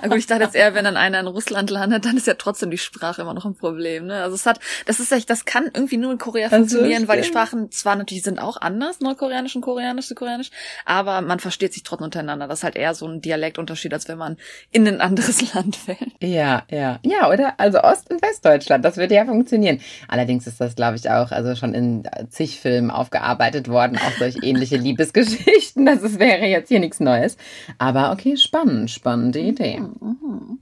Na 0.00 0.08
gut, 0.08 0.18
ich 0.18 0.26
dachte 0.26 0.42
jetzt 0.44 0.54
eher, 0.54 0.74
wenn 0.74 0.84
dann 0.84 0.96
einer 0.98 1.18
in 1.20 1.26
Russland 1.26 1.70
landet, 1.70 2.04
dann 2.04 2.16
ist 2.16 2.26
ja 2.26 2.34
trotzdem 2.34 2.70
die 2.70 2.78
Sprache 2.78 3.22
immer 3.22 3.32
noch 3.34 3.46
ein 3.46 3.54
Problem. 3.54 4.06
Ne? 4.06 4.22
Also 4.22 4.34
es 4.36 4.44
hat, 4.46 4.60
das 4.86 5.00
ist 5.00 5.10
echt, 5.12 5.30
das 5.30 5.44
kann 5.46 5.64
irgendwie 5.72 5.96
nur 5.96 6.12
in 6.12 6.18
Korea 6.18 6.44
Also 6.48 6.56
funktionieren, 6.58 7.08
weil 7.08 7.22
die. 7.22 7.26
Sprachen 7.26 7.70
zwar 7.70 7.96
natürlich 7.96 8.22
sind 8.22 8.38
auch 8.38 8.60
anders, 8.60 9.00
Nordkoreanisch 9.00 9.56
und 9.56 9.62
Koreanisch, 9.62 10.06
Südkoreanisch, 10.06 10.50
aber 10.84 11.22
man 11.22 11.40
versteht 11.40 11.72
sich 11.72 11.82
trotzdem 11.82 12.04
untereinander. 12.04 12.46
Das 12.48 12.58
ist 12.60 12.64
halt 12.64 12.76
eher 12.76 12.94
so 12.94 13.06
ein 13.08 13.20
Dialektunterschied, 13.22 13.92
als 13.94 14.08
wenn 14.08 14.18
man 14.18 14.36
in 14.70 14.86
ein 14.86 15.00
anderes 15.00 15.52
Land 15.54 15.76
fällt. 15.76 16.12
Ja, 16.22 16.64
ja. 16.70 16.98
Ja, 17.02 17.30
oder? 17.30 17.54
Also 17.58 17.80
Ost- 17.80 18.10
und 18.10 18.20
Westdeutschland, 18.20 18.84
das 18.84 18.98
würde 18.98 19.14
ja 19.14 19.24
funktionieren. 19.24 19.80
Allerdings 20.08 20.46
ist 20.46 20.60
das, 20.60 20.76
glaube 20.76 20.96
ich, 20.96 21.08
auch 21.10 21.32
also 21.32 21.54
schon 21.56 21.72
in 21.72 22.02
zig 22.28 22.60
Filmen 22.60 22.90
aufgearbeitet 22.90 23.68
worden, 23.68 23.96
auch 23.96 24.18
solch 24.18 24.36
ähnliche 24.42 24.76
Liebesgeschichten. 24.76 25.86
Das 25.86 26.02
ist, 26.02 26.18
wäre 26.18 26.46
jetzt 26.46 26.68
hier 26.68 26.80
nichts 26.80 27.00
Neues. 27.00 27.38
Aber 27.78 28.12
okay, 28.12 28.36
spannend, 28.36 28.90
spannende 28.90 29.40
Idee. 29.40 29.80
Mhm. 29.80 30.58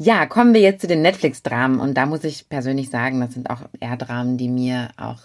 Ja, 0.00 0.26
kommen 0.26 0.54
wir 0.54 0.60
jetzt 0.60 0.80
zu 0.80 0.86
den 0.86 1.02
Netflix-Dramen. 1.02 1.80
Und 1.80 1.94
da 1.94 2.06
muss 2.06 2.22
ich 2.22 2.48
persönlich 2.48 2.88
sagen, 2.88 3.20
das 3.20 3.34
sind 3.34 3.50
auch 3.50 3.62
eher 3.80 3.96
Dramen, 3.96 4.38
die 4.38 4.48
mir 4.48 4.90
auch 4.96 5.18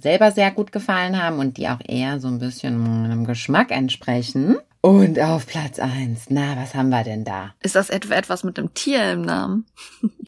selber 0.00 0.30
sehr 0.30 0.50
gut 0.50 0.72
gefallen 0.72 1.20
haben 1.22 1.38
und 1.38 1.56
die 1.56 1.68
auch 1.68 1.80
eher 1.86 2.20
so 2.20 2.28
ein 2.28 2.38
bisschen 2.38 2.78
meinem 2.78 3.26
Geschmack 3.26 3.70
entsprechen. 3.70 4.56
Und 4.82 5.20
auf 5.20 5.46
Platz 5.46 5.78
eins, 5.78 6.26
na, 6.30 6.56
was 6.56 6.74
haben 6.74 6.88
wir 6.88 7.04
denn 7.04 7.24
da? 7.24 7.54
Ist 7.62 7.74
das 7.74 7.90
etwa 7.90 8.14
etwas 8.14 8.44
mit 8.44 8.56
dem 8.56 8.72
Tier 8.72 9.12
im 9.12 9.22
Namen? 9.22 9.66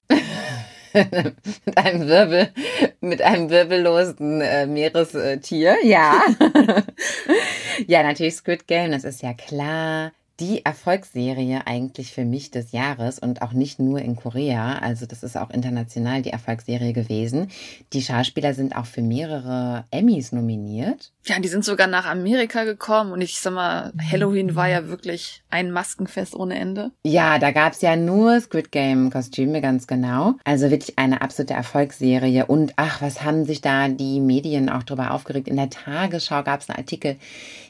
mit 0.93 1.79
einem 1.79 2.07
Wirbel, 2.07 2.53
mit 3.01 3.23
einem 3.23 3.49
wirbellosen 3.49 4.43
äh, 4.43 4.67
Meerestier, 4.67 5.77
ja. 5.85 6.21
ja, 7.87 8.03
natürlich 8.03 8.35
Squid 8.35 8.67
Game, 8.67 8.91
das 8.91 9.05
ist 9.05 9.23
ja 9.23 9.33
klar. 9.33 10.13
Die 10.41 10.65
Erfolgsserie 10.65 11.67
eigentlich 11.67 12.13
für 12.13 12.25
mich 12.25 12.51
des 12.51 12.73
Jahres 12.73 13.19
und 13.19 13.43
auch 13.43 13.53
nicht 13.53 13.79
nur 13.79 14.01
in 14.01 14.17
Korea. 14.17 14.79
Also 14.79 15.07
das 15.07 15.23
ist 15.23 15.37
auch 15.37 15.51
international 15.51 16.23
die 16.23 16.31
Erfolgsserie 16.31 16.93
gewesen. 16.93 17.51
Die 17.93 18.03
Schauspieler 18.03 18.55
sind 18.55 18.75
auch 18.75 18.87
für 18.87 19.03
mehrere 19.03 19.85
Emmys 19.91 20.33
nominiert. 20.33 21.13
Ja, 21.25 21.39
die 21.39 21.49
sind 21.49 21.65
sogar 21.65 21.87
nach 21.87 22.07
Amerika 22.07 22.65
gekommen 22.65 23.13
und 23.13 23.21
ich 23.21 23.39
sag 23.39 23.53
mal, 23.53 23.93
Halloween 24.11 24.57
war 24.57 24.69
ja 24.69 24.89
wirklich 24.89 25.43
ein 25.51 25.71
Maskenfest 25.71 26.35
ohne 26.35 26.59
Ende. 26.59 26.91
Ja, 27.05 27.39
da 27.39 27.53
gab's 27.53 27.81
ja 27.81 27.95
nur 27.95 28.41
Squid 28.41 28.73
Game 28.73 29.11
Kostüme, 29.11 29.61
ganz 29.61 29.87
genau. 29.87 30.35
Also 30.45 30.71
wirklich 30.71 30.99
eine 30.99 31.21
absolute 31.23 31.55
Erfolgsserie. 31.55 32.47
Und 32.47 32.73
ach, 32.77 33.03
was 33.03 33.23
haben 33.23 33.45
sich 33.45 33.61
da 33.61 33.89
die 33.89 34.21
Medien 34.21 34.69
auch 34.69 34.83
drüber 34.83 35.13
aufgeregt. 35.13 35.47
In 35.47 35.57
der 35.57 35.71
Tagesschau 35.71 36.43
gab's 36.43 36.69
einen 36.69 36.79
Artikel. 36.79 37.17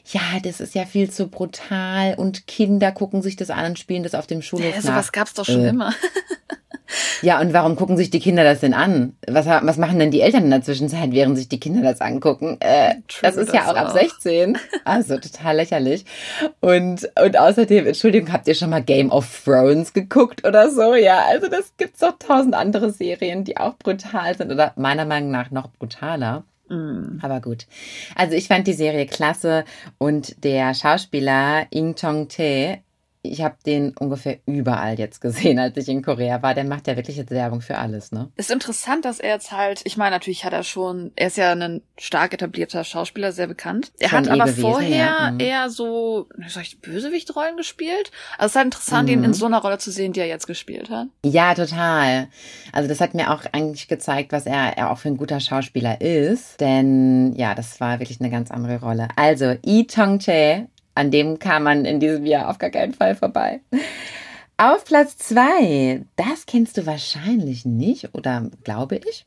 Ja, 0.05 0.21
das 0.43 0.59
ist 0.59 0.75
ja 0.75 0.85
viel 0.85 1.09
zu 1.09 1.27
brutal 1.27 2.15
und 2.17 2.45
Kinder 2.47 2.91
gucken 2.91 3.21
sich 3.21 3.35
das 3.37 3.49
an 3.49 3.65
und 3.71 3.79
spielen 3.79 4.03
das 4.03 4.15
auf 4.15 4.27
dem 4.27 4.41
Schulhof 4.41 4.75
Ja, 4.75 4.81
sowas 4.81 5.11
gab's 5.11 5.33
doch 5.33 5.45
schon 5.45 5.63
Äh. 5.63 5.69
immer. 5.69 5.93
Ja, 7.23 7.39
und 7.39 7.53
warum 7.53 7.75
gucken 7.75 7.97
sich 7.97 8.09
die 8.11 8.19
Kinder 8.19 8.43
das 8.43 8.59
denn 8.59 8.73
an? 8.73 9.15
Was, 9.27 9.45
was 9.47 9.77
machen 9.77 9.97
denn 9.97 10.11
die 10.11 10.21
Eltern 10.21 10.43
in 10.43 10.49
der 10.51 10.61
Zwischenzeit, 10.61 11.11
während 11.11 11.37
sich 11.37 11.47
die 11.47 11.59
Kinder 11.59 11.81
das 11.81 12.01
angucken? 12.01 12.57
Äh, 12.59 12.95
das 13.21 13.35
ist 13.37 13.53
ja 13.53 13.61
das 13.61 13.69
auch 13.69 13.75
ab 13.75 13.87
auch. 13.87 13.93
16. 13.97 14.57
Also 14.85 15.17
total 15.17 15.55
lächerlich. 15.55 16.05
Und, 16.59 17.09
und 17.23 17.37
außerdem, 17.39 17.87
Entschuldigung, 17.87 18.31
habt 18.31 18.47
ihr 18.47 18.55
schon 18.55 18.69
mal 18.69 18.83
Game 18.83 19.09
of 19.09 19.43
Thrones 19.45 19.93
geguckt 19.93 20.45
oder 20.45 20.69
so? 20.69 20.93
Ja, 20.95 21.23
also 21.29 21.47
das 21.47 21.73
gibt's 21.77 22.01
doch 22.01 22.17
tausend 22.19 22.53
andere 22.55 22.91
Serien, 22.91 23.43
die 23.45 23.57
auch 23.57 23.75
brutal 23.77 24.35
sind 24.37 24.51
oder 24.51 24.73
meiner 24.75 25.05
Meinung 25.05 25.31
nach 25.31 25.49
noch 25.49 25.71
brutaler. 25.71 26.43
Mm. 26.73 27.19
Aber 27.21 27.39
gut. 27.39 27.67
Also 28.15 28.35
ich 28.35 28.47
fand 28.47 28.67
die 28.67 28.73
Serie 28.73 29.05
klasse 29.05 29.63
und 29.97 30.43
der 30.43 30.73
Schauspieler 30.73 31.67
Ing 31.69 31.95
Chong 31.95 32.27
Tae, 32.29 32.81
ich 33.23 33.41
habe 33.41 33.55
den 33.65 33.95
ungefähr 33.97 34.37
überall 34.45 34.99
jetzt 34.99 35.21
gesehen, 35.21 35.57
als 35.57 35.77
ich 35.77 35.87
in 35.87 36.03
Korea 36.03 36.41
war. 36.43 36.53
Der 36.53 36.65
macht 36.65 36.87
ja 36.87 36.95
wirklich 36.95 37.17
jetzt 37.17 37.31
Werbung 37.31 37.61
für 37.61 37.77
alles, 37.77 38.11
ne? 38.11 38.29
Ist 38.35 38.51
interessant, 38.51 39.05
dass 39.05 39.19
er 39.19 39.29
jetzt 39.31 39.51
halt, 39.51 39.81
ich 39.85 39.97
meine, 39.97 40.11
natürlich 40.11 40.43
hat 40.45 40.53
er 40.53 40.63
schon, 40.63 41.11
er 41.15 41.27
ist 41.27 41.37
ja 41.37 41.53
ein 41.53 41.81
stark 41.97 42.33
etablierter 42.33 42.83
Schauspieler, 42.83 43.31
sehr 43.31 43.47
bekannt. 43.47 43.93
Er 43.99 44.09
Schon 44.09 44.19
hat 44.19 44.27
eh 44.27 44.31
aber 44.31 44.43
gewesen, 44.45 44.61
vorher 44.61 44.97
ja, 44.97 45.31
mhm. 45.31 45.39
eher 45.39 45.69
so, 45.69 46.27
soll 46.47 46.63
ich, 46.63 46.81
Bösewichtrollen 46.81 47.55
gespielt. 47.57 48.11
Also 48.37 48.45
es 48.47 48.51
ist 48.51 48.55
halt 48.57 48.65
interessant, 48.65 49.09
ihn 49.09 49.19
Mhm. 49.19 49.25
in 49.25 49.33
so 49.33 49.45
einer 49.45 49.61
Rolle 49.61 49.77
zu 49.77 49.89
sehen, 49.89 50.11
die 50.11 50.19
er 50.19 50.27
jetzt 50.27 50.47
gespielt 50.47 50.89
hat. 50.89 51.07
Ja, 51.23 51.53
total. 51.53 52.27
Also 52.73 52.89
das 52.89 52.99
hat 52.99 53.13
mir 53.13 53.31
auch 53.31 53.43
eigentlich 53.53 53.87
gezeigt, 53.87 54.33
was 54.33 54.45
er, 54.45 54.77
er 54.77 54.91
auch 54.91 54.97
für 54.97 55.07
ein 55.07 55.17
guter 55.17 55.39
Schauspieler 55.39 56.01
ist. 56.01 56.59
Denn 56.59 57.33
ja, 57.37 57.55
das 57.55 57.79
war 57.79 57.99
wirklich 57.99 58.19
eine 58.19 58.29
ganz 58.29 58.51
andere 58.51 58.81
Rolle. 58.81 59.07
Also, 59.15 59.55
Lee 59.63 59.85
Tong 59.85 60.19
Chae, 60.19 60.67
an 60.95 61.11
dem 61.11 61.39
kam 61.39 61.63
man 61.63 61.85
in 61.85 61.99
diesem 61.99 62.25
Jahr 62.25 62.49
auf 62.49 62.57
gar 62.57 62.69
keinen 62.69 62.93
Fall 62.93 63.15
vorbei. 63.15 63.61
Auf 64.57 64.85
Platz 64.85 65.17
zwei, 65.17 66.05
das 66.15 66.45
kennst 66.45 66.77
du 66.77 66.85
wahrscheinlich 66.85 67.65
nicht, 67.65 68.13
oder 68.13 68.49
glaube 68.63 68.97
ich. 68.97 69.25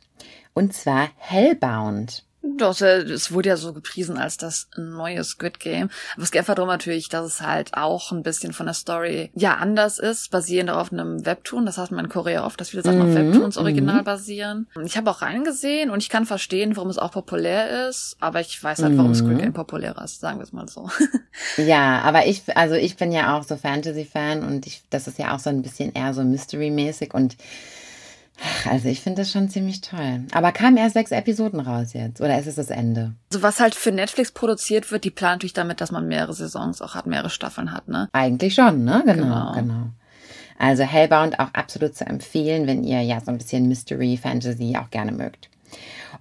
Und 0.55 0.73
zwar 0.73 1.09
Hellbound. 1.17 2.26
Doch, 2.59 2.81
äh, 2.81 2.99
es 3.03 3.33
wurde 3.33 3.49
ja 3.51 3.57
so 3.57 3.73
gepriesen 3.73 4.17
als 4.19 4.37
das 4.37 4.69
neue 4.77 5.23
Squid 5.25 5.61
Game. 5.61 5.91
Aber 6.15 6.23
es 6.23 6.31
geht 6.31 6.41
einfach 6.41 6.55
darum 6.55 6.69
natürlich, 6.71 7.09
dass 7.09 7.27
es 7.27 7.41
halt 7.41 7.75
auch 7.75 8.13
ein 8.13 8.23
bisschen 8.23 8.53
von 8.53 8.67
der 8.67 8.75
Story 8.75 9.31
ja 9.35 9.55
anders 9.57 9.99
ist, 9.99 10.31
basierend 10.31 10.71
auf 10.71 10.93
einem 10.93 11.27
Webtoon. 11.27 11.67
Das 11.67 11.79
hat 11.79 11.91
man 11.91 12.05
in 12.07 12.11
Korea 12.11 12.47
oft, 12.47 12.61
dass 12.61 12.71
viele 12.71 12.83
Sachen 12.83 13.03
auf 13.03 13.09
Mhm, 13.09 13.15
Webtoons 13.15 13.57
mhm. 13.57 13.63
original 13.63 14.03
basieren. 14.05 14.69
Ich 14.85 14.97
habe 14.97 15.11
auch 15.11 15.23
reingesehen 15.23 15.91
und 15.91 16.03
ich 16.03 16.09
kann 16.09 16.25
verstehen, 16.27 16.77
warum 16.77 16.91
es 16.91 16.99
auch 16.99 17.13
populär 17.13 17.89
ist, 17.89 18.17
aber 18.21 18.41
ich 18.41 18.63
weiß 18.63 18.83
halt, 18.83 18.97
warum 18.97 19.11
Mhm. 19.11 19.15
Squid 19.17 19.39
Game 19.39 19.53
populärer 19.53 20.05
ist, 20.05 20.21
sagen 20.21 20.39
wir 20.39 20.45
es 20.45 20.53
mal 20.53 20.69
so. 20.69 20.89
Ja, 21.59 22.01
aber 22.03 22.27
ich, 22.27 22.43
also 22.57 22.75
ich 22.75 22.97
bin 22.97 23.13
ja 23.13 23.37
auch 23.37 23.43
so 23.45 23.57
Fantasy-Fan 23.57 24.43
und 24.43 24.67
ich, 24.67 24.83
das 24.91 25.07
ist 25.07 25.19
ja 25.19 25.35
auch 25.35 25.39
so 25.39 25.51
ein 25.51 25.63
bisschen 25.63 25.93
eher 25.93 26.15
so 26.15 26.23
Mystery-mäßig 26.23 27.13
und 27.13 27.37
ach, 28.42 28.66
also 28.66 28.88
ich 28.88 29.01
finde 29.01 29.22
das 29.22 29.31
schon 29.33 29.49
ziemlich 29.49 29.81
toll. 29.81 30.25
Aber 30.33 30.53
kamen 30.53 30.77
erst 30.77 30.94
sechs 30.94 31.11
Episoden 31.11 31.61
raus 31.61 31.92
jetzt 31.92 32.20
oder 32.20 32.38
ist 32.38 32.46
es 32.46 32.57
das 32.57 32.70
Ende? 32.70 33.12
Also 33.31 33.42
was 33.42 33.61
halt 33.61 33.75
für 33.75 33.92
Netflix 33.92 34.33
produziert 34.33 34.90
wird, 34.90 35.05
die 35.05 35.11
planen 35.11 35.35
natürlich 35.37 35.53
damit, 35.53 35.81
dass 35.81 35.90
man 35.92 36.07
mehrere 36.09 36.33
Saisons 36.35 36.83
auch 36.83 36.94
hat, 36.94 37.07
mehrere 37.07 37.31
Staffeln 37.31 37.72
hat, 37.72 37.88
ne? 37.88 38.09
Eigentlich 38.12 38.55
schon, 38.55 38.85
ne? 38.85 39.03
Genau, 39.07 39.14
Genau. 39.25 39.53
genau. 39.55 39.87
Also 40.59 40.85
Hellbound 40.85 41.38
auch 41.38 41.53
absolut 41.53 41.94
zu 41.94 42.07
empfehlen, 42.07 42.66
wenn 42.66 42.83
ihr 42.83 43.03
ja 43.03 43.20
so 43.20 43.31
ein 43.31 43.38
bisschen 43.38 43.68
Mystery, 43.68 44.16
Fantasy 44.16 44.77
auch 44.81 44.90
gerne 44.90 45.12
mögt. 45.12 45.51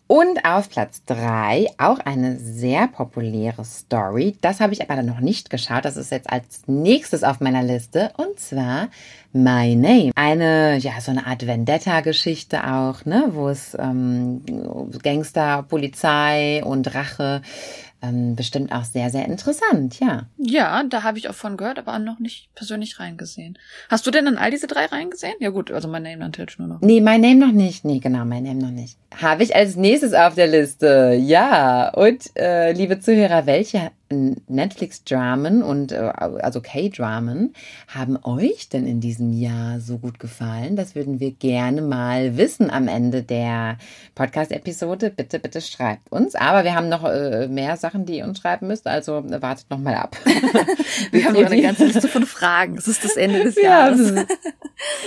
Und 0.07 0.45
auf 0.45 0.69
Platz 0.69 1.03
drei 1.05 1.67
auch 1.77 1.99
eine 1.99 2.37
sehr 2.37 2.87
populäre 2.87 3.65
Story. 3.65 4.37
Das 4.41 4.59
habe 4.59 4.73
ich 4.73 4.89
aber 4.89 5.01
noch 5.03 5.19
nicht 5.19 5.49
geschaut. 5.49 5.85
Das 5.85 5.97
ist 5.97 6.11
jetzt 6.11 6.29
als 6.29 6.61
nächstes 6.67 7.23
auf 7.23 7.39
meiner 7.39 7.63
Liste. 7.63 8.11
Und 8.17 8.39
zwar 8.39 8.89
My 9.33 9.75
Name. 9.75 10.11
Eine, 10.15 10.77
ja, 10.77 10.93
so 11.01 11.11
eine 11.11 11.27
Art 11.27 11.45
Vendetta-Geschichte 11.45 12.71
auch, 12.71 13.03
ne? 13.03 13.31
Wo 13.31 13.49
es 13.49 13.75
ähm, 13.77 14.41
Gangster, 15.03 15.63
Polizei 15.63 16.63
und 16.63 16.95
Rache 16.95 17.41
ähm, 18.07 18.35
bestimmt 18.35 18.71
auch 18.71 18.83
sehr, 18.83 19.09
sehr 19.09 19.25
interessant, 19.25 19.99
ja. 19.99 20.27
Ja, 20.37 20.83
da 20.83 21.03
habe 21.03 21.17
ich 21.17 21.29
auch 21.29 21.35
von 21.35 21.57
gehört, 21.57 21.79
aber 21.79 21.97
noch 21.99 22.19
nicht 22.19 22.49
persönlich 22.55 22.99
reingesehen. 22.99 23.57
Hast 23.89 24.05
du 24.05 24.11
denn 24.11 24.27
in 24.27 24.37
all 24.37 24.51
diese 24.51 24.67
drei 24.67 24.85
reingesehen? 24.85 25.35
Ja 25.39 25.49
gut, 25.49 25.71
also 25.71 25.87
mein 25.87 26.03
Name 26.03 26.17
natürlich 26.17 26.57
nur 26.59 26.67
noch. 26.67 26.81
Nee, 26.81 27.01
My 27.01 27.17
Name 27.17 27.35
noch 27.35 27.51
nicht. 27.51 27.85
Nee, 27.85 27.99
genau, 27.99 28.25
My 28.25 28.41
Name 28.41 28.61
noch 28.61 28.71
nicht. 28.71 28.97
Habe 29.21 29.43
ich 29.43 29.55
als 29.55 29.75
nächstes 29.75 30.13
auf 30.13 30.35
der 30.35 30.47
Liste. 30.47 31.17
Ja. 31.19 31.89
Und 31.93 32.35
äh, 32.35 32.71
liebe 32.73 32.99
Zuhörer, 32.99 33.45
welche 33.45 33.91
Netflix-Dramen 34.09 35.63
und 35.63 35.91
äh, 35.91 36.11
also 36.15 36.61
K-Dramen 36.61 37.53
haben 37.87 38.17
euch 38.23 38.69
denn 38.69 38.85
in 38.85 38.99
diesem 38.99 39.33
Jahr 39.33 39.79
so 39.79 39.97
gut 39.97 40.19
gefallen? 40.19 40.75
Das 40.75 40.95
würden 40.95 41.19
wir 41.19 41.31
gerne 41.31 41.81
mal 41.81 42.37
wissen 42.37 42.69
am 42.69 42.87
Ende 42.87 43.23
der 43.23 43.77
Podcast-Episode. 44.15 45.09
Bitte, 45.09 45.39
bitte 45.39 45.61
schreibt 45.61 46.11
uns. 46.11 46.35
Aber 46.35 46.63
wir 46.63 46.75
haben 46.75 46.89
noch 46.89 47.03
äh, 47.03 47.47
mehr 47.47 47.77
Sachen, 47.77 48.05
die 48.05 48.17
ihr 48.17 48.25
uns 48.25 48.39
schreiben 48.39 48.67
müsst. 48.67 48.87
Also 48.87 49.23
wartet 49.25 49.69
noch 49.69 49.79
mal 49.79 49.95
ab. 49.95 50.15
Wir 51.11 51.25
haben 51.25 51.33
noch 51.41 51.49
eine 51.51 51.61
ganze 51.61 51.85
Liste 51.85 52.07
von 52.07 52.25
Fragen. 52.25 52.77
Es 52.77 52.87
ist 52.87 53.03
das 53.03 53.15
Ende 53.15 53.43
des 53.43 53.55
wir 53.55 53.63
Jahres. 53.63 54.15
haben, 54.15 54.27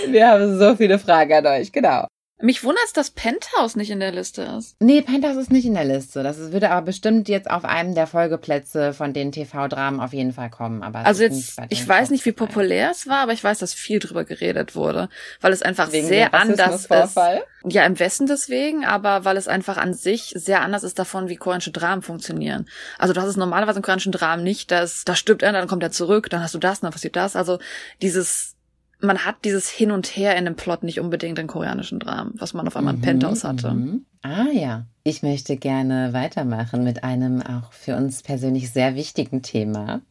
wir 0.09 0.27
haben 0.27 0.59
so 0.59 0.75
viele 0.75 0.99
Fragen 0.99 1.33
an 1.33 1.45
euch. 1.47 1.71
Genau. 1.71 2.07
Mich 2.41 2.63
wundert 2.63 2.85
es, 2.85 2.93
dass 2.93 3.11
Penthouse 3.11 3.75
nicht 3.75 3.91
in 3.91 3.99
der 3.99 4.13
Liste 4.13 4.43
ist. 4.57 4.77
Nee, 4.79 5.01
Penthouse 5.01 5.35
ist 5.35 5.51
nicht 5.51 5.65
in 5.65 5.73
der 5.73 5.83
Liste. 5.83 6.23
Das 6.23 6.37
würde 6.53 6.71
aber 6.71 6.85
bestimmt 6.85 7.27
jetzt 7.27 7.49
auf 7.49 7.65
einem 7.65 7.95
der 7.95 8.07
Folgeplätze 8.07 8.93
von 8.93 9.11
den 9.11 9.33
TV-Dramen 9.33 9.99
auf 9.99 10.13
jeden 10.13 10.31
Fall 10.31 10.49
kommen. 10.49 10.81
Aber 10.81 11.05
Also 11.05 11.23
jetzt, 11.23 11.59
ich 11.67 11.85
weiß 11.85 12.11
nicht, 12.11 12.25
wie 12.25 12.31
Top 12.31 12.47
populär 12.47 12.91
es 12.91 13.07
war, 13.07 13.17
aber 13.17 13.33
ich 13.33 13.43
weiß, 13.43 13.59
dass 13.59 13.73
viel 13.73 13.99
drüber 13.99 14.23
geredet 14.23 14.73
wurde, 14.73 15.09
weil 15.41 15.51
es 15.51 15.61
einfach 15.61 15.91
Wegen 15.91 16.07
sehr 16.07 16.33
anders 16.33 16.85
ist. 16.85 17.17
Ja, 17.65 17.85
im 17.85 17.99
Westen 17.99 18.25
deswegen, 18.25 18.85
aber 18.85 19.25
weil 19.25 19.35
es 19.35 19.49
einfach 19.49 19.75
an 19.75 19.93
sich 19.93 20.31
sehr 20.33 20.61
anders 20.61 20.83
ist 20.83 20.97
davon, 20.97 21.27
wie 21.27 21.35
koreanische 21.35 21.71
Dramen 21.71 22.01
funktionieren. 22.01 22.69
Also 22.97 23.13
du 23.13 23.19
hast 23.19 23.27
es 23.27 23.37
normalerweise 23.37 23.79
im 23.79 23.83
koreanischen 23.83 24.13
Dramen 24.13 24.43
nicht, 24.43 24.71
dass 24.71 25.03
da 25.03 25.13
stirbt 25.13 25.43
er, 25.43 25.51
dann 25.51 25.67
kommt 25.67 25.83
er 25.83 25.91
zurück, 25.91 26.29
dann 26.29 26.41
hast 26.41 26.53
du 26.53 26.59
das, 26.59 26.79
dann 26.79 26.91
passiert 26.91 27.17
das. 27.17 27.35
Also 27.35 27.59
dieses, 28.01 28.55
man 29.01 29.19
hat 29.25 29.37
dieses 29.45 29.69
Hin 29.69 29.91
und 29.91 30.07
Her 30.07 30.35
in 30.35 30.45
dem 30.45 30.55
Plot 30.55 30.83
nicht 30.83 30.99
unbedingt 30.99 31.39
in 31.39 31.47
koreanischen 31.47 31.99
Dramen, 31.99 32.33
was 32.37 32.53
man 32.53 32.67
auf 32.67 32.75
einmal 32.75 32.93
in 32.95 32.99
Mhm, 32.99 33.03
Penthouse 33.03 33.43
hatte. 33.43 33.71
mhm. 33.71 34.05
Ah 34.21 34.47
ja. 34.51 34.85
Ich 35.03 35.23
möchte 35.23 35.55
gerne 35.57 36.11
weitermachen 36.13 36.83
mit 36.83 37.03
einem 37.03 37.41
auch 37.41 37.71
für 37.71 37.95
uns 37.95 38.21
persönlich 38.21 38.71
sehr 38.71 38.95
wichtigen 38.95 39.41
Thema. 39.41 40.01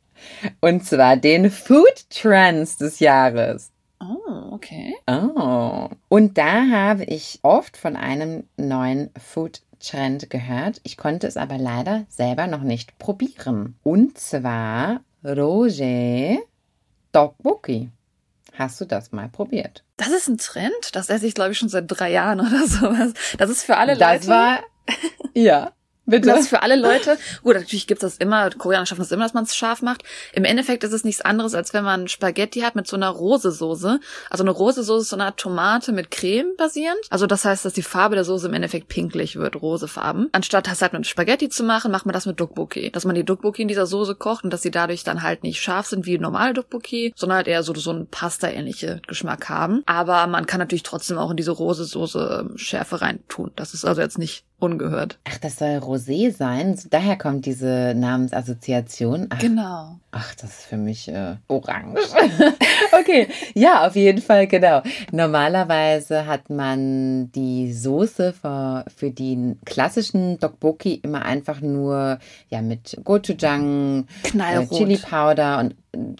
Und 0.60 0.84
zwar 0.84 1.16
den 1.16 1.50
Food 1.50 2.08
Trends 2.10 2.76
des 2.78 2.98
Jahres. 3.00 3.70
Oh, 4.00 4.52
okay. 4.52 4.94
Oh. 5.06 5.88
Und 6.08 6.38
da 6.38 6.68
habe 6.70 7.04
ich 7.04 7.40
oft 7.42 7.76
von 7.76 7.96
einem 7.96 8.44
neuen 8.56 9.10
Food 9.18 9.60
Trend 9.80 10.30
gehört. 10.30 10.80
Ich 10.82 10.96
konnte 10.96 11.26
es 11.28 11.36
aber 11.36 11.58
leider 11.58 12.04
selber 12.08 12.46
noch 12.48 12.62
nicht 12.62 12.98
probieren. 12.98 13.76
Und 13.84 14.18
zwar 14.18 15.00
Roger 15.24 16.38
Tteokbokki. 17.12 17.90
Hast 18.58 18.80
du 18.80 18.84
das 18.84 19.12
mal 19.12 19.28
probiert? 19.28 19.84
Das 19.96 20.08
ist 20.08 20.28
ein 20.28 20.38
Trend, 20.38 20.72
das 20.94 21.08
esse 21.10 21.26
ich, 21.26 21.34
glaube 21.34 21.52
ich, 21.52 21.58
schon 21.58 21.68
seit 21.68 21.84
drei 21.86 22.10
Jahren 22.10 22.40
oder 22.40 22.66
sowas. 22.66 23.12
Das 23.38 23.50
ist 23.50 23.62
für 23.62 23.76
alle 23.76 23.96
das 23.96 24.26
Leute. 24.26 24.28
war 24.28 24.58
ja, 25.34 25.72
bitte. 26.08 26.28
Das 26.28 26.40
ist 26.40 26.48
für 26.48 26.62
alle 26.62 26.76
Leute. 26.76 27.16
Gut, 27.42 27.54
natürlich 27.54 27.86
gibt's 27.86 28.02
das 28.02 28.16
immer. 28.16 28.50
Koreaner 28.50 28.86
schaffen 28.86 29.00
das 29.00 29.12
immer, 29.12 29.24
dass 29.24 29.34
man 29.34 29.44
es 29.44 29.56
scharf 29.56 29.82
macht. 29.82 30.02
Im 30.32 30.44
Endeffekt 30.44 30.84
ist 30.84 30.92
es 30.92 31.04
nichts 31.04 31.20
anderes, 31.20 31.54
als 31.54 31.72
wenn 31.74 31.84
man 31.84 32.08
Spaghetti 32.08 32.60
hat 32.60 32.74
mit 32.74 32.86
so 32.86 32.96
einer 32.96 33.08
Rose-Soße. 33.08 34.00
Also 34.30 34.44
eine 34.44 34.50
Rose-Soße 34.50 35.02
ist 35.02 35.10
so 35.10 35.16
eine 35.16 35.26
Art 35.26 35.38
Tomate 35.38 35.92
mit 35.92 36.10
Creme 36.10 36.54
basierend. 36.56 36.98
Also 37.10 37.26
das 37.26 37.44
heißt, 37.44 37.64
dass 37.64 37.72
die 37.72 37.82
Farbe 37.82 38.14
der 38.14 38.24
Soße 38.24 38.48
im 38.48 38.54
Endeffekt 38.54 38.88
pinklich 38.88 39.36
wird, 39.36 39.60
rosefarben. 39.60 40.28
Anstatt 40.32 40.66
das 40.66 40.82
halt 40.82 40.92
mit 40.92 41.06
Spaghetti 41.06 41.48
zu 41.48 41.64
machen, 41.64 41.90
macht 41.90 42.06
man 42.06 42.12
das 42.12 42.26
mit 42.26 42.40
Dokboki. 42.40 42.90
Dass 42.90 43.04
man 43.04 43.14
die 43.14 43.24
Dokboki 43.24 43.62
in 43.62 43.68
dieser 43.68 43.86
Soße 43.86 44.14
kocht 44.14 44.44
und 44.44 44.52
dass 44.52 44.62
sie 44.62 44.70
dadurch 44.70 45.04
dann 45.04 45.22
halt 45.22 45.42
nicht 45.42 45.60
scharf 45.60 45.86
sind 45.86 46.06
wie 46.06 46.18
normale 46.18 46.54
Dokboki, 46.54 47.12
sondern 47.16 47.36
halt 47.36 47.48
eher 47.48 47.62
so, 47.62 47.74
so 47.74 47.90
einen 47.90 48.08
Pasta-ähnliche 48.08 49.00
Geschmack 49.06 49.48
haben. 49.48 49.82
Aber 49.86 50.26
man 50.26 50.46
kann 50.46 50.58
natürlich 50.58 50.82
trotzdem 50.82 51.18
auch 51.18 51.30
in 51.30 51.36
diese 51.36 51.52
Rose-Soße 51.52 52.46
ähm, 52.48 52.58
Schärfe 52.58 53.00
reintun. 53.00 53.52
Das 53.56 53.74
ist 53.74 53.84
also 53.84 54.00
jetzt 54.00 54.18
nicht 54.18 54.44
ungehört. 54.58 55.18
Ach, 55.24 55.38
das 55.38 55.56
soll 55.56 55.78
Rosé 55.78 56.30
sein. 56.30 56.78
Daher 56.90 57.16
kommt 57.16 57.46
diese 57.46 57.94
Namensassoziation. 57.96 59.26
Ach, 59.30 59.38
Genau. 59.38 59.98
Ach, 60.10 60.34
das 60.34 60.50
ist 60.50 60.66
für 60.66 60.76
mich 60.76 61.08
äh, 61.08 61.36
orange. 61.48 62.00
okay, 62.98 63.28
ja, 63.54 63.86
auf 63.86 63.94
jeden 63.94 64.22
Fall, 64.22 64.46
genau. 64.46 64.82
Normalerweise 65.12 66.26
hat 66.26 66.48
man 66.48 67.30
die 67.32 67.72
Soße 67.72 68.32
für, 68.32 68.84
für 68.94 69.10
den 69.10 69.58
klassischen 69.64 70.38
Dokboki 70.38 70.94
immer 70.94 71.24
einfach 71.24 71.60
nur 71.60 72.18
ja 72.48 72.62
mit 72.62 72.98
Gochujang, 73.04 74.06
äh, 74.24 74.66
Chili 74.66 74.96
Powder 74.96 75.58
und 75.58 75.74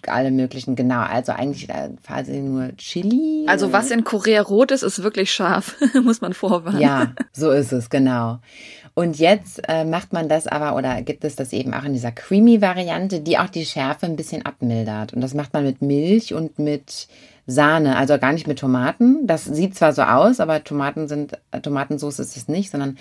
alle 0.07 0.31
möglichen, 0.31 0.75
genau. 0.75 1.01
Also 1.01 1.31
eigentlich 1.31 1.69
äh, 1.69 1.89
quasi 2.05 2.39
nur 2.39 2.75
Chili. 2.77 3.45
Also 3.47 3.71
was 3.71 3.91
in 3.91 4.03
Korea 4.03 4.41
rot 4.41 4.71
ist, 4.71 4.83
ist 4.83 5.03
wirklich 5.03 5.31
scharf, 5.31 5.75
muss 6.03 6.21
man 6.21 6.33
vorwarnen. 6.33 6.81
Ja, 6.81 7.13
so 7.31 7.51
ist 7.51 7.71
es, 7.71 7.89
genau. 7.89 8.39
Und 8.93 9.17
jetzt 9.17 9.61
äh, 9.67 9.85
macht 9.85 10.13
man 10.13 10.27
das 10.27 10.47
aber 10.47 10.75
oder 10.75 11.01
gibt 11.01 11.23
es 11.23 11.35
das 11.35 11.53
eben 11.53 11.73
auch 11.73 11.83
in 11.83 11.93
dieser 11.93 12.11
Creamy-Variante, 12.11 13.21
die 13.21 13.37
auch 13.37 13.49
die 13.49 13.65
Schärfe 13.65 14.05
ein 14.05 14.15
bisschen 14.15 14.45
abmildert. 14.45 15.13
Und 15.13 15.21
das 15.21 15.33
macht 15.33 15.53
man 15.53 15.63
mit 15.63 15.81
Milch 15.81 16.33
und 16.33 16.59
mit 16.59 17.07
Sahne, 17.49 17.97
also 17.97 18.17
gar 18.19 18.31
nicht 18.31 18.47
mit 18.47 18.59
Tomaten. 18.59 19.25
Das 19.25 19.45
sieht 19.45 19.75
zwar 19.75 19.93
so 19.93 20.03
aus, 20.03 20.39
aber 20.39 20.63
Tomaten 20.63 21.07
sind, 21.07 21.33
äh, 21.51 21.61
Tomatensauce 21.61 22.19
ist 22.19 22.37
es 22.37 22.47
nicht, 22.47 22.69
sondern 22.69 22.97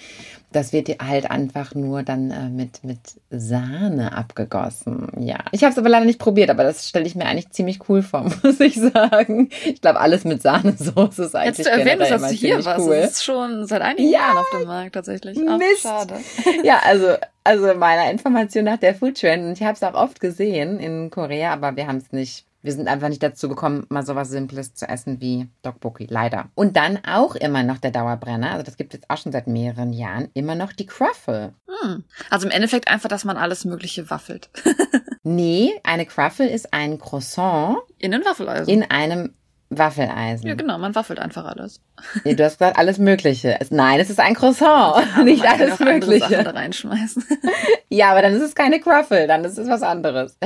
das 0.52 0.72
wird 0.72 0.88
halt 1.02 1.30
einfach 1.30 1.74
nur 1.74 2.02
dann 2.02 2.30
äh, 2.30 2.48
mit, 2.48 2.82
mit 2.82 2.98
Sahne 3.30 4.16
abgegossen. 4.16 5.08
Ja, 5.18 5.38
ich 5.52 5.62
habe 5.62 5.72
es 5.72 5.78
aber 5.78 5.90
leider 5.90 6.06
nicht 6.06 6.18
probiert, 6.18 6.48
aber 6.48 6.64
das 6.64 6.88
stelle 6.88 7.06
ich 7.06 7.14
mir 7.14 7.26
eigentlich 7.26 7.50
ziemlich 7.50 7.88
cool 7.88 8.02
vor, 8.02 8.22
muss 8.42 8.58
ich 8.61 8.80
sagen. 8.80 9.50
Ich 9.66 9.82
glaube, 9.82 10.00
alles 10.00 10.24
mit 10.24 10.40
Sahnesoße 10.40 11.24
ist 11.24 11.37
eigentlich 11.37 11.58
Jetzt 11.58 11.66
du 11.66 11.78
erwähnst, 11.78 12.11
dass 12.11 12.22
du 12.22 12.34
hier 12.34 12.64
was. 12.64 12.78
Cool. 12.78 12.96
Das 12.96 13.11
ist 13.12 13.24
schon 13.24 13.66
seit 13.66 13.82
einigen 13.82 14.08
ja, 14.08 14.20
Jahren 14.20 14.38
auf 14.38 14.50
dem 14.58 14.66
Markt 14.66 14.94
tatsächlich. 14.94 15.38
Ach, 15.46 15.58
Mist. 15.58 15.82
schade. 15.82 16.14
Ja, 16.64 16.80
also 16.84 17.16
also 17.44 17.74
meiner 17.74 18.11
Information 18.11 18.64
nach 18.64 18.76
der 18.76 18.94
Food 18.94 19.20
Trend 19.20 19.44
und 19.44 19.52
ich 19.52 19.62
habe 19.62 19.72
es 19.72 19.82
auch 19.82 19.94
oft 19.94 20.20
gesehen 20.20 20.80
in 20.80 21.11
Korea, 21.11 21.52
aber 21.52 21.76
wir 21.76 21.87
haben 21.87 21.96
es 21.96 22.12
nicht 22.12 22.44
wir 22.62 22.73
sind 22.73 22.88
einfach 22.88 23.09
nicht 23.09 23.23
dazu 23.23 23.49
gekommen, 23.49 23.87
mal 23.88 24.05
sowas 24.05 24.31
Simples 24.31 24.75
zu 24.75 24.88
essen 24.88 25.21
wie 25.21 25.49
Dokboki, 25.62 26.07
leider. 26.11 26.51
Und 26.55 26.77
dann 26.77 26.99
auch 27.05 27.37
immer 27.37 27.62
noch 27.62 27.79
der 27.79 27.92
Dauerbrenner, 27.92 28.51
also 28.51 28.64
das 28.64 28.77
gibt 28.77 28.92
es 28.92 29.01
jetzt 29.01 29.11
auch 29.11 29.16
schon 29.16 29.33
seit 29.33 29.47
mehreren 29.47 29.92
Jahren, 29.92 30.29
immer 30.35 30.55
noch 30.55 30.73
die 30.73 30.87
Cruffle. 30.87 31.55
Hm. 31.66 32.05
Also 32.31 32.47
im 32.47 32.53
Endeffekt 32.53 32.88
einfach, 32.88 33.09
dass 33.09 33.25
man 33.25 33.37
alles 33.37 33.64
Mögliche 33.64 34.11
waffelt. 34.11 34.51
nee, 35.23 35.73
eine 35.85 36.07
Cruffle 36.07 36.49
ist 36.49 36.73
ein 36.73 36.99
Croissant. 36.99 37.79
In 37.99 38.12
einem 38.12 38.25
Waffeleisen. 38.25 38.73
In 38.73 38.83
einem 38.83 39.35
Waffeleisen. 39.70 40.46
Ja, 40.46 40.54
genau, 40.54 40.78
man 40.78 40.94
waffelt 40.94 41.18
einfach 41.18 41.44
alles. 41.44 41.81
Nee, 42.24 42.35
du 42.35 42.44
hast 42.44 42.59
gesagt, 42.59 42.78
alles 42.78 42.98
Mögliche. 42.98 43.59
Nein, 43.68 44.00
es 44.00 44.09
ist 44.09 44.18
ein 44.18 44.35
Croissant, 44.35 45.07
ja, 45.16 45.22
nicht 45.24 45.46
alles 45.46 45.78
Mögliche. 45.78 46.42
Da 46.42 46.50
reinschmeißen. 46.50 47.22
ja, 47.90 48.11
aber 48.11 48.22
dann 48.22 48.33
ist 48.33 48.42
es 48.42 48.54
keine 48.54 48.81
Cruffle, 48.81 49.26
dann 49.26 49.44
ist 49.44 49.59
es 49.59 49.68
was 49.68 49.83
anderes. 49.83 50.38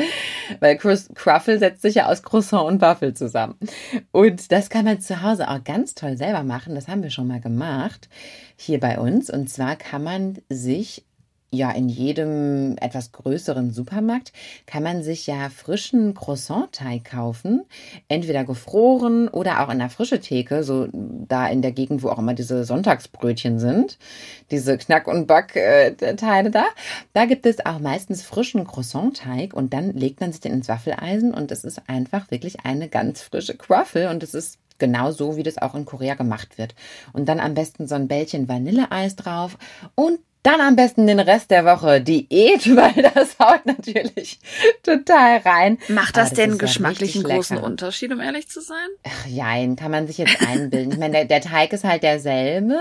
Weil 0.59 0.77
Cruffle 0.77 1.59
setzt 1.59 1.83
sich 1.83 1.95
ja 1.95 2.07
aus 2.07 2.23
Croissant 2.25 2.67
und 2.67 2.81
Waffel 2.81 3.15
zusammen. 3.15 3.55
Und 4.11 4.51
das 4.51 4.71
kann 4.71 4.85
man 4.85 5.01
zu 5.01 5.23
Hause 5.23 5.49
auch 5.49 5.63
ganz 5.63 5.95
toll 5.95 6.17
selber 6.17 6.43
machen. 6.43 6.75
Das 6.75 6.89
haben 6.89 7.05
wir 7.05 7.11
schon 7.11 7.29
mal 7.29 7.41
gemacht 7.41 8.09
hier 8.57 8.81
bei 8.81 8.99
uns. 8.99 9.31
Und 9.31 9.49
zwar 9.49 9.77
kann 9.77 10.03
man 10.03 10.39
sich 10.49 11.05
ja, 11.55 11.71
in 11.71 11.91
jedem 11.91 12.77
etwas 12.81 13.13
größeren 13.13 13.73
Supermarkt 13.73 14.33
kann 14.65 14.83
man 14.83 15.03
sich 15.03 15.27
ja 15.27 15.51
frischen 15.51 16.15
Croissant-Teig 16.15 17.05
kaufen. 17.05 17.65
Entweder 18.09 18.45
gefroren 18.45 19.29
oder 19.29 19.63
auch 19.63 19.71
in 19.71 19.79
der 19.79 19.91
frische 19.91 20.21
Theke, 20.21 20.65
so 20.65 20.89
da 20.93 21.47
in 21.49 21.61
der 21.61 21.73
Gegend, 21.73 22.03
wo 22.03 22.09
auch 22.09 22.19
immer 22.19 22.33
diese 22.33 22.65
Sonntagsbrötchen 22.65 23.59
sind. 23.59 23.99
Diese 24.51 24.79
Knack- 24.79 25.09
und 25.09 25.27
Back-Teile 25.27 26.51
da. 26.51 26.65
Da 27.13 27.27
gibt 27.27 27.45
es 27.45 27.65
auch 27.67 27.81
meistens 27.81 28.23
frischen 28.23 28.67
Croissant-Teig 28.67 29.53
und 29.53 29.75
dann 29.75 29.93
legt 29.93 30.23
man 30.23 30.33
sich 30.33 30.41
den 30.41 30.55
ins 30.55 30.69
Waffeleisen 30.69 31.35
und 31.35 31.53
es 31.53 31.65
ist 31.65 31.83
einfach 31.87 32.31
wirklich 32.31 32.65
eine 32.65 32.89
ganz 32.89 33.21
frische 33.21 33.57
Quaffel 33.59 34.09
und 34.09 34.23
es 34.23 34.33
ist 34.33 34.59
genau 34.79 35.11
so, 35.11 35.37
wie 35.37 35.43
das 35.43 35.59
auch 35.59 35.75
in 35.75 35.85
Korea 35.85 36.15
gemacht 36.15 36.57
wird. 36.57 36.75
Und 37.13 37.29
dann 37.29 37.41
am 37.41 37.53
besten 37.53 37.87
so 37.87 37.95
ein 37.95 38.09
Bällchen 38.09 38.49
Vanilleeis 38.49 39.17
drauf 39.17 39.59
und 39.95 40.19
dann 40.43 40.61
am 40.61 40.75
besten 40.75 41.07
den 41.07 41.21
Rest 41.21 41.51
der 41.51 41.65
Woche 41.65 42.01
Diät, 42.01 42.67
weil 42.77 43.11
das 43.15 43.39
haut 43.39 43.65
natürlich 43.65 44.41
total 44.83 45.39
rein. 45.39 45.79
Macht 45.89 46.17
das, 46.17 46.31
das 46.31 46.37
denn 46.39 46.59
geschmacklich 46.59 47.15
einen 47.15 47.25
großen 47.25 47.57
lecker. 47.57 47.67
Unterschied, 47.67 48.13
um 48.13 48.21
ehrlich 48.21 48.49
zu 48.49 48.61
sein? 48.61 48.77
Ach, 49.05 49.27
jein, 49.27 49.77
kann 49.77 49.91
man 49.91 50.07
sich 50.07 50.19
jetzt 50.19 50.41
einbilden. 50.47 50.93
ich 50.93 50.99
meine, 50.99 51.13
der, 51.13 51.25
der, 51.27 51.41
Teig 51.41 51.73
ist 51.73 51.85
halt 51.85 52.03
derselbe, 52.03 52.81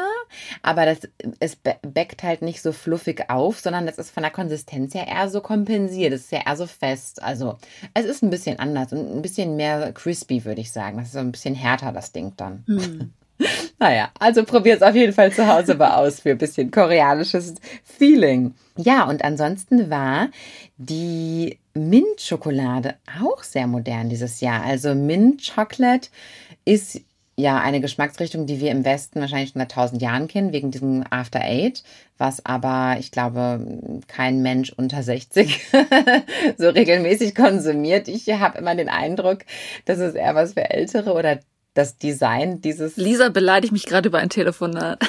aber 0.62 0.86
das, 0.86 1.00
es 1.40 1.56
bäckt 1.56 2.24
halt 2.24 2.42
nicht 2.42 2.62
so 2.62 2.72
fluffig 2.72 3.30
auf, 3.30 3.60
sondern 3.60 3.86
das 3.86 3.98
ist 3.98 4.12
von 4.12 4.24
der 4.24 4.32
Konsistenz 4.32 4.94
her 4.94 5.08
eher 5.08 5.30
so 5.30 5.42
kompensiert. 5.42 6.14
Es 6.14 6.22
ist 6.22 6.32
ja 6.32 6.42
eher 6.46 6.56
so 6.56 6.66
fest. 6.66 7.22
Also, 7.22 7.58
es 7.94 8.06
ist 8.06 8.24
ein 8.24 8.30
bisschen 8.30 8.60
anders 8.60 8.92
und 8.92 9.18
ein 9.18 9.22
bisschen 9.22 9.56
mehr 9.56 9.92
crispy, 9.94 10.46
würde 10.46 10.62
ich 10.62 10.72
sagen. 10.72 10.98
Das 10.98 11.08
ist 11.08 11.14
so 11.14 11.20
ein 11.20 11.32
bisschen 11.32 11.56
härter, 11.56 11.92
das 11.92 12.12
Ding 12.12 12.34
dann. 12.38 12.64
Hm. 12.68 13.14
Naja, 13.80 14.12
also 14.20 14.44
probier 14.44 14.76
es 14.76 14.82
auf 14.82 14.96
jeden 14.96 15.14
Fall 15.14 15.32
zu 15.32 15.48
Hause 15.48 15.76
mal 15.76 15.96
aus 15.96 16.20
für 16.20 16.32
ein 16.32 16.38
bisschen 16.38 16.72
koreanisches 16.72 17.56
Feeling. 17.84 18.54
Ja, 18.78 19.06
und 19.06 19.24
ansonsten 19.24 19.90
war 19.90 20.30
die 20.78 21.60
Mint-Schokolade 21.74 22.96
auch 23.22 23.44
sehr 23.44 23.68
modern 23.68 24.10
dieses 24.10 24.42
Jahr. 24.42 24.64
Also 24.64 24.96
Mint 24.96 25.52
Chocolate 25.56 26.10
ist 26.66 27.02
ja 27.38 27.60
eine 27.60 27.82
Geschmacksrichtung, 27.82 28.46
die 28.46 28.60
wir 28.60 28.72
im 28.72 28.86
Westen 28.86 29.20
wahrscheinlich 29.20 29.52
schon 29.52 29.62
seit 29.62 29.72
tausend 29.72 30.02
Jahren 30.02 30.28
kennen, 30.28 30.54
wegen 30.54 30.72
diesem 30.72 31.04
After 31.10 31.42
Eight, 31.42 31.84
was 32.18 32.46
aber, 32.46 32.98
ich 33.00 33.12
glaube, 33.12 33.66
kein 34.08 34.42
Mensch 34.42 34.72
unter 34.72 35.02
60 35.02 35.62
so 36.58 36.70
regelmäßig 36.70 37.34
konsumiert. 37.34 38.08
Ich 38.08 38.30
habe 38.30 38.60
immer 38.60 38.76
den 38.76 38.90
Eindruck, 38.90 39.40
dass 39.86 40.00
es 40.00 40.14
eher 40.14 40.36
was 40.36 40.54
für 40.54 40.70
Ältere 40.70 41.14
oder 41.14 41.40
das 41.74 41.98
Design 41.98 42.62
dieses. 42.62 42.98
Lisa 42.98 43.30
beleidigt 43.30 43.74
mich 43.74 43.86
gerade 43.86 44.10
über 44.10 44.20
ein 44.20 44.30
Telefonat. 44.30 45.00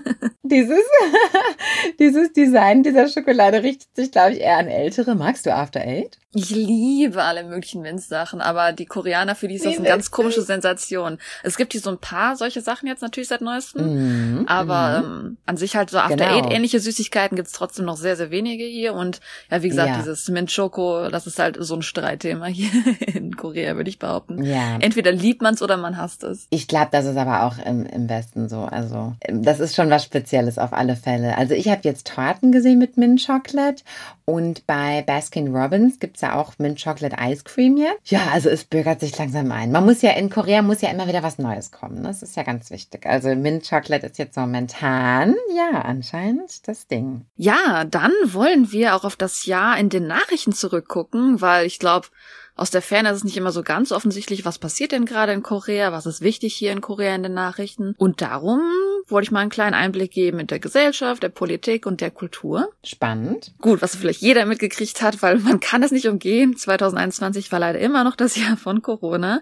dieses, 0.42 0.78
dieses 1.98 2.32
Design 2.32 2.82
dieser 2.82 3.08
Schokolade 3.08 3.62
richtet 3.62 3.94
sich, 3.94 4.10
glaube 4.10 4.32
ich, 4.32 4.40
eher 4.40 4.58
an 4.58 4.68
Ältere. 4.68 5.14
Magst 5.14 5.46
du 5.46 5.54
After 5.54 5.80
Eight? 5.80 6.18
Ich 6.34 6.48
liebe 6.48 7.22
alle 7.22 7.44
möglichen 7.44 7.82
Minzsachen, 7.82 8.40
aber 8.40 8.72
die 8.72 8.86
Koreaner, 8.86 9.34
für 9.34 9.48
die 9.48 9.56
ist 9.56 9.66
das 9.66 9.76
eine 9.76 9.86
ganz 9.86 10.10
komische 10.10 10.40
Sensation. 10.40 11.18
Es 11.42 11.58
gibt 11.58 11.72
hier 11.72 11.82
so 11.82 11.90
ein 11.90 11.98
paar 11.98 12.36
solche 12.36 12.62
Sachen 12.62 12.88
jetzt 12.88 13.02
natürlich 13.02 13.28
seit 13.28 13.42
neuestem, 13.42 14.38
mhm, 14.38 14.48
aber 14.48 15.00
mhm. 15.00 15.04
ähm, 15.04 15.36
an 15.44 15.58
sich 15.58 15.76
halt 15.76 15.90
so 15.90 15.98
After 15.98 16.16
genau. 16.16 16.38
Eight 16.38 16.50
ähnliche 16.50 16.80
Süßigkeiten 16.80 17.36
gibt's 17.36 17.52
trotzdem 17.52 17.84
noch 17.84 17.98
sehr, 17.98 18.16
sehr 18.16 18.30
wenige 18.30 18.64
hier 18.64 18.94
und 18.94 19.20
ja, 19.50 19.62
wie 19.62 19.68
gesagt, 19.68 19.90
ja. 19.90 19.98
dieses 19.98 20.26
Mint 20.28 20.50
Choco, 20.54 21.10
das 21.10 21.26
ist 21.26 21.38
halt 21.38 21.58
so 21.60 21.74
ein 21.74 21.82
Streitthema 21.82 22.46
hier 22.46 22.70
in 23.14 23.36
Korea, 23.36 23.76
würde 23.76 23.90
ich 23.90 23.98
behaupten. 23.98 24.42
Ja. 24.42 24.78
Entweder 24.80 25.12
liebt 25.12 25.42
man's 25.42 25.60
oder 25.60 25.76
man 25.76 25.98
hasst 25.98 26.24
es. 26.24 26.46
Ich 26.48 26.66
glaube, 26.66 26.88
das 26.92 27.04
ist 27.04 27.18
aber 27.18 27.42
auch 27.42 27.58
im, 27.58 27.84
im 27.84 28.08
Westen 28.08 28.48
so, 28.48 28.60
also 28.60 29.12
das 29.28 29.60
ist 29.60 29.76
schon 29.76 29.90
was 29.90 30.04
Spezielles 30.04 30.56
auf 30.56 30.72
alle 30.72 30.96
Fälle. 30.96 31.36
Also 31.36 31.52
ich 31.52 31.68
habe 31.72 31.82
jetzt 31.82 32.06
Torten 32.06 32.52
gesehen 32.52 32.78
mit 32.78 32.96
Mint 32.96 33.24
Chocolate 33.24 33.82
und 34.24 34.66
bei 34.66 35.02
Baskin 35.02 35.54
Robbins 35.54 35.98
gibt's 35.98 36.20
ja 36.20 36.36
auch 36.36 36.52
Mint 36.58 36.80
Chocolate 36.80 37.16
Ice 37.20 37.42
Cream 37.44 37.76
jetzt. 37.76 38.10
Ja, 38.10 38.28
also 38.32 38.48
es 38.48 38.64
bürgert 38.64 39.00
sich 39.00 39.16
langsam 39.18 39.50
ein. 39.50 39.72
Man 39.72 39.84
muss 39.84 40.02
ja 40.02 40.12
in 40.12 40.30
Korea 40.30 40.62
muss 40.62 40.80
ja 40.80 40.90
immer 40.90 41.08
wieder 41.08 41.22
was 41.22 41.38
Neues 41.38 41.72
kommen. 41.72 42.04
Das 42.04 42.22
ist 42.22 42.36
ja 42.36 42.44
ganz 42.44 42.70
wichtig. 42.70 43.06
Also 43.06 43.34
Mint 43.34 43.68
Chocolate 43.68 44.06
ist 44.06 44.18
jetzt 44.18 44.36
momentan, 44.36 45.34
ja, 45.56 45.80
anscheinend 45.82 46.68
das 46.68 46.86
Ding. 46.86 47.26
Ja, 47.36 47.84
dann 47.84 48.12
wollen 48.26 48.70
wir 48.70 48.94
auch 48.94 49.04
auf 49.04 49.16
das 49.16 49.46
Jahr 49.46 49.78
in 49.78 49.88
den 49.88 50.06
Nachrichten 50.06 50.52
zurückgucken, 50.52 51.40
weil 51.40 51.66
ich 51.66 51.78
glaube, 51.78 52.06
aus 52.54 52.70
der 52.70 52.82
Ferne 52.82 53.10
ist 53.10 53.18
es 53.18 53.24
nicht 53.24 53.36
immer 53.36 53.52
so 53.52 53.62
ganz 53.62 53.92
offensichtlich, 53.92 54.44
was 54.44 54.58
passiert 54.58 54.92
denn 54.92 55.06
gerade 55.06 55.32
in 55.32 55.42
Korea, 55.42 55.92
was 55.92 56.06
ist 56.06 56.20
wichtig 56.20 56.54
hier 56.54 56.72
in 56.72 56.80
Korea 56.80 57.14
in 57.14 57.22
den 57.22 57.34
Nachrichten. 57.34 57.94
Und 57.96 58.20
darum 58.20 58.60
wollte 59.08 59.24
ich 59.24 59.30
mal 59.30 59.40
einen 59.40 59.50
kleinen 59.50 59.74
Einblick 59.74 60.12
geben 60.12 60.38
in 60.38 60.46
der 60.46 60.58
Gesellschaft, 60.58 61.22
der 61.22 61.30
Politik 61.30 61.86
und 61.86 62.00
der 62.00 62.10
Kultur. 62.10 62.70
Spannend. 62.84 63.52
Gut, 63.60 63.80
was 63.82 63.96
vielleicht 63.96 64.20
jeder 64.20 64.44
mitgekriegt 64.46 65.02
hat, 65.02 65.22
weil 65.22 65.38
man 65.38 65.60
kann 65.60 65.82
es 65.82 65.92
nicht 65.92 66.08
umgehen. 66.08 66.56
2021 66.56 67.50
war 67.52 67.58
leider 67.58 67.78
immer 67.78 68.04
noch 68.04 68.16
das 68.16 68.36
Jahr 68.36 68.56
von 68.56 68.82
Corona. 68.82 69.40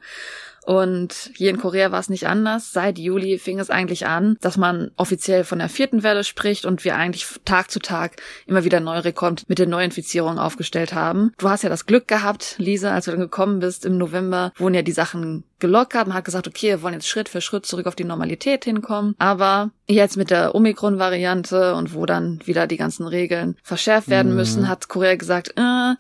Und 0.65 1.31
hier 1.35 1.51
in 1.51 1.59
Korea 1.59 1.93
war 1.93 2.01
es 2.01 2.11
nicht 2.11 2.27
anders. 2.27 2.73
Seit 2.73 2.99
Juli 2.99 3.39
fing 3.39 3.59
es 3.59 3.71
eigentlich 3.71 4.07
an, 4.07 4.37
dass 4.41 4.57
man 4.57 4.91
offiziell 4.97 5.45
von 5.45 5.59
der 5.59 5.69
vierten 5.69 6.03
Welle 6.03 6.25
spricht 6.25 6.65
und 6.65 6.85
wir 6.85 6.97
eigentlich 6.97 7.27
Tag 7.45 7.71
zu 7.71 7.81
Tag 7.81 8.17
immer 8.47 8.65
wieder 8.65 8.81
neue 8.81 9.05
Rekord 9.05 9.45
mit 9.49 9.59
den 9.59 9.71
Neuinfizierungen 9.71 10.39
aufgestellt 10.39 10.95
haben. 10.95 11.33
Du 11.39 11.49
hast 11.49 11.63
ja 11.63 11.69
das 11.69 11.87
Glück 11.87 12.09
gehabt, 12.09 12.57
Lisa, 12.59 12.93
als 12.93 13.07
du 13.07 13.11
dann 13.13 13.21
gekommen 13.21 13.61
bist 13.61 13.85
im 13.85 13.99
November, 13.99 14.53
wurden 14.57 14.75
ja 14.75 14.83
die 14.83 14.93
Sachen 14.93 15.45
gelockert. 15.61 16.09
Man 16.09 16.17
hat 16.17 16.25
gesagt, 16.25 16.49
okay, 16.49 16.69
wir 16.69 16.83
wollen 16.83 16.95
jetzt 16.95 17.09
Schritt 17.09 17.29
für 17.29 17.41
Schritt 17.41 17.67
zurück 17.67 17.87
auf 17.87 17.95
die 17.95 18.05
Normalität 18.05 18.65
hinkommen. 18.65 19.15
Aber 19.19 19.71
jetzt 19.87 20.17
mit 20.17 20.31
der 20.31 20.55
Omikron-Variante 20.55 21.75
und 21.75 21.95
wo 21.95 22.07
dann 22.07 22.41
wieder 22.45 22.67
die 22.67 22.77
ganzen 22.77 23.07
Regeln 23.07 23.57
verschärft 23.63 24.09
werden 24.09 24.33
mhm. 24.33 24.37
müssen, 24.37 24.69
hat 24.69 24.89
Korea 24.89 25.17
gesagt, 25.17 25.55
äh, 25.57 25.95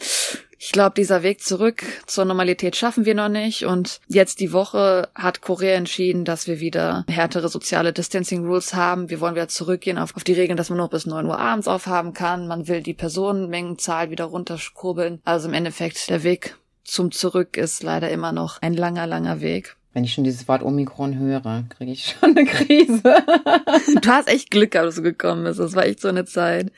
ich 0.62 0.72
glaube, 0.72 0.92
dieser 0.94 1.22
Weg 1.22 1.42
zurück 1.42 1.84
zur 2.06 2.26
Normalität 2.26 2.76
schaffen 2.76 3.06
wir 3.06 3.14
noch 3.14 3.30
nicht. 3.30 3.64
Und 3.64 3.98
jetzt 4.08 4.40
die 4.40 4.52
Woche 4.52 5.08
hat 5.14 5.40
Korea 5.40 5.74
entschieden, 5.74 6.26
dass 6.26 6.46
wir 6.46 6.60
wieder 6.60 7.06
härtere 7.08 7.48
soziale 7.48 7.94
Distancing 7.94 8.44
Rules 8.44 8.74
haben. 8.74 9.08
Wir 9.08 9.20
wollen 9.20 9.34
wieder 9.34 9.48
zurückgehen 9.48 9.96
auf, 9.96 10.14
auf 10.14 10.22
die 10.22 10.34
Regeln, 10.34 10.58
dass 10.58 10.68
man 10.68 10.76
nur 10.76 10.90
bis 10.90 11.06
neun 11.06 11.24
Uhr 11.24 11.38
abends 11.38 11.66
aufhaben 11.66 12.12
kann. 12.12 12.46
Man 12.46 12.68
will 12.68 12.82
die 12.82 12.92
Personenmengenzahl 12.92 14.10
wieder 14.10 14.26
runterkurbeln. 14.26 15.22
Also 15.24 15.48
im 15.48 15.54
Endeffekt 15.54 16.10
der 16.10 16.24
Weg 16.24 16.56
zum 16.84 17.10
Zurück 17.10 17.56
ist 17.56 17.82
leider 17.82 18.10
immer 18.10 18.32
noch 18.32 18.60
ein 18.60 18.74
langer, 18.74 19.06
langer 19.06 19.40
Weg. 19.40 19.76
Wenn 19.92 20.04
ich 20.04 20.12
schon 20.12 20.22
dieses 20.22 20.46
Wort 20.46 20.62
Omikron 20.62 21.18
höre, 21.18 21.64
kriege 21.76 21.90
ich 21.90 22.16
schon 22.20 22.36
eine 22.36 22.44
Krise. 22.44 23.02
du 24.00 24.08
hast 24.08 24.28
echt 24.28 24.50
Glück 24.50 24.70
gehabt, 24.70 24.86
dass 24.86 24.94
du 24.94 25.02
gekommen 25.02 25.42
bist. 25.42 25.58
Das 25.58 25.74
war 25.74 25.84
echt 25.84 26.00
so 26.00 26.06
eine 26.06 26.24
Zeit. 26.24 26.70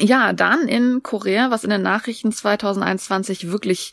Ja, 0.00 0.32
dann 0.32 0.66
in 0.66 1.02
Korea, 1.02 1.50
was 1.50 1.64
in 1.64 1.70
den 1.70 1.82
Nachrichten 1.82 2.32
2021 2.32 3.50
wirklich 3.50 3.92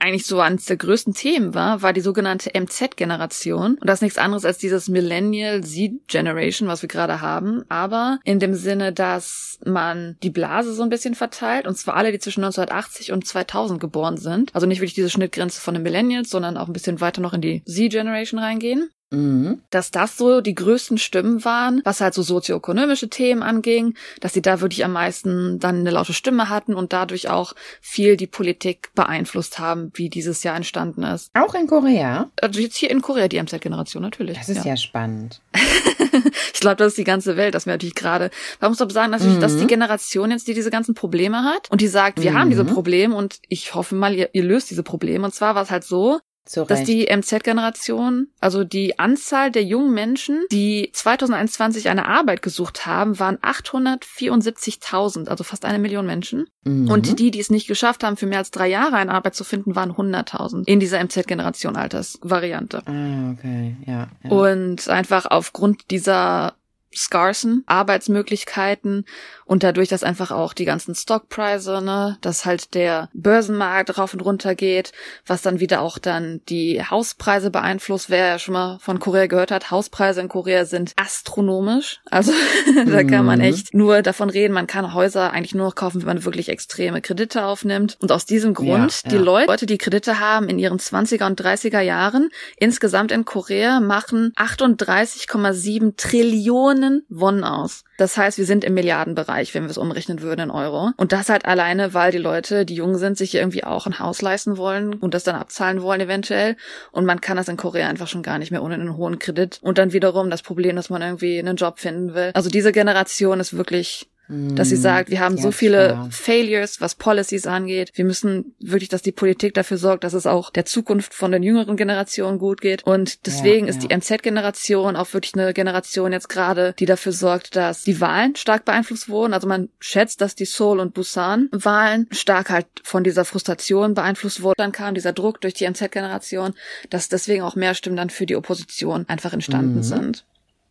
eigentlich 0.00 0.26
so 0.26 0.40
eines 0.40 0.64
der 0.64 0.76
größten 0.76 1.14
Themen 1.14 1.54
war, 1.54 1.82
war 1.82 1.92
die 1.92 2.00
sogenannte 2.00 2.50
MZ-Generation. 2.58 3.74
Und 3.74 3.88
das 3.88 3.98
ist 3.98 4.02
nichts 4.02 4.18
anderes 4.18 4.44
als 4.44 4.58
dieses 4.58 4.88
Millennial 4.88 5.62
Z-Generation, 5.62 6.68
was 6.68 6.82
wir 6.82 6.88
gerade 6.88 7.20
haben. 7.20 7.64
Aber 7.68 8.18
in 8.24 8.40
dem 8.40 8.54
Sinne, 8.54 8.92
dass 8.92 9.58
man 9.64 10.16
die 10.22 10.30
Blase 10.30 10.72
so 10.72 10.82
ein 10.82 10.88
bisschen 10.88 11.14
verteilt. 11.14 11.66
Und 11.66 11.76
zwar 11.76 11.96
alle, 11.96 12.12
die 12.12 12.18
zwischen 12.18 12.42
1980 12.44 13.12
und 13.12 13.26
2000 13.26 13.80
geboren 13.80 14.16
sind. 14.16 14.54
Also 14.54 14.66
nicht 14.66 14.80
wirklich 14.80 14.94
diese 14.94 15.10
Schnittgrenze 15.10 15.60
von 15.60 15.74
den 15.74 15.82
Millennials, 15.82 16.30
sondern 16.30 16.56
auch 16.56 16.66
ein 16.66 16.72
bisschen 16.72 17.00
weiter 17.00 17.20
noch 17.20 17.34
in 17.34 17.42
die 17.42 17.62
Z-Generation 17.64 18.40
reingehen. 18.40 18.90
Mhm. 19.10 19.62
Dass 19.70 19.90
das 19.90 20.16
so 20.16 20.40
die 20.40 20.54
größten 20.54 20.98
Stimmen 20.98 21.44
waren, 21.44 21.82
was 21.84 22.00
halt 22.00 22.14
so 22.14 22.22
sozioökonomische 22.22 23.08
Themen 23.08 23.42
anging, 23.42 23.94
dass 24.20 24.34
sie 24.34 24.42
da 24.42 24.60
wirklich 24.60 24.84
am 24.84 24.92
meisten 24.92 25.58
dann 25.58 25.80
eine 25.80 25.90
laute 25.90 26.12
Stimme 26.12 26.48
hatten 26.48 26.74
und 26.74 26.92
dadurch 26.92 27.28
auch 27.28 27.54
viel 27.80 28.16
die 28.16 28.28
Politik 28.28 28.90
beeinflusst 28.94 29.58
haben, 29.58 29.90
wie 29.94 30.08
dieses 30.10 30.44
Jahr 30.44 30.56
entstanden 30.56 31.02
ist. 31.02 31.30
Auch 31.34 31.54
in 31.54 31.66
Korea? 31.66 32.30
Also 32.40 32.60
jetzt 32.60 32.76
hier 32.76 32.90
in 32.90 33.02
Korea, 33.02 33.26
die 33.26 33.42
MZ-Generation 33.42 34.02
natürlich. 34.02 34.38
Das 34.38 34.48
ist 34.48 34.58
ja, 34.58 34.72
ja 34.72 34.76
spannend. 34.76 35.40
ich 36.54 36.60
glaube, 36.60 36.76
das 36.76 36.88
ist 36.88 36.98
die 36.98 37.04
ganze 37.04 37.36
Welt, 37.36 37.54
dass 37.54 37.66
wir 37.66 37.72
natürlich 37.72 37.96
gerade, 37.96 38.30
man 38.60 38.70
muss 38.70 38.80
aber 38.80 38.92
sagen, 38.92 39.10
dass, 39.10 39.24
mhm. 39.24 39.40
dass 39.40 39.56
die 39.56 39.66
Generation 39.66 40.30
jetzt, 40.30 40.46
die 40.46 40.54
diese 40.54 40.70
ganzen 40.70 40.94
Probleme 40.94 41.42
hat 41.42 41.68
und 41.70 41.80
die 41.80 41.88
sagt, 41.88 42.22
wir 42.22 42.30
mhm. 42.30 42.38
haben 42.38 42.50
diese 42.50 42.64
Probleme 42.64 43.16
und 43.16 43.40
ich 43.48 43.74
hoffe 43.74 43.96
mal, 43.96 44.14
ihr, 44.14 44.30
ihr 44.32 44.44
löst 44.44 44.70
diese 44.70 44.84
Probleme. 44.84 45.24
Und 45.24 45.34
zwar 45.34 45.56
war 45.56 45.62
es 45.62 45.70
halt 45.70 45.84
so, 45.84 46.20
dass 46.44 46.84
die 46.84 47.06
MZ-Generation, 47.06 48.28
also 48.40 48.64
die 48.64 48.98
Anzahl 48.98 49.50
der 49.50 49.64
jungen 49.64 49.92
Menschen, 49.92 50.44
die 50.50 50.90
2021 50.92 51.88
eine 51.88 52.06
Arbeit 52.06 52.42
gesucht 52.42 52.86
haben, 52.86 53.18
waren 53.18 53.36
874.000, 53.38 55.28
also 55.28 55.44
fast 55.44 55.64
eine 55.64 55.78
Million 55.78 56.06
Menschen. 56.06 56.46
Mhm. 56.64 56.90
Und 56.90 57.18
die, 57.18 57.30
die 57.30 57.40
es 57.40 57.50
nicht 57.50 57.68
geschafft 57.68 58.02
haben, 58.04 58.16
für 58.16 58.26
mehr 58.26 58.38
als 58.38 58.50
drei 58.50 58.68
Jahre 58.68 58.96
eine 58.96 59.12
Arbeit 59.12 59.34
zu 59.34 59.44
finden, 59.44 59.76
waren 59.76 59.92
100.000 59.92 60.66
in 60.66 60.80
dieser 60.80 61.02
MZ-Generation 61.02 61.76
Altersvariante. 61.76 62.82
Ah, 62.86 63.32
okay, 63.32 63.76
ja, 63.86 64.08
ja. 64.24 64.30
Und 64.30 64.88
einfach 64.88 65.26
aufgrund 65.26 65.90
dieser 65.90 66.54
scarcen 66.94 67.62
Arbeitsmöglichkeiten 67.66 69.04
und 69.44 69.62
dadurch, 69.62 69.88
dass 69.88 70.02
einfach 70.02 70.30
auch 70.30 70.52
die 70.52 70.64
ganzen 70.64 70.94
Stockpreise, 70.94 71.80
ne, 71.82 72.18
dass 72.20 72.44
halt 72.44 72.74
der 72.74 73.08
Börsenmarkt 73.14 73.96
rauf 73.98 74.12
und 74.12 74.20
runter 74.20 74.54
geht, 74.54 74.92
was 75.26 75.42
dann 75.42 75.60
wieder 75.60 75.80
auch 75.80 75.98
dann 75.98 76.40
die 76.48 76.82
Hauspreise 76.82 77.50
beeinflusst. 77.50 78.10
Wer 78.10 78.26
ja 78.26 78.38
schon 78.38 78.54
mal 78.54 78.78
von 78.80 78.98
Korea 78.98 79.26
gehört 79.26 79.50
hat, 79.50 79.70
Hauspreise 79.70 80.20
in 80.20 80.28
Korea 80.28 80.64
sind 80.64 80.92
astronomisch. 80.96 82.00
Also 82.10 82.32
da 82.86 83.04
kann 83.04 83.24
man 83.24 83.38
mhm. 83.38 83.44
echt 83.44 83.74
nur 83.74 84.02
davon 84.02 84.30
reden, 84.30 84.52
man 84.52 84.66
kann 84.66 84.92
Häuser 84.94 85.32
eigentlich 85.32 85.54
nur 85.54 85.66
noch 85.66 85.74
kaufen, 85.74 86.00
wenn 86.00 86.08
man 86.08 86.24
wirklich 86.24 86.48
extreme 86.48 87.00
Kredite 87.00 87.44
aufnimmt. 87.44 87.96
Und 88.00 88.12
aus 88.12 88.26
diesem 88.26 88.54
Grund, 88.54 89.02
ja, 89.04 89.10
die 89.10 89.16
Leute, 89.16 89.66
die 89.66 89.78
Kredite 89.78 90.18
haben 90.18 90.48
in 90.48 90.58
ihren 90.58 90.78
20er 90.78 91.26
und 91.26 91.40
30er 91.40 91.80
Jahren, 91.80 92.30
insgesamt 92.56 93.12
in 93.12 93.24
Korea 93.24 93.80
machen 93.80 94.32
38,7 94.36 95.96
Trillionen 95.96 96.79
Millionen 96.80 97.04
Won 97.08 97.44
aus. 97.44 97.84
Das 97.98 98.16
heißt, 98.16 98.38
wir 98.38 98.44
sind 98.44 98.64
im 98.64 98.74
Milliardenbereich, 98.74 99.54
wenn 99.54 99.64
wir 99.64 99.70
es 99.70 99.78
umrechnen 99.78 100.22
würden 100.22 100.42
in 100.42 100.50
Euro. 100.50 100.92
Und 100.96 101.12
das 101.12 101.28
halt 101.28 101.44
alleine, 101.44 101.94
weil 101.94 102.12
die 102.12 102.18
Leute, 102.18 102.64
die 102.64 102.74
jung 102.74 102.96
sind, 102.96 103.18
sich 103.18 103.34
irgendwie 103.34 103.64
auch 103.64 103.86
ein 103.86 103.98
Haus 103.98 104.22
leisten 104.22 104.56
wollen 104.56 104.94
und 104.94 105.14
das 105.14 105.24
dann 105.24 105.36
abzahlen 105.36 105.82
wollen 105.82 106.00
eventuell. 106.00 106.56
Und 106.92 107.04
man 107.04 107.20
kann 107.20 107.36
das 107.36 107.48
in 107.48 107.56
Korea 107.56 107.88
einfach 107.88 108.08
schon 108.08 108.22
gar 108.22 108.38
nicht 108.38 108.50
mehr 108.50 108.62
ohne 108.62 108.74
einen 108.74 108.96
hohen 108.96 109.18
Kredit. 109.18 109.58
Und 109.62 109.78
dann 109.78 109.92
wiederum 109.92 110.30
das 110.30 110.42
Problem, 110.42 110.76
dass 110.76 110.90
man 110.90 111.02
irgendwie 111.02 111.38
einen 111.38 111.56
Job 111.56 111.78
finden 111.78 112.14
will. 112.14 112.30
Also 112.34 112.50
diese 112.50 112.72
Generation 112.72 113.40
ist 113.40 113.56
wirklich 113.56 114.08
dass 114.30 114.68
sie 114.68 114.76
mm, 114.76 114.80
sagt, 114.80 115.10
wir 115.10 115.20
haben 115.20 115.36
ja, 115.36 115.42
so 115.42 115.50
viele 115.50 115.88
klar. 115.88 116.08
Failures, 116.10 116.80
was 116.80 116.94
Policies 116.94 117.46
angeht. 117.46 117.90
Wir 117.94 118.04
müssen 118.04 118.54
wirklich, 118.60 118.88
dass 118.88 119.02
die 119.02 119.12
Politik 119.12 119.54
dafür 119.54 119.76
sorgt, 119.76 120.04
dass 120.04 120.12
es 120.12 120.26
auch 120.26 120.50
der 120.50 120.64
Zukunft 120.64 121.14
von 121.14 121.32
den 121.32 121.42
jüngeren 121.42 121.76
Generationen 121.76 122.38
gut 122.38 122.60
geht. 122.60 122.84
Und 122.84 123.26
deswegen 123.26 123.66
ja, 123.66 123.70
ist 123.70 123.82
ja. 123.82 123.88
die 123.88 123.96
MZ-Generation 123.96 124.94
auch 124.94 125.12
wirklich 125.12 125.34
eine 125.34 125.52
Generation 125.52 126.12
jetzt 126.12 126.28
gerade, 126.28 126.74
die 126.78 126.86
dafür 126.86 127.12
sorgt, 127.12 127.56
dass 127.56 127.82
die 127.82 128.00
Wahlen 128.00 128.36
stark 128.36 128.64
beeinflusst 128.64 129.08
wurden. 129.08 129.34
Also 129.34 129.48
man 129.48 129.68
schätzt, 129.80 130.20
dass 130.20 130.34
die 130.36 130.44
Seoul- 130.44 130.80
und 130.80 130.94
Busan-Wahlen 130.94 132.06
stark 132.12 132.50
halt 132.50 132.66
von 132.84 133.02
dieser 133.02 133.24
Frustration 133.24 133.94
beeinflusst 133.94 134.42
wurden. 134.42 134.54
Dann 134.58 134.72
kam 134.72 134.94
dieser 134.94 135.12
Druck 135.12 135.40
durch 135.40 135.54
die 135.54 135.68
MZ-Generation, 135.68 136.54
dass 136.88 137.08
deswegen 137.08 137.42
auch 137.42 137.56
mehr 137.56 137.74
Stimmen 137.74 137.96
dann 137.96 138.10
für 138.10 138.26
die 138.26 138.36
Opposition 138.36 139.08
einfach 139.08 139.32
entstanden 139.32 139.76
mhm. 139.76 139.82
sind. 139.82 140.24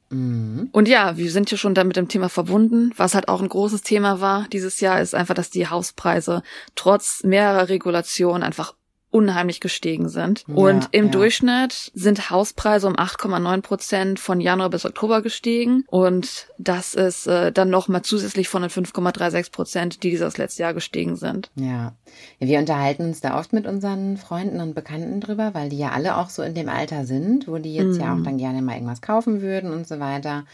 Mhm. 0.09 0.69
Und 0.71 0.87
ja, 0.87 1.17
wir 1.17 1.31
sind 1.31 1.51
ja 1.51 1.57
schon 1.57 1.75
da 1.75 1.83
mit 1.83 1.95
dem 1.95 2.07
Thema 2.07 2.29
verbunden. 2.29 2.91
Was 2.97 3.15
halt 3.15 3.27
auch 3.27 3.41
ein 3.41 3.49
großes 3.49 3.83
Thema 3.83 4.21
war 4.21 4.47
dieses 4.51 4.79
Jahr, 4.79 5.01
ist 5.01 5.15
einfach, 5.15 5.35
dass 5.35 5.49
die 5.49 5.67
Hauspreise 5.67 6.43
trotz 6.75 7.23
mehrerer 7.23 7.69
Regulationen 7.69 8.43
einfach 8.43 8.73
unheimlich 9.11 9.59
gestiegen 9.59 10.07
sind. 10.09 10.43
Ja, 10.47 10.55
und 10.55 10.89
im 10.91 11.05
ja. 11.05 11.11
Durchschnitt 11.11 11.91
sind 11.93 12.29
Hauspreise 12.29 12.87
um 12.87 12.95
8,9 12.95 13.61
Prozent 13.61 14.19
von 14.19 14.39
Januar 14.39 14.69
bis 14.69 14.85
Oktober 14.85 15.21
gestiegen. 15.21 15.83
Und 15.87 16.47
das 16.57 16.93
ist 16.93 17.27
äh, 17.27 17.51
dann 17.51 17.69
nochmal 17.69 18.03
zusätzlich 18.03 18.49
von 18.49 18.61
den 18.61 18.71
5,36 18.71 19.51
Prozent, 19.51 20.03
die 20.03 20.11
dieses 20.11 20.37
letzte 20.37 20.63
Jahr 20.63 20.73
gestiegen 20.73 21.15
sind. 21.15 21.49
Ja. 21.55 21.93
Wir 22.39 22.59
unterhalten 22.59 23.03
uns 23.03 23.21
da 23.21 23.39
oft 23.39 23.51
mit 23.51 23.65
unseren 23.65 24.17
Freunden 24.17 24.61
und 24.61 24.75
Bekannten 24.75 25.21
drüber, 25.21 25.53
weil 25.53 25.69
die 25.69 25.77
ja 25.77 25.89
alle 25.89 26.17
auch 26.17 26.29
so 26.29 26.43
in 26.43 26.53
dem 26.53 26.69
Alter 26.69 27.05
sind, 27.05 27.47
wo 27.47 27.57
die 27.57 27.73
jetzt 27.73 27.97
mm. 27.97 28.01
ja 28.01 28.13
auch 28.13 28.17
mhm. 28.17 28.23
dann 28.23 28.37
gerne 28.37 28.61
mal 28.61 28.73
irgendwas 28.75 29.01
kaufen 29.01 29.41
würden 29.41 29.71
und 29.71 29.87
so 29.87 29.99
weiter. 29.99 30.45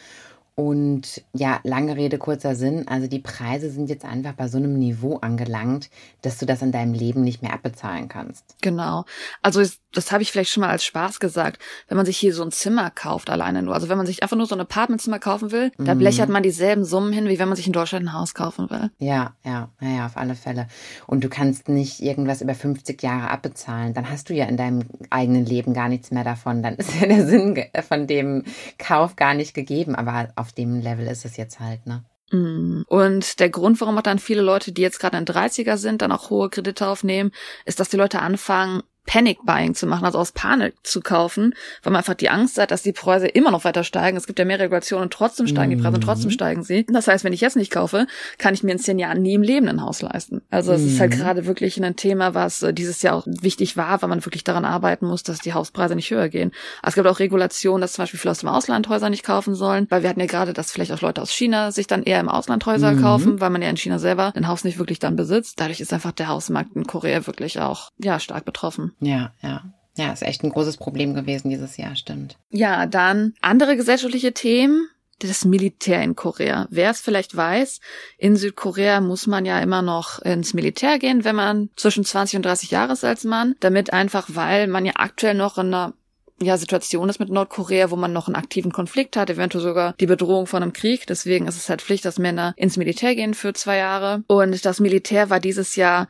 Und 0.56 1.22
ja, 1.34 1.60
lange 1.64 1.98
Rede, 1.98 2.18
kurzer 2.18 2.56
Sinn. 2.56 2.88
Also 2.88 3.08
die 3.08 3.20
Preise 3.20 3.70
sind 3.70 3.90
jetzt 3.90 4.06
einfach 4.06 4.34
bei 4.34 4.48
so 4.48 4.58
einem 4.58 4.80
Niveau 4.80 5.18
angelangt, 5.18 5.90
dass 6.22 6.38
du 6.38 6.46
das 6.46 6.62
in 6.62 6.72
deinem 6.72 6.94
Leben 6.94 7.24
nicht 7.24 7.42
mehr 7.42 7.54
abbezahlen 7.54 8.08
kannst. 8.08 8.56
Genau. 8.62 9.04
Also 9.42 9.62
das 9.92 10.12
habe 10.12 10.24
ich 10.24 10.32
vielleicht 10.32 10.52
schon 10.52 10.62
mal 10.62 10.70
als 10.70 10.86
Spaß 10.86 11.20
gesagt. 11.20 11.62
Wenn 11.88 11.98
man 11.98 12.06
sich 12.06 12.18
hier 12.18 12.34
so 12.34 12.44
ein 12.44 12.52
Zimmer 12.52 12.90
kauft, 12.90 13.30
alleine 13.30 13.64
nur. 13.64 13.74
Also 13.74 13.90
wenn 13.90 13.98
man 13.98 14.06
sich 14.06 14.24
einfach 14.24 14.38
nur 14.38 14.46
so 14.46 14.56
ein 14.56 14.62
Apartmentzimmer 14.62 15.20
kaufen 15.20 15.52
will, 15.52 15.72
mhm. 15.78 15.86
da 15.86 15.94
blechert 15.94 16.30
man 16.30 16.44
dieselben 16.44 16.86
Summen 16.86 17.12
hin, 17.12 17.28
wie 17.28 17.40
wenn 17.40 17.50
man 17.50 17.58
sich 17.58 17.68
in 17.68 17.74
Deutschland 17.74 18.06
ein 18.06 18.14
Haus 18.14 18.34
kaufen 18.34 18.70
will. 18.70 18.92
Ja, 18.98 19.36
ja, 19.44 19.70
naja, 19.82 20.06
auf 20.06 20.16
alle 20.16 20.36
Fälle. 20.36 20.68
Und 21.06 21.24
du 21.24 21.30
kannst 21.30 21.70
nicht 21.70 22.02
irgendwas 22.02 22.42
über 22.42 22.56
50 22.56 23.02
Jahre 23.02 23.30
abbezahlen. 23.30 23.94
Dann 23.94 24.10
hast 24.10 24.30
du 24.30 24.34
ja 24.34 24.46
in 24.46 24.58
deinem 24.58 24.84
eigenen 25.10 25.46
Leben 25.46 25.74
gar 25.74 25.90
nichts 25.90 26.12
mehr 26.12 26.24
davon. 26.24 26.64
Dann 26.64 26.76
ist 26.76 26.94
ja 27.00 27.08
der 27.08 27.26
Sinn 27.28 27.62
von 27.88 28.08
dem 28.08 28.44
Kauf 28.78 29.16
gar 29.16 29.34
nicht 29.34 29.54
gegeben. 29.54 29.96
Aber 29.96 30.30
auf 30.36 30.45
dem 30.52 30.80
Level 30.82 31.08
ist 31.08 31.26
es 31.26 31.38
jetzt 31.38 31.60
halt, 31.60 31.86
ne? 31.86 32.06
Mm. 32.32 32.84
Und 32.88 33.40
der 33.40 33.50
Grund, 33.50 33.80
warum 33.82 33.98
auch 33.98 34.04
dann 34.04 34.20
viele 34.20 34.42
Leute, 34.42 34.72
die 34.72 34.82
jetzt 34.82 35.00
gerade 35.00 35.18
in 35.18 35.26
30er 35.26 35.78
sind, 35.78 36.02
dann 36.02 36.12
auch 36.12 36.30
hohe 36.30 36.50
Kredite 36.50 36.88
aufnehmen, 36.88 37.32
ist, 37.66 37.80
dass 37.80 37.90
die 37.90 37.98
Leute 37.98 38.22
anfangen, 38.22 38.82
Panic 39.06 39.40
Buying 39.46 39.76
zu 39.76 39.88
machen, 39.88 40.06
also 40.06 40.18
aus 40.18 40.32
Panik 40.32 40.74
zu 40.84 41.02
kaufen, 41.02 41.54
weil 41.84 41.94
man 41.94 42.00
einfach 42.00 42.16
die 42.16 42.30
Angst 42.30 42.60
hat, 42.60 42.72
dass 42.72 42.84
die 42.84 42.92
Preise 42.92 43.28
immer 43.28 43.52
noch 43.52 43.64
weiter 43.64 43.84
steigen. 43.84 44.18
Es 44.18 44.28
gibt 44.28 44.40
ja 44.40 44.46
mehr 44.46 44.60
Regulationen 44.60 45.04
und 45.04 45.14
trotzdem 45.14 45.48
steigen 45.48 45.72
die 45.72 45.78
Preise 45.78 45.96
und 45.96 46.02
trotzdem 46.02 46.30
mhm. 46.30 46.34
steigen 46.34 46.64
sie. 46.64 46.86
Das 46.90 47.08
heißt, 47.08 47.24
wenn 47.24 47.34
ich 47.34 47.42
jetzt 47.42 47.56
nicht 47.56 47.72
kaufe, 47.72 48.08
kann 48.38 48.54
ich 48.54 48.64
mir 48.64 48.72
in 48.72 48.80
zehn 48.80 49.00
Jahren 49.00 49.22
nie 49.22 49.36
im 49.36 49.44
Leben 49.44 49.68
ein 49.68 49.82
Haus 49.82 50.02
leisten. 50.02 50.42
Also 50.50 50.74
es 50.74 50.84
ist 50.84 51.00
halt 51.00 51.14
mhm. 51.14 51.18
gerade 51.18 51.46
wirklich 51.46 51.82
ein 51.84 51.96
Thema, 51.96 52.34
was 52.34 52.64
äh, 52.64 52.74
dieses 52.74 53.02
Jahr 53.02 53.16
auch 53.16 53.28
wichtig 53.28 53.78
war, 53.78 54.02
weil 54.02 54.10
man 54.10 54.26
wirklich 54.26 54.44
daran 54.44 54.66
arbeiten 54.66 55.06
muss, 55.06 55.24
dass 55.24 55.40
die 55.40 55.54
Hauspreise 55.54 55.96
nicht 55.96 56.10
höher 56.10 56.30
gehen. 56.30 56.52
Aber 56.82 56.90
es 56.90 56.96
gibt 56.96 57.08
auch 57.08 57.20
Regulationen, 57.20 57.82
dass 57.82 57.94
zum 57.94 58.04
Beispiel 58.04 58.20
viele 58.20 58.32
aus 58.32 58.40
dem 58.40 58.50
Ausland 58.50 58.90
Häuser 58.90 59.10
nicht 59.10 59.24
kaufen 59.24 59.56
sollen, 59.56 59.88
weil 59.90 60.02
wir 60.02 60.10
hatten 60.10 60.20
ja 60.20 60.26
gerade, 60.26 60.54
dass 60.54 60.72
vielleicht 60.72 60.92
auch 60.92 61.02
Leute 61.02 61.22
aus 61.22 61.32
China 61.32 61.72
sich 61.72 61.88
dann 61.88 62.04
eher 62.04 62.20
im 62.20 62.30
Ausland 62.30 62.66
Häuser 62.66 62.94
mhm. 62.94 63.02
kaufen, 63.02 63.40
weil 63.40 63.50
man 63.50 63.62
ja 63.62 63.70
in 63.70 63.78
China 63.78 64.00
selber 64.00 64.34
ein 64.36 64.48
Haus 64.48 64.64
nicht 64.64 64.80
wirklich 64.80 65.00
dann 65.00 65.16
besitzt. 65.16 65.60
Dadurch 65.60 65.80
ist 65.80 65.94
einfach 65.94 66.12
der 66.12 66.30
Hausmarkt 66.30 66.76
in 66.76 66.88
Korea 66.88 67.28
wirklich 67.28 67.60
auch, 67.60 67.92
ja, 67.98 68.20
stark 68.20 68.46
betroffen. 68.46 68.95
Ja, 69.00 69.34
ja. 69.42 69.64
Ja, 69.98 70.12
ist 70.12 70.24
echt 70.24 70.44
ein 70.44 70.50
großes 70.50 70.78
Problem 70.78 71.14
gewesen 71.14 71.50
dieses 71.50 71.78
Jahr, 71.78 71.96
stimmt. 71.96 72.38
Ja, 72.50 72.86
dann 72.86 73.34
andere 73.42 73.78
gesellschaftliche 73.78 74.34
Themen. 74.34 74.90
Das 75.20 75.46
Militär 75.46 76.04
in 76.04 76.18
Korea. 76.18 76.68
Wer 76.70 76.92
es 76.92 77.00
vielleicht 77.00 77.38
weiß, 77.38 77.80
in 78.18 78.36
Südkorea 78.36 79.00
muss 79.00 79.28
man 79.28 79.46
ja 79.46 79.60
immer 79.60 79.82
noch 79.82 80.20
ins 80.20 80.54
Militär 80.54 81.00
gehen, 81.00 81.24
wenn 81.24 81.38
man 81.38 81.70
zwischen 81.78 82.04
20 82.04 82.36
und 82.36 82.46
30 82.46 82.72
Jahre 82.72 82.92
ist 82.92 83.06
als 83.06 83.24
Mann. 83.24 83.56
Damit 83.62 83.94
einfach, 83.94 84.28
weil 84.28 84.68
man 84.68 84.86
ja 84.86 84.92
aktuell 84.98 85.34
noch 85.34 85.58
in 85.58 85.68
einer 85.68 85.94
ja, 86.42 86.58
Situation 86.58 87.08
ist 87.08 87.20
mit 87.20 87.30
Nordkorea, 87.30 87.92
wo 87.92 87.96
man 87.96 88.12
noch 88.12 88.28
einen 88.28 88.36
aktiven 88.36 88.74
Konflikt 88.74 89.16
hat, 89.16 89.30
eventuell 89.30 89.64
sogar 89.64 89.94
die 89.94 90.06
Bedrohung 90.06 90.48
von 90.48 90.62
einem 90.62 90.74
Krieg. 90.74 91.08
Deswegen 91.08 91.48
ist 91.48 91.56
es 91.56 91.70
halt 91.70 91.82
Pflicht, 91.82 92.04
dass 92.04 92.20
Männer 92.20 92.54
ins 92.58 92.76
Militär 92.76 93.16
gehen 93.16 93.34
für 93.34 93.54
zwei 93.54 93.78
Jahre. 93.78 94.24
Und 94.28 94.66
das 94.66 94.82
Militär 94.82 95.30
war 95.30 95.40
dieses 95.40 95.78
Jahr 95.78 96.10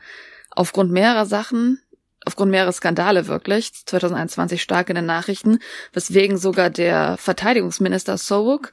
aufgrund 0.50 0.90
mehrerer 0.90 1.26
Sachen, 1.26 1.80
aufgrund 2.26 2.50
mehrerer 2.50 2.72
Skandale 2.72 3.26
wirklich, 3.28 3.72
2021 3.72 4.60
stark 4.60 4.90
in 4.90 4.96
den 4.96 5.06
Nachrichten, 5.06 5.60
weswegen 5.92 6.36
sogar 6.36 6.68
der 6.68 7.16
Verteidigungsminister 7.16 8.18
Sowuk 8.18 8.72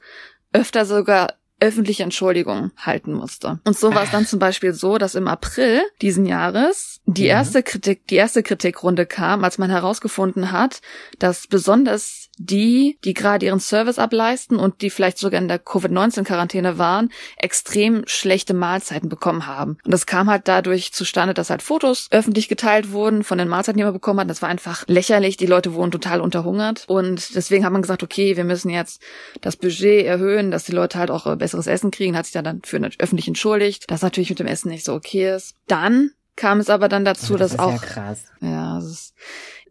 öfter 0.52 0.84
sogar 0.84 1.34
öffentliche 1.60 2.02
Entschuldigung 2.02 2.72
halten 2.76 3.12
musste. 3.12 3.60
Und 3.64 3.78
so 3.78 3.94
war 3.94 4.02
es 4.02 4.10
dann 4.10 4.26
zum 4.26 4.38
Beispiel 4.38 4.74
so, 4.74 4.98
dass 4.98 5.14
im 5.14 5.28
April 5.28 5.82
diesen 6.02 6.26
Jahres 6.26 7.00
die 7.06 7.26
erste 7.26 7.62
Kritik, 7.62 8.06
die 8.08 8.16
erste 8.16 8.42
Kritikrunde 8.42 9.06
kam, 9.06 9.44
als 9.44 9.56
man 9.56 9.70
herausgefunden 9.70 10.52
hat, 10.52 10.80
dass 11.18 11.46
besonders 11.46 12.23
die, 12.38 12.98
die 13.04 13.14
gerade 13.14 13.46
ihren 13.46 13.60
Service 13.60 13.98
ableisten 13.98 14.58
und 14.58 14.82
die 14.82 14.90
vielleicht 14.90 15.18
sogar 15.18 15.40
in 15.40 15.48
der 15.48 15.58
Covid-19-Quarantäne 15.58 16.78
waren, 16.78 17.10
extrem 17.36 18.02
schlechte 18.06 18.54
Mahlzeiten 18.54 19.08
bekommen 19.08 19.46
haben. 19.46 19.78
Und 19.84 19.92
das 19.92 20.06
kam 20.06 20.28
halt 20.30 20.48
dadurch 20.48 20.92
zustande, 20.92 21.34
dass 21.34 21.50
halt 21.50 21.62
Fotos 21.62 22.08
öffentlich 22.10 22.48
geteilt 22.48 22.92
wurden 22.92 23.24
von 23.24 23.38
den 23.38 23.48
Mahlzeiten, 23.48 23.78
die 23.78 23.84
man 23.84 23.92
bekommen 23.92 24.20
hat. 24.20 24.30
Das 24.30 24.42
war 24.42 24.48
einfach 24.48 24.84
lächerlich. 24.86 25.36
Die 25.36 25.46
Leute 25.46 25.74
wurden 25.74 25.90
total 25.90 26.20
unterhungert. 26.20 26.84
Und 26.88 27.34
deswegen 27.34 27.64
hat 27.64 27.72
man 27.72 27.82
gesagt, 27.82 28.02
okay, 28.02 28.36
wir 28.36 28.44
müssen 28.44 28.70
jetzt 28.70 29.00
das 29.40 29.56
Budget 29.56 30.04
erhöhen, 30.06 30.50
dass 30.50 30.64
die 30.64 30.72
Leute 30.72 30.98
halt 30.98 31.10
auch 31.10 31.26
äh, 31.26 31.36
besseres 31.36 31.66
Essen 31.66 31.90
kriegen. 31.90 32.16
Hat 32.16 32.26
sich 32.26 32.32
dann 32.34 32.60
dafür 32.62 32.80
öffentlich 32.98 33.28
entschuldigt, 33.28 33.90
dass 33.90 34.02
natürlich 34.02 34.30
mit 34.30 34.38
dem 34.38 34.46
Essen 34.46 34.68
nicht 34.70 34.84
so 34.84 34.94
okay 34.94 35.34
ist. 35.34 35.54
Dann 35.66 36.10
kam 36.36 36.58
es 36.58 36.68
aber 36.68 36.88
dann 36.88 37.04
dazu, 37.04 37.34
Oh, 37.34 37.36
das 37.36 37.52
dass 37.52 37.60
ist 37.60 37.60
auch 37.60 37.82
ja 37.82 37.88
krass. 37.88 38.24
ja, 38.40 38.78
es 38.78 38.84
ist, 38.86 39.14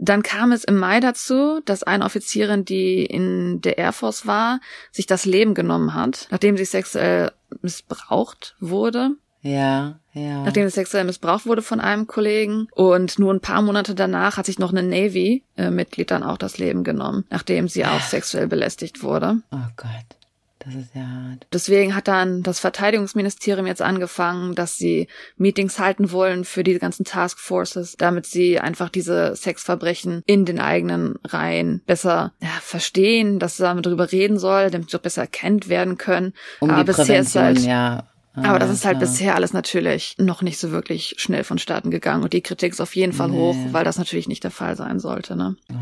dann 0.03 0.21
kam 0.21 0.51
es 0.51 0.63
im 0.63 0.75
Mai 0.77 0.99
dazu, 0.99 1.61
dass 1.63 1.83
eine 1.83 2.03
Offizierin, 2.03 2.65
die 2.65 3.05
in 3.05 3.61
der 3.61 3.77
Air 3.77 3.93
Force 3.93 4.27
war, 4.27 4.59
sich 4.91 5.05
das 5.05 5.25
Leben 5.25 5.53
genommen 5.53 5.93
hat, 5.93 6.27
nachdem 6.29 6.57
sie 6.57 6.65
sexuell 6.65 7.31
missbraucht 7.61 8.55
wurde. 8.59 9.11
Ja, 9.41 9.99
ja. 10.13 10.43
Nachdem 10.43 10.67
sie 10.67 10.73
sexuell 10.73 11.03
missbraucht 11.03 11.45
wurde 11.45 11.61
von 11.61 11.79
einem 11.79 12.07
Kollegen. 12.07 12.67
Und 12.71 13.19
nur 13.19 13.33
ein 13.33 13.41
paar 13.41 13.61
Monate 13.61 13.93
danach 13.95 14.37
hat 14.37 14.45
sich 14.45 14.59
noch 14.59 14.71
eine 14.71 14.83
Navy-Mitglied 14.83 16.11
dann 16.11 16.23
auch 16.23 16.37
das 16.37 16.57
Leben 16.57 16.83
genommen, 16.83 17.25
nachdem 17.29 17.67
sie 17.67 17.85
auch 17.85 18.01
sexuell 18.01 18.47
belästigt 18.47 19.03
wurde. 19.03 19.41
oh 19.51 19.67
Gott, 19.75 20.17
das 20.65 20.75
ist 20.75 20.95
ja 20.95 21.01
hart. 21.01 21.47
Deswegen 21.51 21.95
hat 21.95 22.07
dann 22.07 22.43
das 22.43 22.59
Verteidigungsministerium 22.59 23.67
jetzt 23.67 23.81
angefangen, 23.81 24.55
dass 24.55 24.77
sie 24.77 25.07
Meetings 25.37 25.79
halten 25.79 26.11
wollen 26.11 26.45
für 26.45 26.63
die 26.63 26.77
ganzen 26.79 27.03
Taskforces, 27.05 27.95
damit 27.97 28.25
sie 28.25 28.59
einfach 28.59 28.89
diese 28.89 29.35
Sexverbrechen 29.35 30.21
in 30.25 30.45
den 30.45 30.59
eigenen 30.59 31.15
Reihen 31.25 31.81
besser 31.85 32.33
ja, 32.41 32.49
verstehen, 32.61 33.39
dass 33.39 33.57
sie 33.57 33.63
damit 33.63 33.85
drüber 33.85 34.11
reden 34.11 34.39
soll, 34.39 34.71
damit 34.71 34.89
sie 34.89 34.97
auch 34.97 35.01
besser 35.01 35.23
erkennt 35.23 35.69
werden 35.69 35.97
können. 35.97 36.33
Um 36.59 36.69
Aber 36.69 36.83
die 36.83 36.91
Prävention, 36.91 37.43
halt 37.43 37.59
ja. 37.59 38.07
Aber 38.35 38.57
das 38.59 38.69
Ah, 38.69 38.73
ist 38.73 38.85
halt 38.85 38.97
klar. 38.97 39.09
bisher 39.09 39.35
alles 39.35 39.53
natürlich 39.53 40.15
noch 40.17 40.41
nicht 40.41 40.57
so 40.57 40.71
wirklich 40.71 41.15
schnell 41.17 41.43
vonstatten 41.43 41.91
gegangen 41.91 42.23
und 42.23 42.33
die 42.33 42.41
Kritik 42.41 42.73
ist 42.73 42.81
auf 42.81 42.95
jeden 42.95 43.13
Fall 43.13 43.29
Nee. 43.29 43.37
hoch, 43.37 43.55
weil 43.71 43.83
das 43.83 43.97
natürlich 43.97 44.27
nicht 44.27 44.43
der 44.43 44.51
Fall 44.51 44.75
sein 44.75 44.99
sollte. 44.99 45.35
Ne? 45.35 45.55
Oh. 45.71 45.75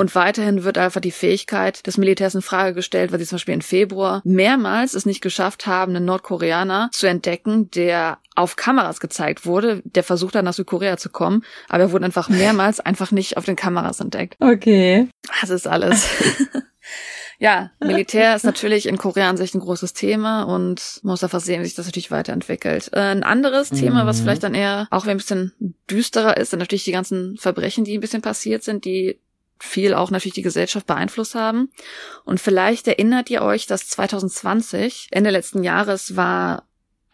Und 0.00 0.14
weiterhin 0.14 0.64
wird 0.64 0.76
einfach 0.78 1.00
die 1.00 1.10
Fähigkeit 1.10 1.86
des 1.86 1.96
Militärs 1.98 2.34
in 2.34 2.42
Frage 2.42 2.74
gestellt, 2.74 3.12
weil 3.12 3.18
sie 3.20 3.26
zum 3.26 3.36
Beispiel 3.36 3.54
im 3.54 3.60
Februar 3.60 4.20
mehrmals 4.24 4.94
es 4.94 5.06
nicht 5.06 5.20
geschafft 5.22 5.66
haben, 5.66 5.94
einen 5.96 6.04
Nordkoreaner 6.04 6.90
zu 6.92 7.06
entdecken, 7.06 7.70
der 7.70 8.18
auf 8.36 8.56
Kameras 8.56 8.98
gezeigt 9.00 9.46
wurde, 9.46 9.80
der 9.84 10.02
versucht 10.02 10.34
hat, 10.34 10.44
nach 10.44 10.52
Südkorea 10.54 10.96
zu 10.96 11.08
kommen, 11.08 11.44
aber 11.68 11.84
er 11.84 11.92
wurde 11.92 12.04
einfach 12.04 12.28
mehrmals 12.28 12.80
einfach 12.80 13.12
nicht 13.12 13.36
auf 13.36 13.44
den 13.44 13.56
Kameras 13.56 14.00
entdeckt. 14.00 14.36
Okay. 14.40 15.08
Das 15.40 15.50
ist 15.50 15.66
alles. 15.66 16.06
ja, 17.38 17.70
Militär 17.80 18.34
ist 18.36 18.44
natürlich 18.44 18.86
in 18.86 18.98
Korea 18.98 19.28
an 19.28 19.36
sich 19.36 19.54
ein 19.54 19.60
großes 19.60 19.92
Thema 19.92 20.44
und 20.44 21.00
man 21.02 21.12
muss 21.12 21.24
einfach 21.24 21.40
sehen, 21.40 21.60
wie 21.60 21.66
sich 21.66 21.74
das 21.74 21.86
natürlich 21.86 22.10
weiterentwickelt. 22.10 22.90
Äh, 22.92 23.00
ein 23.00 23.22
anderes 23.22 23.70
Thema, 23.70 24.06
was 24.06 24.18
Mhm. 24.18 24.22
vielleicht 24.22 24.42
dann 24.44 24.54
eher 24.54 24.86
auch 24.90 25.06
ein 25.06 25.16
bisschen 25.16 25.52
düsterer 25.90 26.36
ist, 26.36 26.50
sind 26.50 26.60
natürlich 26.60 26.84
die 26.84 26.92
ganzen 26.92 27.36
Verbrechen, 27.36 27.84
die 27.84 27.96
ein 27.98 28.00
bisschen 28.00 28.22
passiert 28.22 28.62
sind, 28.62 28.84
die 28.84 29.20
viel 29.60 29.94
auch 29.94 30.10
natürlich 30.10 30.34
die 30.34 30.42
Gesellschaft 30.42 30.86
beeinflusst 30.86 31.34
haben. 31.34 31.70
Und 32.24 32.40
vielleicht 32.40 32.86
erinnert 32.88 33.30
ihr 33.30 33.42
euch, 33.42 33.66
dass 33.66 33.88
2020, 33.88 35.08
Ende 35.10 35.30
letzten 35.30 35.62
Jahres, 35.62 36.16
war 36.16 36.64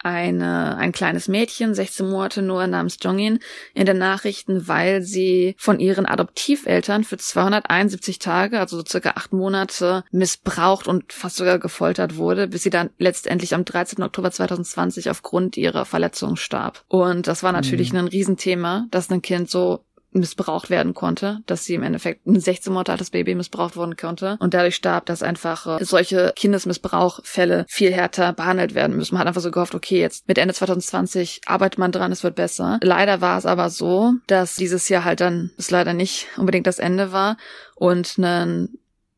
eine, 0.03 0.77
ein 0.77 0.91
kleines 0.91 1.27
Mädchen, 1.27 1.73
16 1.73 2.09
Monate 2.09 2.41
nur, 2.41 2.65
namens 2.67 2.97
Jongin, 3.01 3.39
in 3.73 3.85
den 3.85 3.97
Nachrichten, 3.97 4.67
weil 4.67 5.01
sie 5.01 5.55
von 5.57 5.79
ihren 5.79 6.05
Adoptiveltern 6.05 7.03
für 7.03 7.17
271 7.17 8.19
Tage, 8.19 8.59
also 8.59 8.77
so 8.77 8.85
circa 8.85 9.11
acht 9.11 9.33
Monate, 9.33 10.03
missbraucht 10.11 10.87
und 10.87 11.13
fast 11.13 11.37
sogar 11.37 11.59
gefoltert 11.59 12.17
wurde, 12.17 12.47
bis 12.47 12.63
sie 12.63 12.69
dann 12.69 12.89
letztendlich 12.97 13.53
am 13.53 13.65
13. 13.65 14.03
Oktober 14.03 14.31
2020 14.31 15.09
aufgrund 15.09 15.57
ihrer 15.57 15.85
Verletzung 15.85 16.35
starb. 16.35 16.83
Und 16.87 17.27
das 17.27 17.43
war 17.43 17.51
natürlich 17.51 17.93
ein 17.93 18.07
Riesenthema, 18.07 18.87
dass 18.91 19.09
ein 19.09 19.21
Kind 19.21 19.49
so 19.49 19.83
missbraucht 20.11 20.69
werden 20.69 20.93
konnte, 20.93 21.39
dass 21.45 21.65
sie 21.65 21.75
im 21.75 21.83
Endeffekt 21.83 22.25
ein 22.27 22.39
16 22.39 22.71
Monate 22.71 22.91
altes 22.91 23.09
Baby 23.09 23.35
missbraucht 23.35 23.75
worden 23.75 23.95
konnte 23.95 24.37
und 24.39 24.53
dadurch 24.53 24.75
starb, 24.75 25.05
dass 25.05 25.23
einfach 25.23 25.79
äh, 25.79 25.85
solche 25.85 26.33
Kindesmissbrauchfälle 26.35 27.65
viel 27.67 27.91
härter 27.91 28.33
behandelt 28.33 28.75
werden 28.75 28.95
müssen. 28.95 29.15
Man 29.15 29.21
hat 29.21 29.27
einfach 29.27 29.41
so 29.41 29.51
gehofft, 29.51 29.75
okay, 29.75 29.99
jetzt 29.99 30.27
mit 30.27 30.37
Ende 30.37 30.53
2020 30.53 31.41
arbeitet 31.45 31.79
man 31.79 31.91
dran, 31.91 32.11
es 32.11 32.23
wird 32.23 32.35
besser. 32.35 32.79
Leider 32.81 33.21
war 33.21 33.37
es 33.37 33.45
aber 33.45 33.69
so, 33.69 34.13
dass 34.27 34.55
dieses 34.55 34.89
Jahr 34.89 35.03
halt 35.03 35.21
dann 35.21 35.51
es 35.57 35.71
leider 35.71 35.93
nicht 35.93 36.27
unbedingt 36.37 36.67
das 36.67 36.79
Ende 36.79 37.11
war 37.11 37.37
und 37.75 38.17
ein 38.17 38.69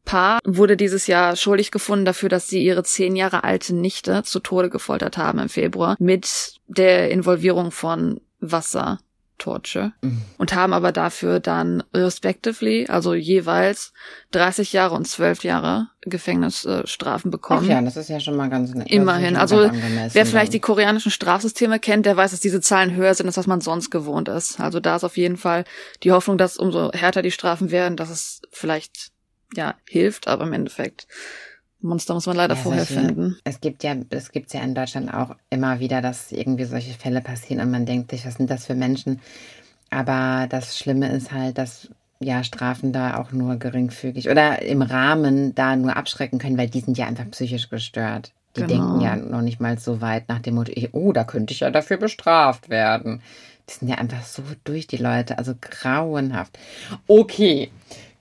Paar 0.05 0.39
wurde 0.43 0.75
dieses 0.75 1.07
Jahr 1.07 1.37
schuldig 1.37 1.71
gefunden 1.71 2.03
dafür, 2.03 2.27
dass 2.27 2.47
sie 2.47 2.61
ihre 2.61 2.83
zehn 2.83 3.15
Jahre 3.15 3.45
alte 3.45 3.73
Nichte 3.73 4.23
zu 4.23 4.41
Tode 4.41 4.69
gefoltert 4.69 5.17
haben 5.17 5.39
im 5.39 5.47
Februar 5.47 5.95
mit 5.97 6.55
der 6.67 7.09
Involvierung 7.09 7.71
von 7.71 8.19
Wasser. 8.39 8.99
Torture 9.43 9.91
Mhm. 10.01 10.21
und 10.37 10.55
haben 10.55 10.71
aber 10.73 10.91
dafür 10.93 11.39
dann 11.41 11.83
respectively, 11.93 12.87
also 12.87 13.13
jeweils 13.13 13.91
30 14.31 14.71
Jahre 14.73 14.95
und 14.95 15.05
12 15.05 15.43
Jahre 15.43 15.89
Gefängnisstrafen 16.01 17.29
Ach 17.29 17.31
bekommen. 17.31 17.69
ja, 17.69 17.81
das 17.81 17.97
ist 17.97 18.09
ja 18.09 18.19
schon 18.19 18.35
mal 18.35 18.49
ganz 18.49 18.73
nett. 18.73 18.89
Immerhin. 18.89 19.35
Also, 19.35 19.69
Wer 20.13 20.25
vielleicht 20.25 20.53
die 20.53 20.59
koreanischen 20.59 21.11
Strafsysteme 21.11 21.79
kennt, 21.79 22.05
der 22.05 22.15
weiß, 22.17 22.31
dass 22.31 22.39
diese 22.39 22.61
Zahlen 22.61 22.95
höher 22.95 23.13
sind, 23.13 23.27
als 23.27 23.37
was 23.37 23.47
man 23.47 23.61
sonst 23.61 23.89
gewohnt 23.89 24.29
ist. 24.29 24.59
Also 24.59 24.79
da 24.79 24.95
ist 24.95 25.03
auf 25.03 25.17
jeden 25.17 25.37
Fall 25.37 25.65
die 26.03 26.11
Hoffnung, 26.11 26.37
dass 26.37 26.57
umso 26.57 26.91
härter 26.93 27.21
die 27.21 27.31
Strafen 27.31 27.71
werden, 27.71 27.97
dass 27.97 28.09
es 28.09 28.41
vielleicht 28.51 29.11
ja 29.55 29.75
hilft, 29.87 30.27
aber 30.27 30.45
im 30.45 30.53
Endeffekt 30.53 31.07
Monster 31.83 32.13
muss 32.13 32.25
man 32.25 32.37
leider 32.37 32.55
Ja, 32.55 32.61
vorher 32.61 32.85
solche- 32.85 33.01
finden. 33.07 33.37
Es 33.43 33.59
gibt 33.61 33.83
ja, 33.83 33.95
es 34.09 34.31
gibt's 34.31 34.53
ja 34.53 34.61
in 34.61 34.73
Deutschland 34.73 35.13
auch 35.13 35.35
immer 35.49 35.79
wieder, 35.79 36.01
dass 36.01 36.31
irgendwie 36.31 36.63
solche 36.65 36.93
Fälle 36.93 37.21
passieren 37.21 37.61
und 37.61 37.71
man 37.71 37.85
denkt 37.85 38.11
sich, 38.11 38.25
was 38.25 38.35
sind 38.35 38.49
das 38.49 38.65
für 38.65 38.75
Menschen? 38.75 39.19
Aber 39.89 40.47
das 40.49 40.77
Schlimme 40.77 41.09
ist 41.11 41.31
halt, 41.31 41.57
dass 41.57 41.89
ja 42.19 42.43
Strafen 42.43 42.93
da 42.93 43.17
auch 43.17 43.31
nur 43.31 43.57
geringfügig 43.57 44.29
oder 44.29 44.61
im 44.61 44.81
Rahmen 44.81 45.53
da 45.55 45.75
nur 45.75 45.95
abschrecken 45.97 46.39
können, 46.39 46.57
weil 46.57 46.69
die 46.69 46.79
sind 46.79 46.97
ja 46.97 47.05
einfach 47.05 47.29
psychisch 47.31 47.69
gestört. 47.69 48.31
Die 48.55 48.61
Genau. 48.61 48.73
denken 48.73 49.01
ja 49.01 49.15
noch 49.15 49.41
nicht 49.41 49.59
mal 49.59 49.77
so 49.77 49.99
weit 49.99 50.29
nach 50.29 50.39
dem 50.39 50.55
Motto, 50.55 50.71
oh, 50.93 51.11
da 51.11 51.23
könnte 51.25 51.53
ich 51.53 51.59
ja 51.61 51.69
dafür 51.71 51.97
bestraft 51.97 52.69
werden. 52.69 53.21
Die 53.69 53.73
sind 53.73 53.87
ja 53.89 53.95
einfach 53.95 54.23
so 54.23 54.43
durch, 54.63 54.87
die 54.87 54.97
Leute, 54.97 55.37
also 55.37 55.53
grauenhaft. 55.59 56.57
Okay, 57.07 57.71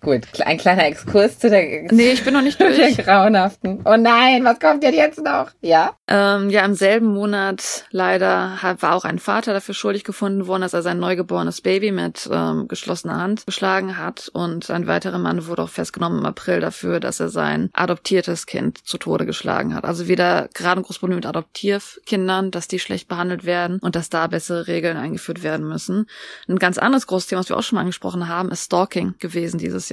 gut, 0.03 0.27
ein 0.41 0.59
kleiner 0.59 0.85
Exkurs 0.87 1.39
zu 1.39 1.49
der, 1.49 1.91
Nee, 1.93 2.13
ich 2.13 2.25
bin 2.25 2.35
noch 2.35 2.43
nicht 2.43 2.61
der 2.61 2.71
durch. 2.75 2.99
grauenhaften. 2.99 3.81
Oh 3.85 3.97
nein, 3.97 4.45
was 4.45 4.59
kommt 4.61 4.83
denn 4.83 4.95
jetzt 4.95 5.23
noch? 5.23 5.51
Ja? 5.61 5.95
Ähm, 6.09 6.51
ja, 6.51 6.65
im 6.65 6.75
selben 6.75 7.07
Monat 7.07 7.87
leider 7.91 8.59
war 8.81 8.95
auch 8.95 9.05
ein 9.05 9.19
Vater 9.19 9.53
dafür 9.53 9.75
schuldig 9.75 10.05
gefunden 10.05 10.47
worden, 10.47 10.63
dass 10.63 10.75
er 10.75 10.83
sein 10.83 10.99
neugeborenes 10.99 11.61
Baby 11.61 11.93
mit 11.93 12.29
ähm, 12.31 12.67
geschlossener 12.69 13.17
Hand 13.17 13.47
geschlagen 13.47 13.97
hat. 13.97 14.29
Und 14.33 14.71
ein 14.71 14.87
weiterer 14.87 15.19
Mann 15.19 15.47
wurde 15.47 15.63
auch 15.63 15.69
festgenommen 15.69 16.19
im 16.19 16.27
April 16.27 16.61
dafür, 16.61 17.01
dass 17.01 17.21
er 17.21 17.29
sein 17.29 17.71
adoptiertes 17.73 18.47
Kind 18.47 18.79
zu 18.87 18.99
Tode 18.99 19.25
geschlagen 19.27 19.75
hat. 19.75 19.85
Also 19.85 20.09
wieder 20.09 20.49
gerade 20.55 20.81
ein 20.81 20.85
großes 20.85 20.99
Problem 20.99 21.17
mit 21.17 21.27
Adoptivkindern, 21.27 22.51
dass 22.51 22.69
die 22.69 22.79
schlecht 22.79 23.09
behandelt 23.09 23.45
werden 23.45 23.79
und 23.81 23.95
dass 23.97 24.11
da 24.11 24.27
bessere 24.27 24.67
Regeln 24.67 24.97
eingeführt 24.97 25.43
werden 25.43 25.67
müssen. 25.67 26.07
Ein 26.49 26.59
ganz 26.59 26.79
anderes 26.79 27.07
großes 27.07 27.29
Thema, 27.29 27.41
was 27.41 27.49
wir 27.49 27.57
auch 27.57 27.63
schon 27.63 27.77
mal 27.77 27.83
angesprochen 27.83 28.29
haben, 28.29 28.51
ist 28.51 28.65
Stalking 28.65 29.15
gewesen 29.19 29.59
dieses 29.59 29.89
Jahr. 29.89 29.92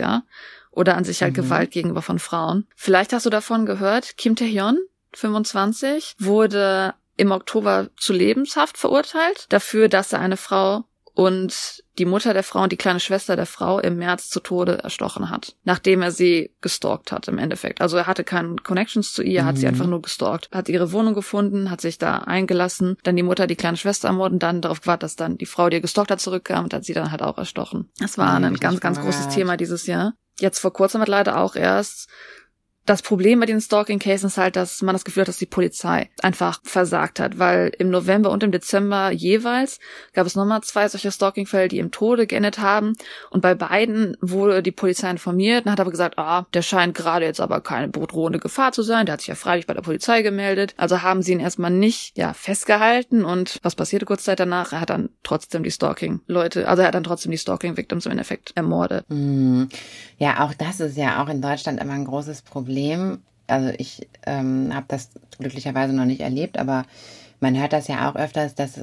Oder 0.72 0.96
an 0.96 1.04
sich 1.04 1.22
halt 1.22 1.32
Mhm. 1.36 1.42
Gewalt 1.44 1.72
gegenüber 1.72 2.02
von 2.02 2.20
Frauen. 2.20 2.68
Vielleicht 2.76 3.12
hast 3.14 3.26
du 3.26 3.30
davon 3.30 3.66
gehört, 3.66 4.18
Kim 4.18 4.36
Tae-hyun 4.36 4.78
25, 5.14 6.16
wurde 6.20 6.94
im 7.18 7.32
Oktober 7.32 7.90
zu 7.98 8.14
Lebenshaft 8.14 8.78
verurteilt 8.78 9.48
dafür, 9.50 9.90
dass 9.90 10.14
er 10.14 10.20
eine 10.20 10.38
Frau 10.38 10.86
und 11.20 11.84
die 11.98 12.06
Mutter 12.06 12.34
der 12.34 12.44
Frau 12.44 12.64
und 12.64 12.72
die 12.72 12.78
kleine 12.78 13.02
Schwester 13.02 13.36
der 13.36 13.46
Frau 13.46 13.80
im 13.80 13.98
März 13.98 14.30
zu 14.30 14.40
Tode 14.40 14.78
erstochen 14.78 15.30
hat, 15.30 15.58
nachdem 15.66 16.02
er 16.02 16.12
sie 16.12 16.56
gestalkt 16.62 17.12
hat 17.12 17.28
im 17.28 17.38
Endeffekt. 17.38 17.82
Also 17.82 17.98
er 17.98 18.08
hatte 18.08 18.24
keine 18.24 18.56
Connections 18.56 19.12
zu 19.12 19.22
ihr, 19.22 19.44
hat 19.44 19.58
sie 19.58 19.66
Mhm. 19.66 19.74
einfach 19.74 19.88
nur 19.88 20.02
gestalkt, 20.02 20.48
hat 20.54 20.70
ihre 20.70 20.94
Wohnung 20.94 21.14
gefunden, 21.14 21.70
hat 21.70 21.82
sich 21.82 21.98
da 21.98 22.20
eingelassen, 22.20 22.96
dann 23.04 23.18
die 23.18 23.24
Mutter 23.24 23.48
die 23.48 23.58
kleine 23.58 23.76
Schwester 23.76 24.08
ermorden, 24.08 24.40
dann 24.40 24.62
darauf 24.62 24.80
gewartet, 24.80 25.04
dass 25.04 25.18
dann 25.18 25.38
die 25.38 25.46
Frau, 25.46 25.68
die 25.70 25.76
er 25.78 25.82
gestalkt 25.82 26.10
hat, 26.10 26.22
zurückkam 26.22 26.64
und 26.64 26.74
hat 26.74 26.86
sie 26.86 26.94
dann 26.94 27.12
halt 27.12 27.22
auch 27.22 27.38
erstochen. 27.38 27.90
Das 28.00 28.18
war 28.18 28.32
hab 28.32 28.42
ein 28.42 28.54
ganz, 28.56 28.80
ganz 28.80 29.02
großes. 29.02 29.28
Thema 29.28 29.58
dieses 29.58 29.86
Jahr. 29.88 30.14
Jetzt 30.40 30.60
vor 30.60 30.72
kurzem 30.72 31.02
hat 31.02 31.10
leider 31.10 31.38
auch 31.38 31.58
erst 31.58 32.08
Das 32.86 33.04
Problem 33.04 33.40
bei 33.40 33.46
den 33.46 33.62
Stalking-Cases 33.62 34.24
ist 34.24 34.38
halt, 34.40 34.56
dass 34.56 34.82
man 34.82 34.96
das 34.96 35.06
Gefühl 35.06 35.22
hat, 35.22 35.28
dass 35.28 35.38
die 35.38 35.46
Polizei 35.46 36.10
einfach 36.24 36.60
versagt 36.64 37.20
hat, 37.20 37.38
weil 37.38 37.72
im 37.78 37.92
November 37.92 38.32
und 38.32 38.42
im 38.42 38.52
Dezember 38.52 39.12
jeweils 39.12 39.80
gab 40.14 40.26
es 40.26 40.36
nochmal 40.36 40.62
zwei 40.62 40.88
solche 40.88 41.12
Stalking-Fälle, 41.12 41.68
die 41.68 41.78
im 41.78 41.92
Tode 41.92 42.26
geendet 42.26 42.58
haben. 42.58 42.96
Und 43.30 43.42
bei 43.42 43.54
beiden 43.54 44.18
wurde 44.22 44.64
die 44.64 44.72
Polizei 44.72 45.10
informiert 45.12 45.66
und 45.66 45.72
hat 45.72 45.80
aber 45.80 45.92
gesagt, 45.92 46.18
ah, 46.18 46.48
der 46.56 46.64
scheint 46.64 46.96
gerade 46.96 47.26
jetzt 47.26 47.40
aber 47.40 47.62
keine 47.62 47.90
bedrohende 47.90 48.40
Gefahr 48.40 48.72
zu 48.72 48.82
sein. 48.82 49.06
Der 49.06 49.14
hat 49.14 49.22
sich 49.22 49.28
ja 49.28 49.36
freiwillig 49.36 49.68
bei 49.68 49.76
der 49.76 49.82
Polizei 49.82 50.24
gemeldet. 50.24 50.74
Also 50.76 51.04
haben 51.04 51.22
sie 51.22 51.34
ihn 51.34 51.40
erstmal 51.40 51.72
nicht, 51.72 52.18
ja, 52.18 52.34
festgehalten. 52.34 53.24
Und 53.24 53.60
was 53.62 53.76
passierte 53.76 54.08
kurz 54.08 54.24
Zeit 54.24 54.40
danach? 54.40 54.74
Er 54.74 54.82
hat 54.82 54.90
dann 54.90 55.10
trotzdem 55.22 55.62
die 55.62 55.72
Stalking-Leute, 55.72 56.68
also 56.68 56.82
er 56.82 56.88
hat 56.88 56.96
dann 56.96 57.04
trotzdem 57.04 57.32
die 57.32 57.38
Stalking-Victims 57.38 58.08
im 58.08 58.14
Endeffekt 58.14 58.54
ermordet. 58.56 59.06
Mm. 59.10 59.66
Ja, 60.18 60.44
auch 60.44 60.56
das 60.56 60.80
ist 60.80 60.98
ja 60.98 61.24
auch 61.24 61.30
in 61.30 61.42
Deutschland 61.42 61.80
immer 61.80 61.94
ein 61.94 62.06
großes 62.06 62.42
Problem. 62.42 62.69
Also 63.48 63.72
ich 63.78 64.08
ähm, 64.26 64.72
habe 64.74 64.86
das 64.88 65.10
glücklicherweise 65.40 65.94
noch 65.94 66.06
nicht 66.06 66.22
erlebt, 66.22 66.58
aber 66.60 66.84
man 67.40 67.60
hört 67.60 67.74
das 67.74 67.88
ja 67.88 68.10
auch 68.10 68.16
öfters, 68.16 68.54
dass 68.56 68.80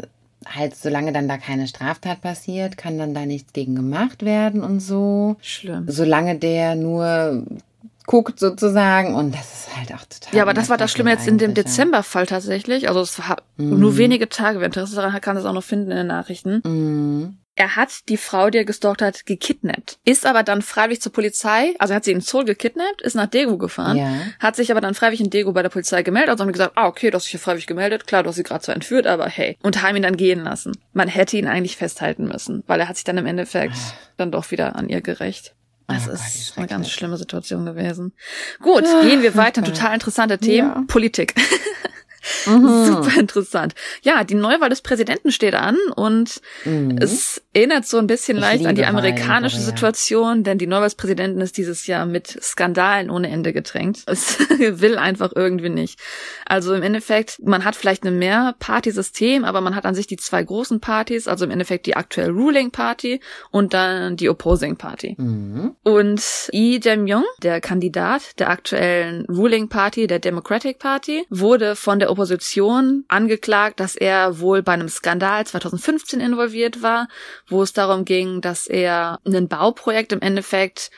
halt 0.46 0.76
solange 0.76 1.12
dann 1.12 1.28
da 1.28 1.38
keine 1.38 1.66
Straftat 1.66 2.20
passiert, 2.20 2.76
kann 2.76 2.98
dann 2.98 3.14
da 3.14 3.26
nichts 3.26 3.52
gegen 3.52 3.74
gemacht 3.74 4.24
werden 4.24 4.62
und 4.62 4.80
so. 4.80 5.36
Schlimm. 5.40 5.84
Solange 5.88 6.36
der 6.38 6.74
nur 6.76 7.44
guckt 8.06 8.38
sozusagen 8.38 9.14
und 9.14 9.34
das 9.34 9.52
ist 9.66 9.76
halt 9.76 9.92
auch 9.94 10.04
total. 10.04 10.36
Ja, 10.36 10.42
aber 10.42 10.54
das 10.54 10.68
war 10.68 10.76
das 10.76 10.92
Schlimme 10.92 11.10
jetzt 11.10 11.26
in 11.26 11.38
dem. 11.38 11.54
Dezember-Fall 11.54 12.26
tatsächlich. 12.26 12.88
Also 12.88 13.00
es 13.00 13.18
war 13.18 13.38
Mhm. 13.56 13.80
nur 13.80 13.96
wenige 13.96 14.28
Tage. 14.28 14.60
Wer 14.60 14.66
Interesse 14.66 14.94
daran 14.94 15.12
hat, 15.12 15.22
kann 15.22 15.34
das 15.36 15.44
auch 15.44 15.52
noch 15.52 15.64
finden 15.64 15.90
in 15.90 15.96
den 15.96 16.06
Nachrichten. 16.06 16.60
Mhm. 16.64 17.36
Er 17.58 17.74
hat 17.74 18.08
die 18.10 18.18
Frau, 18.18 18.50
die 18.50 18.58
er 18.58 18.64
gestalkt 18.66 19.00
hat, 19.00 19.24
gekidnappt. 19.24 19.98
Ist 20.04 20.26
aber 20.26 20.42
dann 20.42 20.60
freiwillig 20.60 21.00
zur 21.00 21.10
Polizei, 21.12 21.74
also 21.78 21.92
er 21.92 21.96
hat 21.96 22.04
sie 22.04 22.12
in 22.12 22.20
Seoul 22.20 22.44
gekidnappt, 22.44 23.00
ist 23.00 23.14
nach 23.14 23.26
Daegu 23.26 23.56
gefahren, 23.56 23.96
Ja. 23.96 24.12
hat 24.38 24.56
sich 24.56 24.70
aber 24.70 24.82
dann 24.82 24.94
freiwillig 24.94 25.20
in 25.22 25.30
Daegu 25.30 25.52
bei 25.54 25.62
der 25.62 25.70
Polizei 25.70 26.02
gemeldet, 26.02 26.28
also 26.30 26.44
haben 26.44 26.52
gesagt, 26.52 26.72
ah, 26.76 26.86
okay, 26.86 27.10
du 27.10 27.16
hast 27.16 27.24
dich 27.24 27.30
hier 27.30 27.40
freiwillig 27.40 27.66
gemeldet, 27.66 28.06
klar, 28.06 28.22
du 28.22 28.28
hast 28.28 28.36
sie 28.36 28.42
gerade 28.42 28.62
zwar 28.62 28.74
entführt, 28.74 29.06
aber 29.06 29.26
hey. 29.26 29.56
Und 29.62 29.80
haben 29.82 29.96
ihn 29.96 30.02
dann 30.02 30.18
gehen 30.18 30.44
lassen. 30.44 30.76
Man 30.92 31.08
hätte 31.08 31.38
ihn 31.38 31.46
eigentlich 31.48 31.78
festhalten 31.78 32.24
müssen, 32.28 32.62
weil 32.66 32.78
er 32.78 32.88
hat 32.88 32.96
sich 32.96 33.04
dann 33.04 33.16
im 33.16 33.24
Endeffekt 33.26 33.76
dann 34.18 34.30
doch 34.30 34.50
wieder 34.50 34.76
an 34.76 34.90
ihr 34.90 35.00
gerecht. 35.00 35.54
Das 35.88 36.08
Oh 36.08 36.10
Gott, 36.10 36.18
wie 36.20 36.38
ist 36.38 36.58
eine 36.58 36.66
ganz 36.66 36.90
schlimme 36.90 37.16
Situation 37.16 37.64
gewesen. 37.64 38.12
Gut, 38.60 38.84
gehen 39.02 39.22
wir 39.22 39.34
weiter. 39.36 39.62
Total 39.64 39.94
interessante 39.94 40.36
Themen. 40.38 40.68
Ja. 40.68 40.84
Politik. 40.88 41.34
Mhm. 42.46 42.84
Super 42.86 43.18
interessant. 43.20 43.74
Ja, 44.02 44.24
die 44.24 44.34
Neuwahl 44.34 44.68
des 44.70 44.82
Präsidenten 44.82 45.30
steht 45.32 45.54
an 45.54 45.76
und 45.94 46.40
Mhm. 46.64 46.98
es 47.00 47.42
erinnert 47.52 47.86
so 47.86 47.98
ein 47.98 48.06
bisschen 48.06 48.36
Ich 48.38 48.42
leicht 48.42 48.66
an 48.66 48.74
die 48.74 48.84
amerikanische 48.84 49.56
Korea. 49.56 49.66
Situation, 49.70 50.42
denn 50.44 50.58
die 50.58 50.66
Neuwahl 50.66 50.84
des 50.86 50.94
Präsidenten 50.94 51.40
ist 51.40 51.56
dieses 51.56 51.86
Jahr 51.86 52.06
mit 52.06 52.28
Skandalen 52.42 53.10
ohne 53.10 53.30
Ende 53.30 53.52
getränkt. 53.52 54.02
Es 54.06 54.38
will 54.58 54.96
einfach 54.98 55.32
irgendwie 55.34 55.68
nicht. 55.68 55.98
Also 56.46 56.74
im 56.74 56.82
Endeffekt, 56.82 57.38
man 57.44 57.64
hat 57.64 57.76
vielleicht 57.76 58.04
ein 58.04 58.18
Mehr-Party-System, 58.18 59.44
aber 59.44 59.60
man 59.60 59.74
hat 59.76 59.86
an 59.86 59.94
sich 59.94 60.06
die 60.06 60.16
zwei 60.16 60.42
großen 60.42 60.80
Partys, 60.80 61.28
also 61.28 61.44
im 61.44 61.50
Endeffekt 61.50 61.86
die 61.86 61.96
aktuell 61.96 62.30
Ruling 62.30 62.70
Party 62.70 63.20
und 63.50 63.74
dann 63.74 64.16
die 64.16 64.28
Opposing 64.28 64.76
Party. 64.76 65.14
Mhm. 65.18 65.76
Und 65.82 66.22
Lee 66.52 66.80
Jae-myung, 66.82 67.24
der 67.42 67.60
Kandidat 67.60 68.38
der 68.38 68.50
aktuellen 68.50 69.24
Ruling 69.26 69.68
Party, 69.68 70.06
der 70.06 70.18
Democratic 70.18 70.78
Party, 70.78 71.24
wurde 71.30 71.76
von 71.76 71.98
der 71.98 72.10
Opposition 72.16 73.04
angeklagt, 73.08 73.78
dass 73.78 73.94
er 73.94 74.40
wohl 74.40 74.62
bei 74.62 74.72
einem 74.72 74.88
Skandal 74.88 75.46
2015 75.46 76.18
involviert 76.18 76.82
war, 76.82 77.08
wo 77.46 77.62
es 77.62 77.74
darum 77.74 78.06
ging, 78.06 78.40
dass 78.40 78.66
er 78.66 79.20
ein 79.26 79.48
Bauprojekt 79.48 80.12
im 80.12 80.22
Endeffekt 80.22 80.90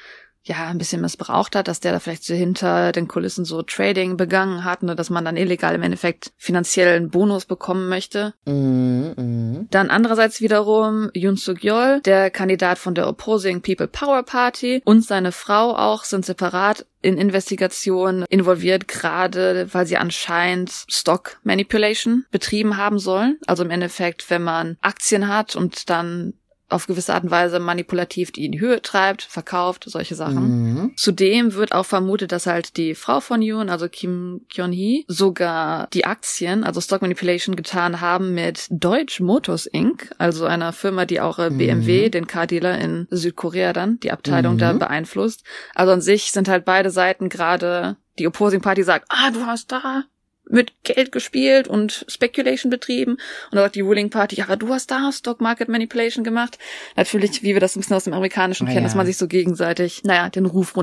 ja, 0.49 0.67
ein 0.67 0.79
bisschen 0.79 1.01
missbraucht 1.01 1.55
hat, 1.55 1.69
dass 1.69 1.81
der 1.81 1.93
da 1.93 2.01
vielleicht 2.01 2.25
so 2.25 2.35
hinter 2.35 2.93
den 2.93 3.07
Kulissen 3.07 3.45
so 3.45 3.63
Trading 3.63 4.17
begangen 4.17 4.65
hat, 4.65 4.83
ne, 4.83 4.97
dass 4.97 5.11
man 5.11 5.25
dann 5.25 5.37
illegal 5.37 5.75
im 5.75 5.83
Endeffekt 5.83 6.33
finanziellen 6.37 7.11
Bonus 7.11 7.45
bekommen 7.45 7.89
möchte. 7.89 8.35
Mhm. 8.47 9.15
Mhm. 9.17 9.67
Dann 9.71 9.91
andererseits 9.91 10.41
wiederum 10.41 11.11
Yoon 11.15 11.37
Suk 11.37 11.63
Yeol, 11.63 12.01
der 12.01 12.31
Kandidat 12.31 12.79
von 12.79 12.95
der 12.95 13.07
Opposing 13.09 13.61
People 13.63 13.89
Power 13.89 14.23
Party 14.23 14.83
und 14.85 15.05
seine 15.05 15.33
Frau 15.33 15.77
auch 15.77 16.05
sind 16.05 16.25
separat 16.25 16.87
in 17.01 17.17
Investigationen 17.17 18.25
involviert, 18.29 18.89
gerade 18.89 19.69
weil 19.73 19.87
sie 19.87 19.99
anscheinend 19.99 20.73
Stock 20.89 21.39
Manipulation 21.45 22.25
betrieben 22.31 22.77
haben 22.77 22.99
sollen. 22.99 23.39
Also 23.47 23.63
im 23.65 23.71
Endeffekt, 23.71 24.29
wenn 24.31 24.43
man 24.43 24.79
Aktien 24.81 25.29
hat 25.29 25.55
und 25.55 25.91
dann 25.91 26.35
auf 26.69 26.87
gewisse 26.87 27.15
Art 27.15 27.25
und 27.25 27.31
Weise 27.31 27.59
manipulativ 27.61 28.31
die 28.33 28.45
in 28.45 28.59
Höhe 28.61 28.83
treibt, 28.83 29.23
verkauft, 29.23 29.85
solche 29.87 30.15
Sachen. 30.15 30.73
Mhm. 30.73 30.93
Zudem 30.97 31.55
wird 31.55 31.73
auch 31.73 31.87
vermutet, 31.87 32.33
dass 32.33 32.47
halt 32.47 32.77
die 32.77 32.95
Frau 32.95 33.21
von 33.21 33.41
Yoon, 33.43 33.71
also 33.71 33.89
Kim 33.89 34.43
Kyun-hee, 34.53 35.05
sogar 35.09 35.89
die 35.93 36.05
Aktien, 36.05 36.65
also 36.65 36.81
Stock 36.81 37.03
Manipulation, 37.03 37.57
getan 37.57 38.01
haben 38.01 38.35
mit 38.35 38.67
Deutsch 38.71 39.21
Motors 39.21 39.67
Inc., 39.67 40.11
also 40.19 40.45
einer 40.45 40.73
Firma, 40.73 41.07
die 41.07 41.21
auch 41.21 41.39
äh, 41.39 41.51
BMW, 41.51 42.09
den 42.11 42.27
Car-Dealer 42.27 42.79
in 42.79 43.07
Südkorea 43.11 43.73
dann, 43.73 43.99
die 44.01 44.13
Abteilung 44.13 44.55
Mhm. 44.55 44.59
da 44.59 44.73
beeinflusst. 44.75 45.45
Also 45.75 45.93
an 45.93 46.01
sich 46.01 46.31
sind 46.33 46.49
halt 46.49 46.65
beide 46.65 46.91
Seiten 46.91 47.29
gerade, 47.29 47.97
die 48.19 48.27
Opposing 48.27 48.61
Party 48.61 48.83
sagt, 48.83 49.07
ah, 49.09 49.31
du 49.31 49.47
hast 49.47 49.73
da 49.73 50.05
mit 50.51 50.73
Geld 50.85 51.13
gespielt 51.13 51.69
und 51.69 52.05
Speculation 52.09 52.71
betrieben. 52.71 53.13
Und 53.13 53.21
dann 53.53 53.65
sagt 53.65 53.77
die 53.77 53.81
Ruling 53.81 54.11
Party, 54.11 54.37
ja, 54.37 54.45
aber 54.45 54.57
du 54.57 54.69
hast 54.69 54.91
da 54.91 55.11
Stock 55.13 55.41
Market 55.41 55.69
Manipulation 55.69 56.25
gemacht. 56.25 56.59
Natürlich, 56.97 57.43
wie 57.43 57.55
wir 57.55 57.61
das 57.61 57.77
ein 57.77 57.81
bisschen 57.81 57.97
aus 57.97 58.05
dem 58.05 58.15
Amerikanischen 58.15 58.65
Oh 58.65 58.67
kennen, 58.67 58.83
ja. 58.83 58.85
dass 58.85 58.95
man 58.95 59.07
sich 59.07 59.17
so 59.17 59.27
gegenseitig, 59.27 60.03
naja, 60.05 60.29
den 60.31 60.47
Ruf 60.47 60.75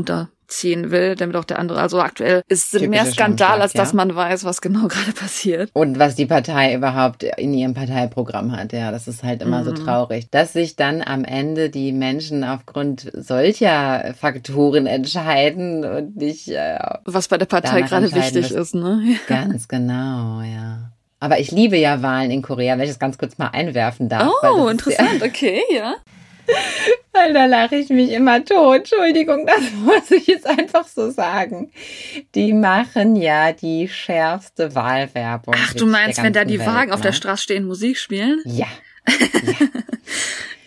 runterziehen 0.46 0.92
will, 0.92 1.16
damit 1.16 1.36
auch 1.36 1.44
der 1.44 1.60
andere, 1.60 1.82
also 1.82 2.00
aktuell 2.00 2.44
ist 2.48 2.74
es 2.74 2.82
mehr 2.82 3.02
Typische 3.02 3.14
Skandal, 3.14 3.62
als 3.62 3.74
dass 3.74 3.92
ja. 3.92 3.96
man 3.96 4.16
weiß, 4.16 4.44
was 4.46 4.62
genau 4.62 4.88
gerade 4.88 5.12
passiert. 5.12 5.70
Und 5.74 6.00
was 6.00 6.16
die 6.16 6.26
Partei 6.26 6.74
überhaupt 6.76 7.24
in 7.24 7.54
ihrem 7.54 7.74
Parteiprogramm 7.74 8.52
hat, 8.56 8.74
ja, 8.74 8.92
das 8.92 9.08
ist 9.08 9.24
halt 9.24 9.42
immer 9.42 9.64
so 9.64 9.72
Mhm. 9.72 9.76
traurig. 9.76 10.30
Dass 10.32 10.54
sich 10.54 10.76
dann 10.76 11.02
am 11.02 11.26
Ende 11.26 11.70
die 11.70 11.92
Menschen 11.92 12.44
aufgrund 12.44 13.12
solcher 13.14 14.14
Faktoren 14.20 14.86
entscheiden 14.88 15.84
und 15.84 16.16
nicht 16.16 16.48
äh, 16.50 16.78
Was 17.06 17.28
bei 17.28 17.38
der 17.38 17.46
Partei 17.46 17.82
gerade 17.82 18.14
wichtig 18.14 18.52
ist, 18.52 18.76
ne? 18.76 19.18
ganz 19.28 19.68
genau, 19.68 20.42
ja. 20.42 20.92
Aber 21.20 21.40
ich 21.40 21.52
liebe 21.52 21.78
ja 21.78 22.02
Wahlen 22.02 22.30
in 22.30 22.42
Korea, 22.42 22.78
wenn 22.78 22.84
ich 22.84 22.90
das 22.90 23.00
ganz 23.00 23.18
kurz 23.18 23.38
mal 23.38 23.48
einwerfen 23.48 24.10
darf. 24.10 24.32
Oh, 24.44 24.68
interessant, 24.68 25.24
okay, 25.24 25.62
ja. 25.74 25.96
Weil 27.14 27.34
da 27.34 27.46
lache 27.46 27.76
ich 27.78 27.90
mich 27.90 28.12
immer 28.12 28.44
tot. 28.44 28.78
Entschuldigung, 28.80 29.46
das 29.48 29.62
muss 29.84 30.12
ich 30.12 30.28
jetzt 30.28 30.46
einfach 30.48 30.88
so 30.88 31.10
sagen. 31.12 31.72
Die 32.36 32.54
machen 32.54 33.16
ja 33.16 33.52
die 33.54 33.88
schärfste 33.88 34.76
Wahlwerbung. 34.76 35.56
Ach, 35.58 35.74
du 35.74 35.86
meinst, 35.86 36.22
wenn 36.22 36.34
da 36.34 36.44
die 36.46 36.60
Welt, 36.60 36.68
Wagen 36.68 36.92
auf 36.92 37.02
der 37.02 37.12
ne? 37.12 37.18
Straße 37.18 37.44
stehen, 37.44 37.66
Musik 37.66 37.98
spielen? 37.98 38.42
Ja. 38.46 38.68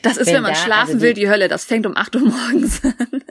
Das 0.03 0.17
ist, 0.17 0.29
Wenn 0.29 0.37
wenn 0.37 0.43
man 0.43 0.53
da- 0.53 0.59
schlafen 0.61 0.91
also 0.95 1.01
will, 1.01 1.13
die- 1.15 1.23
die 1.23 1.29
Hölle. 1.29 1.49
Das 1.49 1.65
fängt 1.65 1.85
um 1.85 1.97
8 1.97 2.15
Uhr 2.17 2.23
morgens 2.23 2.83
an. 2.85 3.23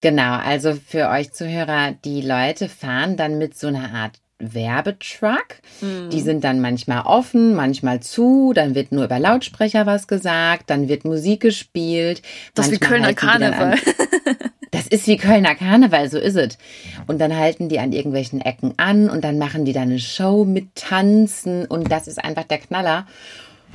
Genau, 0.00 0.36
also 0.38 0.74
für 0.74 1.10
euch 1.10 1.32
Zuhörer, 1.32 1.92
die 2.04 2.22
Leute 2.22 2.68
fahren 2.70 3.16
dann 3.18 3.36
mit 3.36 3.58
so 3.58 3.66
einer 3.66 3.92
Art 3.92 4.18
Werbetruck. 4.38 5.56
Mhm. 5.80 6.10
Die 6.10 6.20
sind 6.20 6.44
dann 6.44 6.60
manchmal 6.60 7.02
offen, 7.02 7.54
manchmal 7.54 8.00
zu, 8.00 8.52
dann 8.54 8.74
wird 8.74 8.92
nur 8.92 9.04
über 9.04 9.18
Lautsprecher 9.18 9.86
was 9.86 10.06
gesagt, 10.06 10.70
dann 10.70 10.88
wird 10.88 11.04
Musik 11.04 11.40
gespielt. 11.40 12.22
Das 12.54 12.66
ist 12.66 12.72
wie 12.72 12.78
Kölner 12.78 13.06
dann 13.08 13.16
Karneval. 13.16 13.72
An, 13.72 13.78
das 14.70 14.86
ist 14.86 15.06
wie 15.06 15.16
Kölner 15.16 15.54
Karneval, 15.54 16.10
so 16.10 16.18
ist 16.18 16.36
es. 16.36 16.58
Und 17.06 17.20
dann 17.20 17.36
halten 17.36 17.68
die 17.68 17.80
an 17.80 17.92
irgendwelchen 17.92 18.40
Ecken 18.40 18.74
an 18.76 19.10
und 19.10 19.24
dann 19.24 19.38
machen 19.38 19.64
die 19.64 19.72
da 19.72 19.82
eine 19.82 19.98
Show 19.98 20.44
mit 20.44 20.74
Tanzen 20.74 21.64
und 21.64 21.90
das 21.90 22.06
ist 22.06 22.22
einfach 22.22 22.44
der 22.44 22.58
Knaller. 22.58 23.06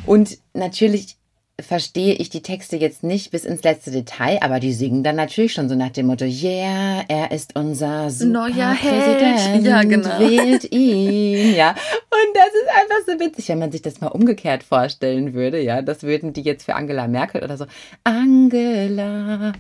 Und 0.05 0.37
natürlich 0.53 1.17
verstehe 1.61 2.15
ich 2.15 2.29
die 2.29 2.41
Texte 2.41 2.77
jetzt 2.77 3.03
nicht 3.03 3.31
bis 3.31 3.45
ins 3.45 3.63
letzte 3.63 3.91
Detail, 3.91 4.39
aber 4.41 4.59
die 4.59 4.73
singen 4.73 5.03
dann 5.03 5.15
natürlich 5.15 5.53
schon 5.53 5.69
so 5.69 5.75
nach 5.75 5.91
dem 5.91 6.07
Motto, 6.07 6.25
yeah, 6.25 7.03
er 7.07 7.31
ist 7.31 7.55
unser 7.55 8.09
Neuer 8.25 8.73
Held. 8.73 9.03
Superpräsident, 9.05 9.65
Ja, 9.65 9.83
genau. 9.83 10.19
wählt 10.19 10.71
ihn, 10.71 11.55
ja. 11.55 11.69
Und 11.69 12.35
das 12.35 12.47
ist 12.47 12.69
einfach 12.69 13.05
so 13.07 13.19
witzig, 13.19 13.49
wenn 13.49 13.59
man 13.59 13.71
sich 13.71 13.83
das 13.83 14.01
mal 14.01 14.07
umgekehrt 14.07 14.63
vorstellen 14.63 15.33
würde, 15.33 15.61
ja. 15.61 15.83
Das 15.83 16.01
würden 16.03 16.33
die 16.33 16.41
jetzt 16.41 16.65
für 16.65 16.73
Angela 16.73 17.07
Merkel 17.07 17.43
oder 17.43 17.55
so, 17.55 17.65
Angela, 18.03 19.53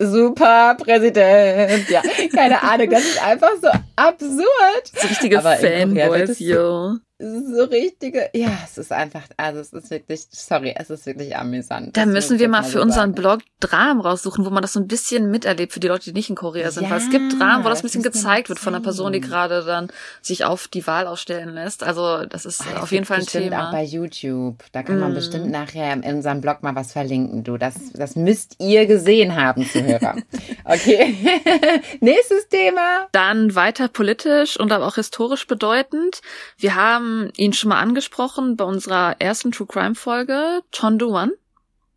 Superpräsident, 0.00 1.90
ja. 1.90 2.02
Keine 2.34 2.62
Ahnung, 2.62 2.88
das 2.88 3.02
ist 3.02 3.22
einfach 3.22 3.52
so 3.60 3.68
absurd. 3.96 4.92
So 4.94 5.08
richtige 5.08 5.42
Fanboys, 5.42 6.38
yo. 6.38 6.96
So 7.18 7.64
richtige, 7.64 8.30
ja, 8.32 8.50
es 8.64 8.78
ist 8.78 8.92
einfach, 8.92 9.22
also 9.36 9.58
es 9.60 9.72
ist 9.72 9.90
wirklich, 9.90 10.26
sorry, 10.30 10.72
es 10.76 10.88
ist 10.88 11.04
wirklich 11.06 11.36
amüsant. 11.36 11.96
Da 11.96 12.06
müssen 12.06 12.38
wir 12.38 12.48
mal 12.48 12.62
so 12.62 12.70
für 12.70 12.80
unseren 12.82 13.10
sagen. 13.10 13.14
Blog 13.14 13.40
Dramen 13.60 14.00
raussuchen, 14.00 14.44
wo 14.44 14.50
man 14.50 14.62
das 14.62 14.74
so 14.74 14.78
ein 14.80 14.86
bisschen 14.86 15.28
miterlebt 15.32 15.72
für 15.72 15.80
die 15.80 15.88
Leute, 15.88 16.04
die 16.04 16.12
nicht 16.12 16.30
in 16.30 16.36
Korea 16.36 16.70
sind. 16.70 16.88
Weil 16.88 16.98
es 16.98 17.10
gibt 17.10 17.32
Ja, 17.32 17.38
Dramen, 17.40 17.64
wo 17.64 17.68
das 17.68 17.80
ein 17.80 17.82
bisschen 17.82 18.04
gezeigt 18.04 18.48
wird 18.50 18.60
von 18.60 18.72
einer 18.72 18.82
Person, 18.84 19.12
die 19.12 19.20
gerade 19.20 19.64
dann 19.64 19.88
sich 20.22 20.44
auf 20.44 20.68
die 20.68 20.86
Wahl 20.86 21.08
ausstellen 21.08 21.48
lässt. 21.54 21.82
Also 21.82 22.24
das 22.26 22.46
ist 22.46 22.60
das 22.60 22.76
auf 22.80 22.92
jeden 22.92 23.04
Fall 23.04 23.18
ein 23.18 23.26
Thema. 23.26 23.66
auch 23.68 23.72
bei 23.72 23.82
YouTube. 23.82 24.62
Da 24.70 24.84
kann 24.84 25.00
man 25.00 25.10
Mm. 25.10 25.14
bestimmt 25.14 25.50
nachher 25.50 25.92
in 25.92 26.04
unserem 26.04 26.40
Blog 26.40 26.62
mal 26.62 26.76
was 26.76 26.92
verlinken, 26.92 27.42
du. 27.42 27.56
Das, 27.56 27.74
das 27.94 28.14
müsst 28.14 28.54
ihr 28.60 28.86
gesehen 28.86 29.34
haben, 29.34 29.66
Zuhörer. 29.68 30.14
Okay. 30.64 31.16
Nächstes 32.00 32.48
Thema. 32.48 33.08
Dann 33.12 33.54
weiter 33.54 33.88
politisch 33.88 34.58
und 34.60 34.70
aber 34.70 34.86
auch 34.86 34.96
historisch 34.96 35.46
bedeutend. 35.46 36.20
Wir 36.58 36.74
haben 36.74 37.07
ihn 37.36 37.52
schon 37.52 37.70
mal 37.70 37.80
angesprochen 37.80 38.56
bei 38.56 38.64
unserer 38.64 39.16
ersten 39.20 39.52
True 39.52 39.66
Crime 39.66 39.94
Folge, 39.94 40.60
Chondu 40.74 41.08
One. 41.08 41.32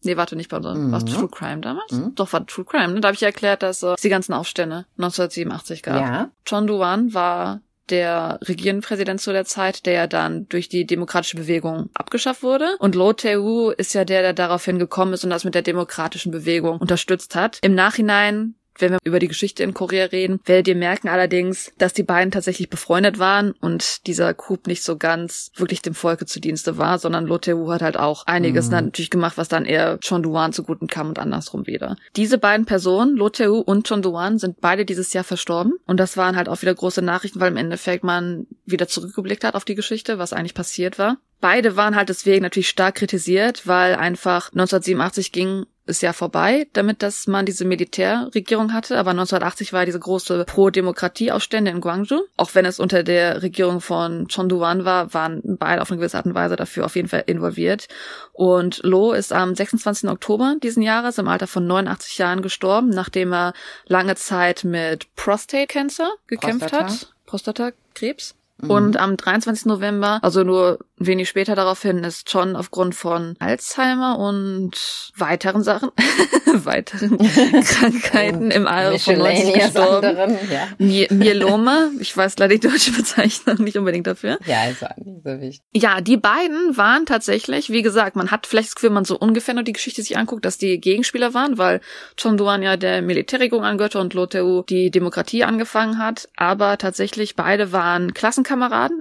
Nee, 0.03 0.17
warte, 0.17 0.35
nicht 0.35 0.49
bei 0.49 0.57
unserem. 0.57 0.87
Mhm. 0.87 0.91
War 0.91 1.05
True 1.05 1.29
Crime 1.29 1.61
damals? 1.61 1.91
Mhm. 1.91 2.15
Doch, 2.15 2.33
war 2.33 2.45
True 2.45 2.65
Crime. 2.65 2.93
Ne? 2.93 3.01
Da 3.01 3.09
habe 3.09 3.15
ich 3.15 3.23
erklärt, 3.23 3.61
dass 3.61 3.83
es 3.83 4.01
die 4.01 4.09
ganzen 4.09 4.33
Aufstände 4.33 4.85
1987 4.97 5.83
gab. 5.83 6.01
Ja. 6.01 6.31
Chon 6.45 6.65
Duan 6.67 7.13
war 7.13 7.61
der 7.89 8.39
regierende 8.43 8.85
Präsident 8.85 9.21
zu 9.21 9.31
der 9.31 9.45
Zeit, 9.45 9.85
der 9.85 10.07
dann 10.07 10.47
durch 10.47 10.69
die 10.69 10.85
demokratische 10.85 11.37
Bewegung 11.37 11.89
abgeschafft 11.93 12.41
wurde. 12.41 12.75
Und 12.79 12.95
Lo 12.95 13.13
Tae-woo 13.13 13.71
ist 13.71 13.93
ja 13.93 14.05
der, 14.05 14.21
der 14.21 14.33
daraufhin 14.33 14.79
gekommen 14.79 15.13
ist 15.13 15.23
und 15.23 15.29
das 15.29 15.43
mit 15.43 15.55
der 15.55 15.61
demokratischen 15.61 16.31
Bewegung 16.31 16.77
unterstützt 16.79 17.35
hat. 17.35 17.59
Im 17.61 17.75
Nachhinein 17.75 18.55
wenn 18.77 18.91
wir 18.91 18.99
über 19.03 19.19
die 19.19 19.27
Geschichte 19.27 19.63
in 19.63 19.73
Korea 19.73 20.05
reden, 20.05 20.39
werdet 20.45 20.67
ihr 20.67 20.75
merken 20.75 21.07
allerdings, 21.07 21.71
dass 21.77 21.93
die 21.93 22.03
beiden 22.03 22.31
tatsächlich 22.31 22.69
befreundet 22.69 23.19
waren 23.19 23.51
und 23.61 24.07
dieser 24.07 24.33
Coup 24.33 24.65
nicht 24.67 24.83
so 24.83 24.97
ganz 24.97 25.51
wirklich 25.55 25.81
dem 25.81 25.93
Volke 25.93 26.25
zu 26.25 26.39
Dienste 26.39 26.77
war, 26.77 26.97
sondern 26.99 27.25
Lo 27.25 27.37
Tae-woo 27.37 27.71
hat 27.71 27.81
halt 27.81 27.97
auch 27.97 28.25
einiges 28.27 28.67
Mhm. 28.67 28.71
natürlich 28.71 29.09
gemacht, 29.09 29.37
was 29.37 29.47
dann 29.49 29.65
eher 29.65 29.99
Chon 29.99 30.23
Du-wan 30.23 30.53
zuguten 30.53 30.87
kam 30.87 31.09
und 31.09 31.19
andersrum 31.19 31.67
wieder. 31.67 31.95
Diese 32.15 32.37
beiden 32.37 32.65
Personen, 32.65 33.15
Lo 33.15 33.29
Tae-woo 33.29 33.59
und 33.59 33.87
Chon 33.87 34.01
Du-wan, 34.01 34.37
sind 34.39 34.61
beide 34.61 34.85
dieses 34.85 35.13
Jahr 35.13 35.23
verstorben 35.23 35.73
und 35.85 35.99
das 35.99 36.17
waren 36.17 36.35
halt 36.35 36.49
auch 36.49 36.61
wieder 36.61 36.73
große 36.73 37.01
Nachrichten, 37.01 37.39
weil 37.39 37.51
im 37.51 37.57
Endeffekt 37.57 38.03
man 38.03 38.47
wieder 38.65 38.87
zurückgeblickt 38.87 39.43
hat 39.43 39.55
auf 39.55 39.65
die 39.65 39.75
Geschichte, 39.75 40.17
was 40.17 40.33
eigentlich 40.33 40.53
passiert 40.53 40.97
war. 40.97 41.17
Beide 41.39 41.75
waren 41.75 41.95
halt 41.95 42.09
deswegen 42.09 42.43
natürlich 42.43 42.69
stark 42.69 42.95
kritisiert, 42.95 43.65
weil 43.67 43.95
einfach 43.95 44.51
1987 44.51 45.31
ging 45.31 45.65
ist 45.91 46.01
ja 46.01 46.13
vorbei, 46.13 46.67
damit 46.73 47.03
dass 47.03 47.27
man 47.27 47.45
diese 47.45 47.65
Militärregierung 47.65 48.73
hatte. 48.73 48.97
Aber 48.97 49.11
1980 49.11 49.73
war 49.73 49.85
diese 49.85 49.99
große 49.99 50.45
Pro-Demokratie-Aufstände 50.45 51.69
in 51.69 51.81
Gwangju. 51.81 52.21
Auch 52.37 52.55
wenn 52.55 52.65
es 52.65 52.79
unter 52.79 53.03
der 53.03 53.43
Regierung 53.43 53.81
von 53.81 54.27
Chon 54.27 54.49
Du-wan 54.49 54.85
war, 54.85 55.13
waren 55.13 55.41
beide 55.43 55.81
auf 55.81 55.91
eine 55.91 55.99
gewisse 55.99 56.17
Art 56.17 56.25
und 56.25 56.33
Weise 56.33 56.55
dafür 56.55 56.85
auf 56.85 56.95
jeden 56.95 57.09
Fall 57.09 57.23
involviert. 57.27 57.87
Und 58.33 58.79
Lo 58.83 59.13
ist 59.13 59.33
am 59.33 59.53
26. 59.53 60.09
Oktober 60.09 60.55
diesen 60.63 60.81
Jahres 60.81 61.17
im 61.17 61.27
Alter 61.27 61.47
von 61.47 61.67
89 61.67 62.17
Jahren 62.17 62.41
gestorben, 62.41 62.89
nachdem 62.89 63.33
er 63.33 63.53
lange 63.85 64.15
Zeit 64.15 64.63
mit 64.63 65.13
Prostate 65.15 65.67
Cancer 65.67 66.09
gekämpft 66.27 66.69
Prostata? 66.69 66.85
hat. 66.85 67.13
Prostatakrebs. 67.25 68.35
Und 68.67 68.97
am 68.97 69.17
23. 69.17 69.65
November, 69.65 70.19
also 70.21 70.43
nur 70.43 70.79
wenig 70.97 71.29
später 71.29 71.55
daraufhin, 71.55 72.03
ist 72.03 72.31
John 72.31 72.55
aufgrund 72.55 72.95
von 72.95 73.35
Alzheimer 73.39 74.19
und 74.19 75.11
weiteren 75.17 75.63
Sachen, 75.63 75.89
weiteren 76.53 77.17
Krankheiten 77.63 78.51
im 78.51 78.67
Alter 78.67 78.99
von 78.99 79.17
90 79.17 79.45
Miscellaneous 79.45 79.73
gestorben. 79.73 80.07
anderen. 80.07 80.37
Ja. 80.51 80.67
My 81.09 82.01
ich 82.01 82.15
weiß 82.15 82.37
leider 82.37 82.55
die 82.55 82.67
deutsche 82.67 82.91
Bezeichnung 82.95 83.63
nicht 83.63 83.77
unbedingt 83.77 84.07
dafür. 84.07 84.37
ja, 84.45 84.65
ist 84.69 84.83
auch 84.83 84.95
nicht 84.97 85.23
so 85.23 85.41
wichtig. 85.41 85.61
Ja, 85.73 86.01
die 86.01 86.17
beiden 86.17 86.77
waren 86.77 87.05
tatsächlich, 87.05 87.69
wie 87.69 87.81
gesagt, 87.81 88.15
man 88.15 88.31
hat 88.31 88.47
vielleicht 88.47 88.69
das 88.69 88.75
Gefühl, 88.75 88.89
wenn 88.89 88.95
man 88.95 89.05
so 89.05 89.17
ungefähr 89.17 89.53
nur 89.53 89.63
die 89.63 89.73
Geschichte 89.73 90.01
sich 90.03 90.17
anguckt, 90.17 90.45
dass 90.45 90.57
die 90.57 90.79
Gegenspieler 90.79 91.33
waren, 91.33 91.57
weil 91.57 91.81
Chon 92.19 92.37
Duan 92.37 92.61
ja 92.61 92.77
der 92.77 93.01
Militärregierung 93.01 93.63
angehörte 93.63 93.99
und 93.99 94.13
Lo 94.13 94.25
Tae-woo 94.25 94.63
die 94.67 94.91
Demokratie 94.91 95.43
angefangen 95.43 95.97
hat. 95.97 96.29
Aber 96.35 96.77
tatsächlich 96.77 97.35
beide 97.35 97.71
waren 97.71 98.13
Klassenkameraden 98.13 98.50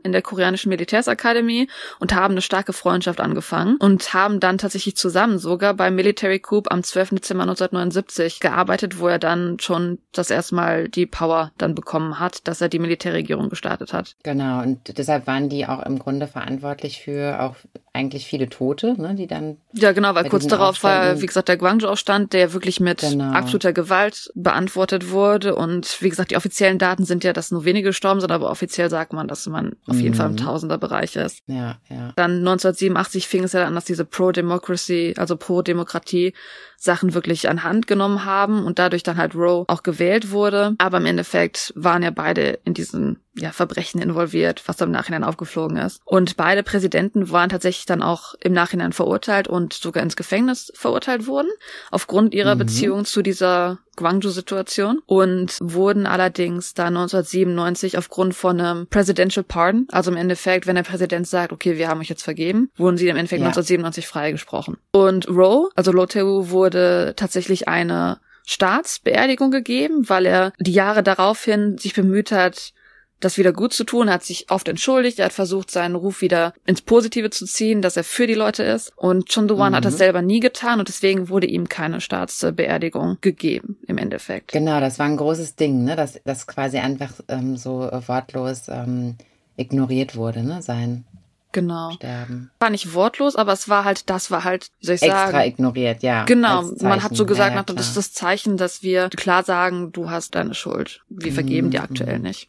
in 0.02 0.12
der 0.12 0.22
koreanischen 0.22 0.68
Militärsakademie 0.70 1.68
und 1.98 2.14
haben 2.14 2.32
eine 2.32 2.42
starke 2.42 2.72
Freundschaft 2.72 3.20
angefangen 3.20 3.76
und 3.78 4.14
haben 4.14 4.40
dann 4.40 4.58
tatsächlich 4.58 4.96
zusammen 4.96 5.38
sogar 5.38 5.74
beim 5.74 5.94
Military 5.94 6.38
Coup 6.38 6.70
am 6.70 6.82
12. 6.82 7.10
Dezember 7.10 7.42
1979 7.42 8.40
gearbeitet, 8.40 8.98
wo 8.98 9.08
er 9.08 9.18
dann 9.18 9.58
schon 9.60 9.98
das 10.12 10.30
erste 10.30 10.54
Mal 10.54 10.88
die 10.88 11.06
Power 11.06 11.52
dann 11.58 11.74
bekommen 11.74 12.18
hat, 12.18 12.46
dass 12.48 12.60
er 12.60 12.68
die 12.68 12.78
Militärregierung 12.78 13.48
gestartet 13.48 13.92
hat. 13.92 14.16
Genau, 14.22 14.62
und 14.62 14.96
deshalb 14.98 15.26
waren 15.26 15.48
die 15.48 15.66
auch 15.66 15.82
im 15.84 15.98
Grunde 15.98 16.26
verantwortlich 16.26 17.02
für 17.02 17.40
auch 17.40 17.56
eigentlich 17.92 18.26
viele 18.26 18.48
Tote, 18.48 19.00
ne, 19.00 19.14
die 19.14 19.26
dann 19.26 19.56
Ja, 19.72 19.92
genau, 19.92 20.14
weil 20.14 20.28
kurz 20.28 20.46
darauf 20.46 20.82
war, 20.84 21.20
wie 21.20 21.26
gesagt, 21.26 21.48
der 21.48 21.56
Guangzhou-Aufstand, 21.56 22.32
der 22.32 22.52
wirklich 22.52 22.78
mit 22.78 23.00
Genau. 23.00 23.32
absoluter 23.32 23.72
Gewalt 23.72 24.30
beantwortet 24.34 25.10
wurde. 25.10 25.56
Und 25.56 26.00
wie 26.00 26.08
gesagt, 26.08 26.30
die 26.30 26.36
offiziellen 26.36 26.78
Daten 26.78 27.04
sind 27.04 27.24
ja, 27.24 27.32
dass 27.32 27.50
nur 27.50 27.64
wenige 27.64 27.88
gestorben 27.88 28.20
sind, 28.20 28.30
aber 28.30 28.50
offiziell 28.50 28.90
sagt 28.90 29.12
man, 29.12 29.26
dass 29.26 29.39
man 29.46 29.76
auf 29.86 29.96
jeden 29.96 30.10
Mhm. 30.10 30.14
Fall 30.14 30.30
im 30.30 30.36
Tausenderbereich 30.36 31.16
ist. 31.16 31.42
Ja, 31.46 31.78
ja. 31.88 32.12
Dann 32.16 32.38
1987 32.40 33.26
fing 33.28 33.44
es 33.44 33.52
ja 33.52 33.66
an, 33.66 33.74
dass 33.74 33.84
diese 33.84 34.04
Pro-Democracy, 34.04 35.14
also 35.16 35.36
Pro-Demokratie 35.36 36.34
Sachen 36.76 37.12
wirklich 37.14 37.48
an 37.48 37.62
Hand 37.62 37.86
genommen 37.86 38.24
haben 38.24 38.64
und 38.64 38.78
dadurch 38.78 39.02
dann 39.02 39.18
halt 39.18 39.34
Roe 39.34 39.64
auch 39.68 39.82
gewählt 39.82 40.30
wurde. 40.30 40.74
Aber 40.78 40.96
im 40.96 41.06
Endeffekt 41.06 41.72
waren 41.76 42.02
ja 42.02 42.10
beide 42.10 42.58
in 42.64 42.74
diesen 42.74 43.18
ja, 43.34 43.52
Verbrechen 43.52 44.02
involviert, 44.02 44.62
was 44.66 44.76
dann 44.76 44.88
im 44.88 44.92
Nachhinein 44.92 45.22
aufgeflogen 45.24 45.76
ist. 45.76 46.00
Und 46.04 46.36
beide 46.36 46.62
Präsidenten 46.64 47.30
waren 47.30 47.48
tatsächlich 47.48 47.86
dann 47.86 48.02
auch 48.02 48.34
im 48.40 48.52
Nachhinein 48.52 48.92
verurteilt 48.92 49.46
und 49.46 49.72
sogar 49.72 50.02
ins 50.02 50.16
Gefängnis 50.16 50.72
verurteilt 50.74 51.26
wurden, 51.28 51.48
aufgrund 51.92 52.34
ihrer 52.34 52.56
Mhm. 52.56 52.58
Beziehung 52.58 53.04
zu 53.04 53.22
dieser 53.22 53.78
Guangzhou-Situation 53.96 55.00
und 55.06 55.58
wurden 55.62 56.06
allerdings 56.06 56.74
da 56.74 56.86
1997 56.86 57.98
aufgrund 57.98 58.34
von 58.34 58.60
einem 58.60 58.86
Presidential 58.88 59.44
Pardon, 59.44 59.86
also 59.92 60.10
im 60.10 60.16
Endeffekt, 60.16 60.66
wenn 60.66 60.74
der 60.76 60.82
Präsident 60.82 61.28
sagt, 61.28 61.52
okay, 61.52 61.76
wir 61.78 61.88
haben 61.88 62.00
euch 62.00 62.08
jetzt 62.08 62.24
vergeben, 62.24 62.70
wurden 62.76 62.96
sie 62.96 63.08
im 63.08 63.16
Endeffekt 63.16 63.40
Ja. 63.42 63.46
1997 63.48 64.06
freigesprochen. 64.08 64.76
Und 64.92 65.28
Roe, 65.28 65.68
also 65.76 65.92
Lo 65.92 66.06
Tae-woo, 66.06 66.50
wurde 66.50 67.14
tatsächlich 67.16 67.68
eine 67.68 68.18
Staatsbeerdigung 68.46 69.50
gegeben, 69.50 70.08
weil 70.08 70.26
er 70.26 70.52
die 70.58 70.72
Jahre 70.72 71.02
daraufhin 71.02 71.78
sich 71.78 71.94
bemüht 71.94 72.32
hat, 72.32 72.72
das 73.20 73.38
wieder 73.38 73.52
gut 73.52 73.72
zu 73.72 73.84
tun, 73.84 74.10
hat 74.10 74.24
sich 74.24 74.50
oft 74.50 74.66
entschuldigt, 74.68 75.18
er 75.18 75.26
hat 75.26 75.32
versucht, 75.32 75.70
seinen 75.70 75.94
Ruf 75.94 76.20
wieder 76.22 76.54
ins 76.64 76.80
Positive 76.82 77.30
zu 77.30 77.44
ziehen, 77.46 77.82
dass 77.82 77.96
er 77.96 78.04
für 78.04 78.26
die 78.26 78.34
Leute 78.34 78.62
ist. 78.62 78.92
Und 78.96 79.28
Chon 79.32 79.46
Do-wan 79.46 79.74
hat 79.74 79.82
Mhm. 79.84 79.88
das 79.88 79.98
selber 79.98 80.22
nie 80.22 80.40
getan 80.40 80.78
und 80.80 80.88
deswegen 80.88 81.28
wurde 81.28 81.46
ihm 81.46 81.68
keine 81.68 82.00
Staatsbeerdigung 82.00 83.18
gegeben, 83.20 83.78
im 83.86 83.98
Endeffekt. 83.98 84.52
Genau, 84.52 84.80
das 84.80 84.98
war 84.98 85.06
ein 85.06 85.16
großes 85.16 85.56
Ding, 85.56 85.84
ne, 85.84 85.96
dass 85.96 86.20
das 86.24 86.46
quasi 86.46 86.78
einfach 86.78 87.12
ähm, 87.28 87.56
so 87.56 87.88
äh, 87.88 88.08
wortlos 88.08 88.62
ähm, 88.68 89.16
ignoriert 89.56 90.16
wurde, 90.16 90.42
ne, 90.42 90.62
sein 90.62 91.04
Genau. 91.52 91.90
Sterben. 91.90 92.52
War 92.60 92.70
nicht 92.70 92.94
wortlos, 92.94 93.34
aber 93.34 93.52
es 93.52 93.68
war 93.68 93.84
halt, 93.84 94.08
das 94.08 94.30
war 94.30 94.44
halt, 94.44 94.70
wie 94.78 94.86
soll 94.86 94.94
ich 94.94 95.02
Extra 95.02 95.32
sagen? 95.32 95.48
ignoriert, 95.48 96.00
ja. 96.04 96.24
Genau, 96.24 96.62
man 96.80 97.02
hat 97.02 97.16
so 97.16 97.26
gesagt, 97.26 97.50
ja, 97.56 97.56
ja, 97.66 97.74
das 97.74 97.88
ist 97.88 97.96
das 97.96 98.12
Zeichen, 98.12 98.56
dass 98.56 98.84
wir 98.84 99.08
klar 99.08 99.42
sagen, 99.42 99.90
du 99.90 100.10
hast 100.10 100.36
deine 100.36 100.54
Schuld. 100.54 101.00
Wir 101.08 101.32
vergeben 101.32 101.66
Mhm, 101.66 101.70
dir 101.72 101.82
aktuell 101.82 102.18
mhm. 102.18 102.22
nicht. 102.24 102.48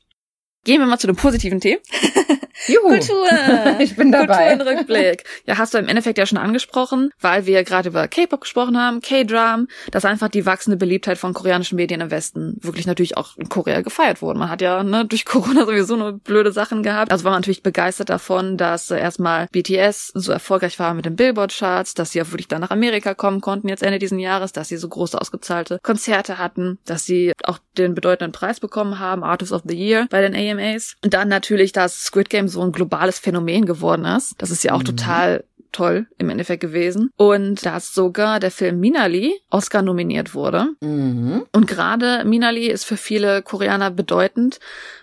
Gehen 0.64 0.80
wir 0.80 0.86
mal 0.86 1.00
zu 1.00 1.08
den 1.08 1.16
positiven 1.16 1.60
Themen. 1.60 1.82
Juhu. 2.72 2.90
Kultur. 2.90 3.28
Ich 3.80 3.96
bin 3.96 4.12
dabei. 4.12 4.50
Kulturenrückblick. 4.56 5.24
Ja, 5.46 5.58
hast 5.58 5.74
du 5.74 5.78
im 5.78 5.88
Endeffekt 5.88 6.18
ja 6.18 6.26
schon 6.26 6.38
angesprochen, 6.38 7.12
weil 7.20 7.46
wir 7.46 7.64
gerade 7.64 7.90
über 7.90 8.08
K-Pop 8.08 8.42
gesprochen 8.42 8.78
haben, 8.80 9.02
K-Dram, 9.02 9.68
dass 9.92 10.06
einfach 10.06 10.30
die 10.30 10.46
wachsende 10.46 10.78
Beliebtheit 10.78 11.18
von 11.18 11.34
koreanischen 11.34 11.78
Medien 11.78 12.02
im 12.02 12.12
Westen 12.12 12.58
wirklich 12.62 12.86
natürlich 12.86 13.18
auch 13.18 13.38
in 13.38 13.50
Korea 13.50 13.82
gefeiert 13.82 14.22
wurde. 14.22 14.40
Man 14.40 14.50
hat 14.50 14.62
ja 14.62 14.84
ne, 14.84 15.06
durch 15.06 15.26
Corona 15.32 15.66
sowieso 15.66 15.96
nur 15.96 16.14
blöde 16.20 16.52
Sachen 16.52 16.84
gehabt. 16.84 17.12
Also 17.12 17.24
war 17.24 17.32
man 17.32 17.42
natürlich 17.42 17.64
begeistert 17.64 18.10
davon, 18.10 18.58
dass 18.58 18.92
äh, 18.92 19.00
erstmal 19.00 19.48
BTS 19.52 20.12
so 20.14 20.32
erfolgreich 20.32 20.78
war 20.80 20.94
mit 20.94 21.06
den 21.06 21.16
Billboard-Charts, 21.16 21.94
dass 21.94 22.12
sie 22.12 22.22
auch 22.22 22.32
wirklich 22.32 22.48
dann 22.48 22.62
nach 22.62 22.72
Amerika 22.72 23.14
kommen 23.14 23.42
konnten 23.42 23.68
jetzt 23.68 23.84
Ende 23.84 24.00
diesen 24.00 24.20
Jahres, 24.20 24.52
dass 24.54 24.68
sie 24.68 24.78
so 24.78 24.88
große 24.88 25.20
ausgezahlte 25.20 25.80
Konzerte 25.82 26.38
hatten, 26.38 26.78
dass 26.86 27.06
sie 27.06 27.34
auch 27.44 27.58
den 27.78 27.96
bedeutenden 27.96 28.32
Preis 28.32 28.60
bekommen 28.60 29.00
haben, 29.00 29.24
Artist 29.24 29.52
of 29.52 29.64
the 29.66 29.76
Year 29.76 30.08
bei 30.10 30.22
den 30.22 30.36
AMAs. 30.36 30.96
Und 31.04 31.14
dann 31.14 31.28
natürlich, 31.28 31.72
dass 31.72 32.04
Squid 32.04 32.30
Game 32.30 32.48
so 32.48 32.61
ein 32.64 32.72
globales 32.72 33.20
Phänomen 33.20 33.66
geworden 33.66 34.06
ist. 34.06 34.36
Das 34.40 34.52
ist 34.52 34.64
ja 34.64 34.74
auch 34.74 34.80
Mhm. 34.80 34.86
total 34.86 35.44
toll 35.72 36.06
im 36.18 36.30
Endeffekt 36.30 36.60
gewesen. 36.60 37.12
Und 37.16 37.66
dass 37.66 37.94
sogar 37.94 38.42
der 38.42 38.52
Film 38.52 38.82
Minali 38.82 39.34
Oscar 39.50 39.82
nominiert 39.82 40.34
wurde. 40.34 40.68
Mhm. 40.82 41.46
Und 41.54 41.66
gerade 41.66 42.26
Minali 42.26 42.68
ist 42.68 42.84
für 42.84 42.98
viele 42.98 43.42
Koreaner 43.42 43.90
bedeutend, 43.90 44.60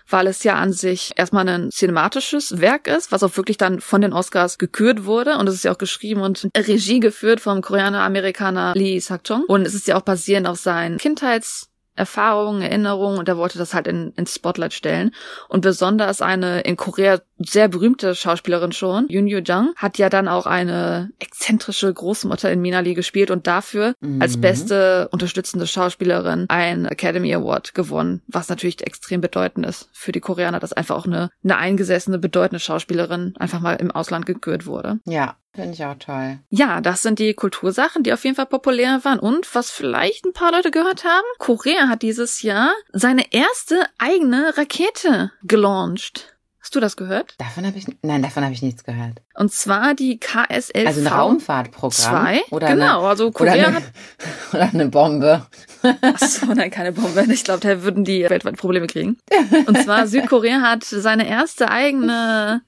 weil 0.07 0.27
es 0.27 0.43
ja 0.43 0.55
an 0.57 0.71
sich 0.71 1.13
erstmal 1.15 1.49
ein 1.49 1.71
cinematisches 1.71 2.61
Werk 2.61 2.85
ist, 2.87 3.11
was 3.11 3.23
auch 3.23 3.35
wirklich 3.35 3.57
dann 3.57 3.81
von 3.81 4.01
den 4.01 4.13
Oscars 4.13 4.59
gekürt 4.59 5.05
wurde. 5.05 5.39
Und 5.39 5.49
es 5.49 5.55
ist 5.55 5.63
ja 5.63 5.71
auch 5.73 5.77
geschrieben 5.79 6.21
und 6.21 6.47
Regie 6.55 6.99
geführt 6.99 7.39
vom 7.41 7.61
Koreaner-Amerikaner 7.63 8.73
Lee 8.75 8.99
Sak-chong. 8.99 9.45
Und 9.47 9.65
es 9.65 9.73
ist 9.73 9.87
ja 9.87 9.97
auch 9.97 10.01
basierend 10.03 10.47
auf 10.47 10.59
seinen 10.59 10.97
Kindheits- 10.99 11.65
Erfahrungen, 11.95 12.61
Erinnerungen 12.61 13.19
und 13.19 13.27
er 13.27 13.35
wollte 13.35 13.57
das 13.57 13.73
halt 13.73 13.85
in, 13.85 14.13
ins 14.15 14.33
Spotlight 14.33 14.71
stellen. 14.71 15.11
Und 15.49 15.59
besonders 15.61 16.21
eine 16.21 16.61
in 16.61 16.77
Korea 16.77 17.19
sehr 17.39 17.67
berühmte 17.67 18.15
Schauspielerin 18.15 18.71
schon. 18.71 19.07
Yoon 19.09 19.27
Yoo 19.27 19.39
Jung 19.39 19.73
hat 19.75 19.97
ja 19.97 20.09
dann 20.09 20.27
auch 20.27 20.45
eine 20.45 21.11
exzentrische 21.19 21.93
Großmutter 21.93 22.51
in 22.51 22.61
Minali 22.61 22.93
gespielt 22.93 23.31
und 23.31 23.47
dafür 23.47 23.93
mhm. 24.01 24.21
als 24.21 24.39
beste 24.39 25.09
unterstützende 25.11 25.67
Schauspielerin 25.67 26.45
ein 26.49 26.85
Academy 26.85 27.33
Award 27.33 27.73
gewonnen, 27.73 28.21
was 28.27 28.49
natürlich 28.49 28.85
extrem 28.85 29.21
bedeutend 29.21 29.65
ist 29.65 29.89
für 29.93 30.11
die 30.11 30.19
Koreaner, 30.19 30.59
dass 30.59 30.73
einfach 30.73 30.95
auch 30.95 31.05
eine, 31.05 31.29
eine 31.43 31.57
eingesessene, 31.57 32.19
bedeutende 32.19 32.59
Schauspielerin 32.59 33.33
einfach 33.39 33.59
mal 33.59 33.73
im 33.75 33.91
Ausland 33.91 34.25
gekürt 34.25 34.65
wurde. 34.65 34.99
Ja, 35.05 35.35
Finde 35.51 35.73
ich 35.73 35.83
auch 35.83 35.95
toll. 35.97 36.39
Ja, 36.49 36.79
das 36.79 37.01
sind 37.01 37.17
die 37.17 37.33
Kultursachen, 37.33 38.03
die 38.03 38.13
auf 38.13 38.23
jeden 38.23 38.35
Fall 38.35 38.45
populär 38.45 38.99
waren. 39.03 39.19
Und 39.19 39.53
was 39.55 39.71
vielleicht 39.71 40.23
ein 40.25 40.33
paar 40.33 40.51
Leute 40.51 40.69
gehört 40.69 41.03
haben, 41.05 41.25
Korea 41.39 41.87
hat 41.89 42.03
dieses 42.03 42.43
Jahr 42.43 42.71
seine 42.93 43.33
erste 43.33 43.83
eigene 43.97 44.55
Rakete 44.57 45.31
gelauncht. 45.43 46.35
Hast 46.69 46.75
du 46.75 46.81
das 46.81 46.95
gehört? 46.97 47.33
Davon 47.39 47.65
habe 47.65 47.79
ich 47.79 47.87
nein, 48.03 48.21
davon 48.21 48.43
habe 48.43 48.53
ich 48.53 48.61
nichts 48.61 48.83
gehört. 48.83 49.23
Und 49.33 49.51
zwar 49.51 49.95
die 49.95 50.19
KSLV. 50.19 50.85
Also 50.85 51.01
ein 51.01 51.07
Raumfahrtprogramm. 51.07 51.91
Zwei? 51.91 52.41
Oder 52.51 52.67
genau, 52.67 52.99
eine, 52.99 53.07
also 53.07 53.31
Korea 53.31 53.53
oder 53.53 53.67
eine, 53.69 53.75
hat. 53.77 53.83
Oder 54.53 54.69
eine 54.71 54.85
Bombe. 54.89 55.47
Ach 55.81 56.19
so, 56.19 56.45
nein, 56.45 56.69
keine 56.69 56.91
Bombe. 56.91 57.25
Ich 57.33 57.43
glaube, 57.43 57.61
da 57.61 57.81
würden 57.81 58.03
die 58.03 58.21
weltweit 58.29 58.57
Probleme 58.57 58.85
kriegen. 58.85 59.17
Und 59.65 59.81
zwar 59.81 60.05
Südkorea 60.05 60.61
hat 60.61 60.83
seine 60.83 61.27
erste 61.27 61.71
eigene 61.71 62.61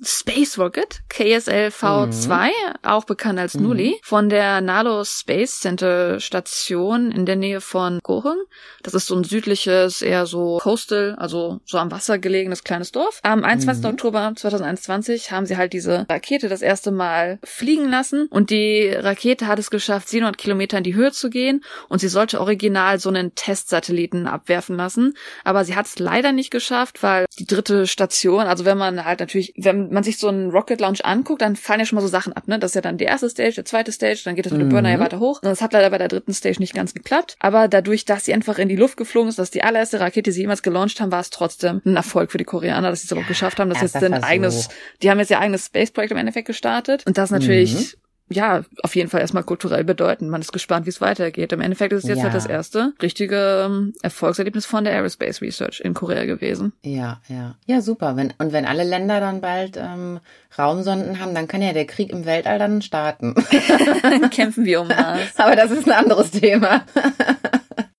Space 0.00 0.58
Rocket, 0.58 1.02
KSL 1.10 1.68
V2, 1.68 2.46
mhm. 2.46 2.50
auch 2.82 3.04
bekannt 3.04 3.38
als 3.38 3.54
mhm. 3.54 3.62
Nuli, 3.62 4.00
von 4.02 4.30
der 4.30 4.60
Nalo 4.62 5.04
Space 5.04 5.60
Center 5.60 6.18
Station 6.18 7.12
in 7.12 7.26
der 7.26 7.36
Nähe 7.36 7.60
von 7.60 8.00
Gohung. 8.02 8.36
Das 8.82 8.94
ist 8.94 9.06
so 9.06 9.14
ein 9.14 9.24
südliches, 9.24 10.00
eher 10.00 10.24
so 10.26 10.58
coastal, 10.62 11.14
also 11.18 11.60
so 11.66 11.76
am 11.76 11.90
Wasser 11.90 12.18
gelegenes 12.18 12.64
kleines 12.64 12.92
Dorf. 12.92 13.20
Am 13.22 13.44
21. 13.44 13.84
Mhm. 13.84 13.90
Oktober 13.90 14.32
2021 14.34 15.30
haben 15.30 15.44
sie 15.44 15.56
halt 15.56 15.74
diese 15.74 16.06
Rakete 16.08 16.48
das 16.48 16.62
erste 16.62 16.90
Mal 16.90 17.38
fliegen 17.44 17.90
lassen 17.90 18.28
und 18.28 18.50
die 18.50 18.88
Rakete 18.88 19.46
hat 19.46 19.58
es 19.58 19.70
geschafft, 19.70 20.08
700 20.08 20.38
Kilometer 20.38 20.78
in 20.78 20.84
die 20.84 20.94
Höhe 20.94 21.12
zu 21.12 21.28
gehen 21.28 21.62
und 21.88 21.98
sie 21.98 22.08
sollte 22.08 22.40
original 22.40 22.98
so 22.98 23.10
einen 23.10 23.34
Testsatelliten 23.34 24.26
abwerfen 24.26 24.76
lassen. 24.76 25.14
Aber 25.44 25.64
sie 25.64 25.76
hat 25.76 25.86
es 25.86 25.98
leider 25.98 26.32
nicht 26.32 26.50
geschafft, 26.50 27.02
weil 27.02 27.26
die 27.38 27.46
dritte 27.46 27.86
Station, 27.86 28.46
also 28.46 28.64
wenn 28.64 28.78
man 28.78 29.04
halt 29.04 29.20
natürlich, 29.20 29.52
wenn 29.56 29.81
man 29.90 30.02
sich 30.02 30.18
so 30.18 30.28
einen 30.28 30.50
Rocket 30.50 30.80
Launch 30.80 31.04
anguckt, 31.04 31.42
dann 31.42 31.56
fallen 31.56 31.80
ja 31.80 31.86
schon 31.86 31.96
mal 31.96 32.02
so 32.02 32.08
Sachen 32.08 32.32
ab, 32.32 32.48
ne? 32.48 32.58
Das 32.58 32.72
ist 32.72 32.74
ja 32.74 32.80
dann 32.80 32.98
die 32.98 33.04
erste 33.04 33.28
Stage, 33.28 33.54
der 33.54 33.64
zweite 33.64 33.92
Stage, 33.92 34.20
dann 34.24 34.34
geht 34.34 34.46
das 34.46 34.52
mit 34.52 34.60
dem 34.60 34.68
Burner 34.68 34.90
ja 34.90 34.96
mhm. 34.96 35.00
weiter 35.00 35.18
hoch. 35.18 35.42
Und 35.42 35.48
das 35.48 35.60
hat 35.60 35.72
leider 35.72 35.90
bei 35.90 35.98
der 35.98 36.08
dritten 36.08 36.32
Stage 36.32 36.58
nicht 36.60 36.74
ganz 36.74 36.94
geklappt. 36.94 37.36
Aber 37.40 37.68
dadurch, 37.68 38.04
dass 38.04 38.24
sie 38.24 38.34
einfach 38.34 38.58
in 38.58 38.68
die 38.68 38.76
Luft 38.76 38.96
geflogen 38.96 39.28
ist, 39.28 39.38
dass 39.38 39.50
die 39.50 39.62
allererste 39.62 40.00
Rakete, 40.00 40.22
die 40.22 40.32
sie 40.32 40.42
jemals 40.42 40.62
gelauncht 40.62 41.00
haben, 41.00 41.12
war 41.12 41.20
es 41.20 41.30
trotzdem 41.30 41.80
ein 41.84 41.96
Erfolg 41.96 42.32
für 42.32 42.38
die 42.38 42.44
Koreaner, 42.44 42.90
dass 42.90 43.02
sie 43.02 43.06
es 43.06 43.12
aber 43.12 43.22
auch 43.22 43.28
geschafft 43.28 43.58
haben, 43.58 43.70
dass 43.70 43.80
jetzt 43.80 43.96
ein 43.96 44.14
eigenes, 44.14 44.68
die 45.02 45.10
haben 45.10 45.18
jetzt 45.18 45.30
ihr 45.30 45.40
eigenes 45.40 45.66
Space-Projekt 45.66 46.12
im 46.12 46.18
Endeffekt 46.18 46.46
gestartet. 46.46 47.04
Und 47.06 47.18
das 47.18 47.30
natürlich 47.30 47.74
mhm 47.74 48.01
ja, 48.32 48.62
auf 48.82 48.96
jeden 48.96 49.08
Fall 49.08 49.20
erstmal 49.20 49.44
kulturell 49.44 49.84
bedeutend. 49.84 50.30
Man 50.30 50.40
ist 50.40 50.52
gespannt, 50.52 50.86
wie 50.86 50.90
es 50.90 51.00
weitergeht. 51.00 51.52
Im 51.52 51.60
Endeffekt 51.60 51.92
ist 51.92 52.04
es 52.04 52.08
jetzt 52.08 52.18
ja. 52.18 52.24
halt 52.24 52.34
das 52.34 52.46
erste 52.46 52.92
richtige 53.00 53.66
ähm, 53.66 53.92
Erfolgserlebnis 54.02 54.66
von 54.66 54.84
der 54.84 54.94
Aerospace 54.94 55.40
Research 55.42 55.80
in 55.80 55.94
Korea 55.94 56.24
gewesen. 56.24 56.72
Ja, 56.82 57.20
ja. 57.28 57.54
Ja, 57.66 57.80
super. 57.80 58.16
Wenn, 58.16 58.32
und 58.38 58.52
wenn 58.52 58.66
alle 58.66 58.84
Länder 58.84 59.20
dann 59.20 59.40
bald 59.40 59.76
ähm, 59.76 60.20
Raumsonden 60.58 61.20
haben, 61.20 61.34
dann 61.34 61.48
kann 61.48 61.62
ja 61.62 61.72
der 61.72 61.86
Krieg 61.86 62.10
im 62.10 62.24
Weltall 62.24 62.58
dann 62.58 62.82
starten. 62.82 63.34
dann 64.02 64.30
kämpfen 64.30 64.64
wir 64.64 64.80
um 64.80 64.88
Mars. 64.88 65.36
Aber 65.36 65.56
das 65.56 65.70
ist 65.70 65.86
ein 65.86 65.92
anderes 65.92 66.30
Thema. 66.30 66.84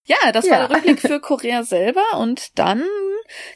Ja, 0.06 0.32
das 0.34 0.46
ja. 0.46 0.52
war 0.52 0.68
der 0.68 0.78
Rückblick 0.78 1.00
für 1.00 1.20
Korea 1.20 1.64
selber 1.64 2.04
und 2.18 2.60
dann 2.60 2.84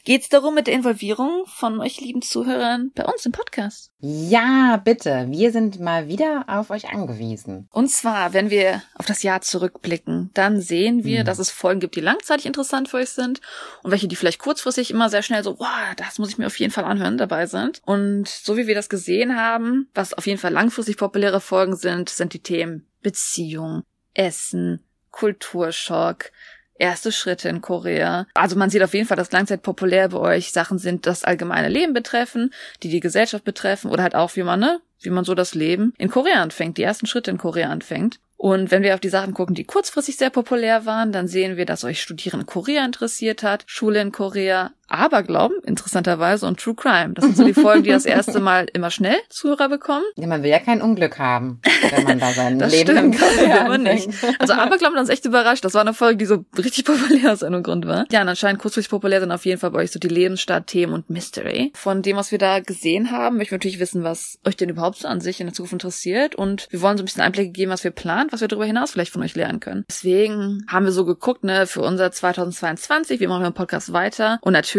geht's 0.03 0.29
darum 0.29 0.55
mit 0.55 0.67
der 0.67 0.73
Involvierung 0.73 1.45
von 1.45 1.79
euch 1.79 1.99
lieben 2.01 2.21
Zuhörern 2.21 2.91
bei 2.95 3.05
uns 3.05 3.25
im 3.25 3.31
Podcast. 3.31 3.91
Ja, 3.99 4.79
bitte. 4.83 5.27
Wir 5.29 5.51
sind 5.51 5.79
mal 5.79 6.07
wieder 6.07 6.45
auf 6.47 6.69
euch 6.69 6.89
angewiesen. 6.89 7.67
Und 7.71 7.89
zwar, 7.89 8.33
wenn 8.33 8.49
wir 8.49 8.83
auf 8.95 9.05
das 9.05 9.23
Jahr 9.23 9.41
zurückblicken, 9.41 10.29
dann 10.33 10.61
sehen 10.61 11.03
wir, 11.03 11.21
mhm. 11.21 11.25
dass 11.25 11.39
es 11.39 11.49
Folgen 11.49 11.79
gibt, 11.79 11.95
die 11.95 12.01
langzeitig 12.01 12.45
interessant 12.45 12.89
für 12.89 12.97
euch 12.97 13.09
sind 13.09 13.41
und 13.83 13.91
welche, 13.91 14.07
die 14.07 14.15
vielleicht 14.15 14.39
kurzfristig 14.39 14.91
immer 14.91 15.09
sehr 15.09 15.23
schnell 15.23 15.43
so, 15.43 15.59
wow, 15.59 15.95
das 15.95 16.19
muss 16.19 16.29
ich 16.29 16.37
mir 16.37 16.47
auf 16.47 16.59
jeden 16.59 16.71
Fall 16.71 16.85
anhören, 16.85 17.17
dabei 17.17 17.47
sind. 17.47 17.81
Und 17.85 18.27
so 18.27 18.55
wie 18.57 18.67
wir 18.67 18.75
das 18.75 18.89
gesehen 18.89 19.35
haben, 19.35 19.89
was 19.93 20.13
auf 20.13 20.27
jeden 20.27 20.39
Fall 20.39 20.53
langfristig 20.53 20.97
populäre 20.97 21.41
Folgen 21.41 21.75
sind, 21.75 22.09
sind 22.09 22.33
die 22.33 22.43
Themen 22.43 22.87
Beziehung, 23.01 23.83
Essen, 24.13 24.83
Kulturschock, 25.11 26.31
erste 26.79 27.11
Schritte 27.11 27.49
in 27.49 27.61
Korea. 27.61 28.27
Also 28.33 28.55
man 28.55 28.69
sieht 28.69 28.83
auf 28.83 28.93
jeden 28.93 29.07
Fall, 29.07 29.17
dass 29.17 29.31
langzeit 29.31 29.61
populär 29.61 30.09
bei 30.09 30.19
euch 30.19 30.51
Sachen 30.51 30.77
sind, 30.77 31.05
das 31.05 31.23
allgemeine 31.23 31.69
Leben 31.69 31.93
betreffen, 31.93 32.53
die 32.83 32.89
die 32.89 32.99
Gesellschaft 32.99 33.43
betreffen 33.43 33.91
oder 33.91 34.03
halt 34.03 34.15
auch, 34.15 34.35
wie 34.35 34.43
man, 34.43 34.59
ne, 34.59 34.79
wie 35.01 35.09
man 35.09 35.25
so 35.25 35.35
das 35.35 35.55
Leben 35.55 35.93
in 35.97 36.09
Korea 36.09 36.41
anfängt, 36.41 36.77
die 36.77 36.83
ersten 36.83 37.05
Schritte 37.05 37.31
in 37.31 37.37
Korea 37.37 37.69
anfängt. 37.69 38.19
Und 38.37 38.69
wenn 38.69 38.83
wir 38.83 38.93
auf 38.93 38.99
die 38.99 39.09
Sachen 39.09 39.33
gucken, 39.33 39.55
die 39.55 39.63
kurzfristig 39.63 40.17
sehr 40.17 40.29
populär 40.29 40.85
waren, 40.85 41.11
dann 41.11 41.27
sehen 41.27 41.57
wir, 41.57 41.65
dass 41.65 41.83
euch 41.83 42.01
Studieren 42.01 42.41
in 42.41 42.45
Korea 42.45 42.85
interessiert 42.85 43.41
hat, 43.41 43.63
Schule 43.65 43.99
in 43.99 44.11
Korea, 44.11 44.71
Aberglauben, 44.87 45.57
interessanterweise, 45.63 46.45
und 46.45 46.59
True 46.59 46.75
Crime. 46.75 47.13
Das 47.13 47.25
sind 47.25 47.37
so 47.37 47.43
die 47.43 47.53
Folgen, 47.53 47.83
die 47.83 47.89
das 47.89 48.05
erste 48.05 48.39
Mal 48.39 48.67
immer 48.73 48.91
schnell 48.91 49.17
Zuhörer 49.29 49.69
bekommen. 49.69 50.03
Ja, 50.15 50.27
man 50.27 50.43
will 50.43 50.49
ja 50.49 50.59
kein 50.59 50.81
Unglück 50.81 51.19
haben, 51.19 51.61
wenn 51.91 52.03
man 52.03 52.19
da 52.19 52.31
sein 52.31 52.59
das 52.59 52.71
Leben 52.71 53.13
stimmt, 53.13 53.21
will 53.21 53.67
man 53.67 53.83
nicht. 53.83 54.09
Also 54.39 54.53
Aberglauben 54.53 54.95
hat 54.95 55.01
uns 55.01 55.09
echt 55.09 55.25
überrascht. 55.25 55.65
Das 55.65 55.73
war 55.73 55.81
eine 55.81 55.93
Folge, 55.93 56.17
die 56.17 56.25
so 56.25 56.45
richtig 56.57 56.85
populär 56.85 57.31
aus 57.33 57.43
einem 57.43 57.63
Grund 57.63 57.85
war. 57.87 58.05
Ja, 58.11 58.21
und 58.21 58.29
anscheinend 58.29 58.61
kurzfristig 58.61 58.89
populär 58.89 59.19
sind 59.19 59.31
auf 59.31 59.45
jeden 59.45 59.59
Fall 59.59 59.71
bei 59.71 59.79
euch 59.79 59.91
so 59.91 59.99
die 59.99 60.07
Lebensstart-Themen 60.07 60.93
und 60.93 61.09
Mystery. 61.09 61.71
Von 61.75 62.01
dem, 62.01 62.17
was 62.17 62.31
wir 62.31 62.39
da 62.39 62.59
gesehen 62.59 63.11
haben, 63.11 63.37
möchten 63.37 63.51
wir 63.51 63.57
natürlich 63.57 63.79
wissen, 63.79 64.03
was 64.03 64.39
euch 64.45 64.55
denn 64.55 64.69
überhaupt 64.69 64.97
so 64.99 65.07
an 65.07 65.21
sich 65.21 65.39
in 65.39 65.47
der 65.47 65.53
Zukunft 65.53 65.73
interessiert. 65.73 66.35
Und 66.35 66.67
wir 66.69 66.81
wollen 66.81 66.97
so 66.97 67.03
ein 67.03 67.05
bisschen 67.05 67.23
Einblicke 67.23 67.51
geben, 67.51 67.71
was 67.71 67.83
wir 67.83 67.91
planen, 67.91 68.29
was 68.31 68.41
wir 68.41 68.47
darüber 68.47 68.65
hinaus 68.65 68.91
vielleicht 68.91 69.11
von 69.11 69.23
euch 69.23 69.35
lernen 69.35 69.59
können. 69.59 69.85
Deswegen 69.89 70.65
haben 70.67 70.85
wir 70.85 70.91
so 70.91 71.05
geguckt, 71.05 71.43
ne, 71.43 71.67
für 71.67 71.81
unser 71.81 72.11
2022, 72.11 73.19
wie 73.19 73.27
machen 73.27 73.41
wir 73.41 73.47
im 73.47 73.53
Podcast 73.53 73.93
weiter. 73.93 74.39
Und 74.41 74.53
natürlich, 74.53 74.76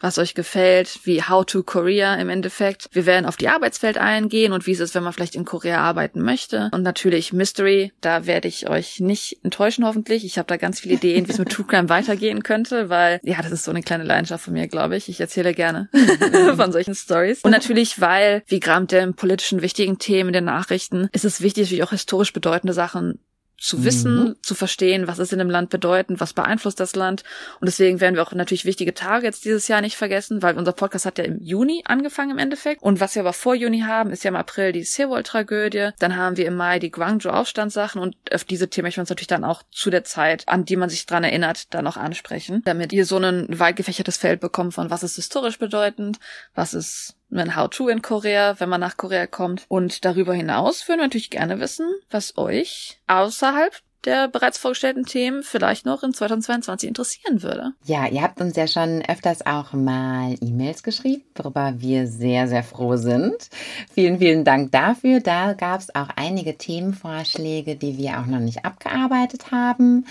was 0.00 0.18
euch 0.18 0.34
gefällt, 0.34 1.00
wie 1.04 1.22
How 1.22 1.44
to 1.44 1.62
Korea 1.62 2.14
im 2.16 2.28
Endeffekt. 2.28 2.88
Wir 2.92 3.06
werden 3.06 3.26
auf 3.26 3.36
die 3.36 3.48
Arbeitswelt 3.48 3.98
eingehen 3.98 4.52
und 4.52 4.66
wie 4.66 4.72
es 4.72 4.80
ist, 4.80 4.94
wenn 4.94 5.02
man 5.02 5.12
vielleicht 5.12 5.34
in 5.34 5.44
Korea 5.44 5.80
arbeiten 5.80 6.22
möchte. 6.22 6.70
Und 6.72 6.82
natürlich 6.82 7.32
Mystery, 7.32 7.92
da 8.00 8.26
werde 8.26 8.48
ich 8.48 8.68
euch 8.68 9.00
nicht 9.00 9.38
enttäuschen 9.42 9.84
hoffentlich. 9.84 10.24
Ich 10.24 10.38
habe 10.38 10.46
da 10.46 10.56
ganz 10.56 10.80
viele 10.80 10.94
Ideen, 10.94 11.26
wie 11.26 11.32
es 11.32 11.38
mit 11.38 11.50
True 11.50 11.66
Crime 11.66 11.88
weitergehen 11.88 12.42
könnte, 12.42 12.88
weil 12.88 13.20
ja, 13.22 13.40
das 13.42 13.52
ist 13.52 13.64
so 13.64 13.70
eine 13.70 13.82
kleine 13.82 14.04
Leidenschaft 14.04 14.44
von 14.44 14.54
mir, 14.54 14.68
glaube 14.68 14.96
ich. 14.96 15.08
Ich 15.08 15.20
erzähle 15.20 15.54
gerne 15.54 15.88
von 16.56 16.72
solchen 16.72 16.94
Stories. 16.94 17.40
Und 17.42 17.50
natürlich, 17.50 18.00
weil, 18.00 18.42
wie 18.46 18.60
Gramm 18.60 18.86
der 18.86 19.10
politischen 19.12 19.62
wichtigen 19.62 19.98
Themen 19.98 20.28
in 20.28 20.34
den 20.34 20.44
Nachrichten, 20.44 21.08
ist 21.12 21.24
es 21.24 21.40
wichtig, 21.40 21.64
natürlich 21.64 21.84
auch 21.84 21.90
historisch 21.90 22.32
bedeutende 22.32 22.72
Sachen 22.72 23.18
zu 23.58 23.84
wissen, 23.84 24.16
mhm. 24.16 24.36
zu 24.42 24.54
verstehen, 24.54 25.06
was 25.06 25.18
ist 25.18 25.32
in 25.32 25.38
dem 25.38 25.50
Land 25.50 25.70
bedeutend, 25.70 26.20
was 26.20 26.32
beeinflusst 26.32 26.78
das 26.78 26.94
Land. 26.94 27.24
Und 27.60 27.66
deswegen 27.66 28.00
werden 28.00 28.14
wir 28.14 28.22
auch 28.22 28.32
natürlich 28.32 28.64
wichtige 28.64 28.94
Tage 28.94 29.26
jetzt 29.26 29.44
dieses 29.44 29.68
Jahr 29.68 29.80
nicht 29.80 29.96
vergessen, 29.96 30.42
weil 30.42 30.58
unser 30.58 30.72
Podcast 30.72 31.06
hat 31.06 31.18
ja 31.18 31.24
im 31.24 31.40
Juni 31.40 31.82
angefangen 31.86 32.32
im 32.32 32.38
Endeffekt. 32.38 32.82
Und 32.82 33.00
was 33.00 33.14
wir 33.14 33.22
aber 33.22 33.32
vor 33.32 33.54
Juni 33.54 33.80
haben, 33.80 34.10
ist 34.10 34.24
ja 34.24 34.28
im 34.28 34.36
April 34.36 34.72
die 34.72 34.84
Sewol-Tragödie. 34.84 35.90
Dann 35.98 36.16
haben 36.16 36.36
wir 36.36 36.46
im 36.46 36.56
Mai 36.56 36.78
die 36.78 36.90
Guangzhou-Aufstandssachen 36.90 38.00
und 38.00 38.16
auf 38.32 38.44
diese 38.44 38.68
Themen 38.68 38.86
möchten 38.86 38.98
wir 38.98 39.02
uns 39.02 39.10
natürlich 39.10 39.26
dann 39.26 39.44
auch 39.44 39.62
zu 39.70 39.90
der 39.90 40.04
Zeit, 40.04 40.46
an 40.48 40.64
die 40.64 40.76
man 40.76 40.90
sich 40.90 41.06
dran 41.06 41.24
erinnert, 41.24 41.72
dann 41.74 41.84
noch 41.84 41.96
ansprechen, 41.96 42.62
damit 42.64 42.92
ihr 42.92 43.06
so 43.06 43.16
ein 43.16 43.46
weit 43.58 43.76
gefächertes 43.76 44.16
Feld 44.16 44.40
bekommt 44.40 44.74
von 44.74 44.90
was 44.90 45.02
ist 45.02 45.16
historisch 45.16 45.58
bedeutend, 45.58 46.18
was 46.54 46.74
ist 46.74 47.16
ein 47.30 47.56
How-To 47.56 47.88
in 47.88 48.02
Korea, 48.02 48.58
wenn 48.60 48.68
man 48.68 48.80
nach 48.80 48.96
Korea 48.96 49.26
kommt. 49.26 49.64
Und 49.68 50.04
darüber 50.04 50.34
hinaus 50.34 50.88
würden 50.88 51.00
wir 51.00 51.06
natürlich 51.06 51.30
gerne 51.30 51.60
wissen, 51.60 51.86
was 52.10 52.36
euch 52.38 52.98
außerhalb 53.06 53.80
der 54.06 54.28
bereits 54.28 54.56
vorgestellten 54.56 55.04
Themen 55.04 55.42
vielleicht 55.42 55.84
noch 55.84 56.02
in 56.02 56.14
2022 56.14 56.88
interessieren 56.88 57.42
würde. 57.42 57.72
Ja, 57.84 58.06
ihr 58.06 58.22
habt 58.22 58.40
uns 58.40 58.56
ja 58.56 58.66
schon 58.66 59.02
öfters 59.06 59.44
auch 59.44 59.72
mal 59.72 60.36
E-Mails 60.40 60.82
geschrieben, 60.82 61.24
worüber 61.34 61.74
wir 61.78 62.06
sehr, 62.06 62.48
sehr 62.48 62.62
froh 62.62 62.96
sind. 62.96 63.50
Vielen, 63.92 64.18
vielen 64.18 64.44
Dank 64.44 64.70
dafür. 64.72 65.20
Da 65.20 65.52
gab 65.52 65.80
es 65.80 65.94
auch 65.94 66.08
einige 66.14 66.56
Themenvorschläge, 66.56 67.76
die 67.76 67.98
wir 67.98 68.20
auch 68.20 68.26
noch 68.26 68.38
nicht 68.38 68.64
abgearbeitet 68.64 69.50
haben. 69.50 70.06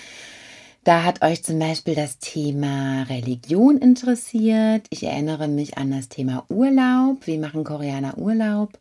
Da 0.85 1.03
hat 1.03 1.23
euch 1.23 1.43
zum 1.43 1.57
Beispiel 1.57 1.95
das 1.95 2.19
Thema 2.19 3.07
Religion 3.09 3.79
interessiert. 3.79 4.85
Ich 4.91 5.03
erinnere 5.03 5.47
mich 5.47 5.79
an 5.79 5.89
das 5.89 6.09
Thema 6.09 6.45
Urlaub. 6.47 7.25
Wie 7.25 7.39
machen 7.39 7.63
Koreaner 7.63 8.19
Urlaub? 8.19 8.77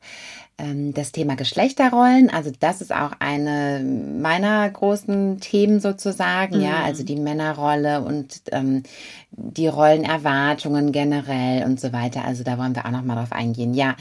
Ähm, 0.58 0.92
das 0.92 1.12
Thema 1.12 1.34
Geschlechterrollen, 1.34 2.28
also 2.30 2.52
das 2.60 2.80
ist 2.80 2.94
auch 2.94 3.10
eine 3.18 3.82
meiner 3.82 4.70
großen 4.70 5.40
Themen 5.40 5.80
sozusagen, 5.80 6.58
mhm. 6.58 6.62
ja, 6.62 6.84
also 6.84 7.02
die 7.02 7.16
Männerrolle 7.16 8.02
und 8.02 8.42
ähm, 8.52 8.84
die 9.36 9.66
Rollenerwartungen 9.66 10.92
generell 10.92 11.64
und 11.64 11.80
so 11.80 11.92
weiter. 11.92 12.24
Also 12.24 12.44
da 12.44 12.58
wollen 12.58 12.74
wir 12.74 12.86
auch 12.86 12.90
noch 12.90 13.02
mal 13.02 13.16
drauf 13.16 13.32
eingehen. 13.32 13.74
Ja, 13.74 13.96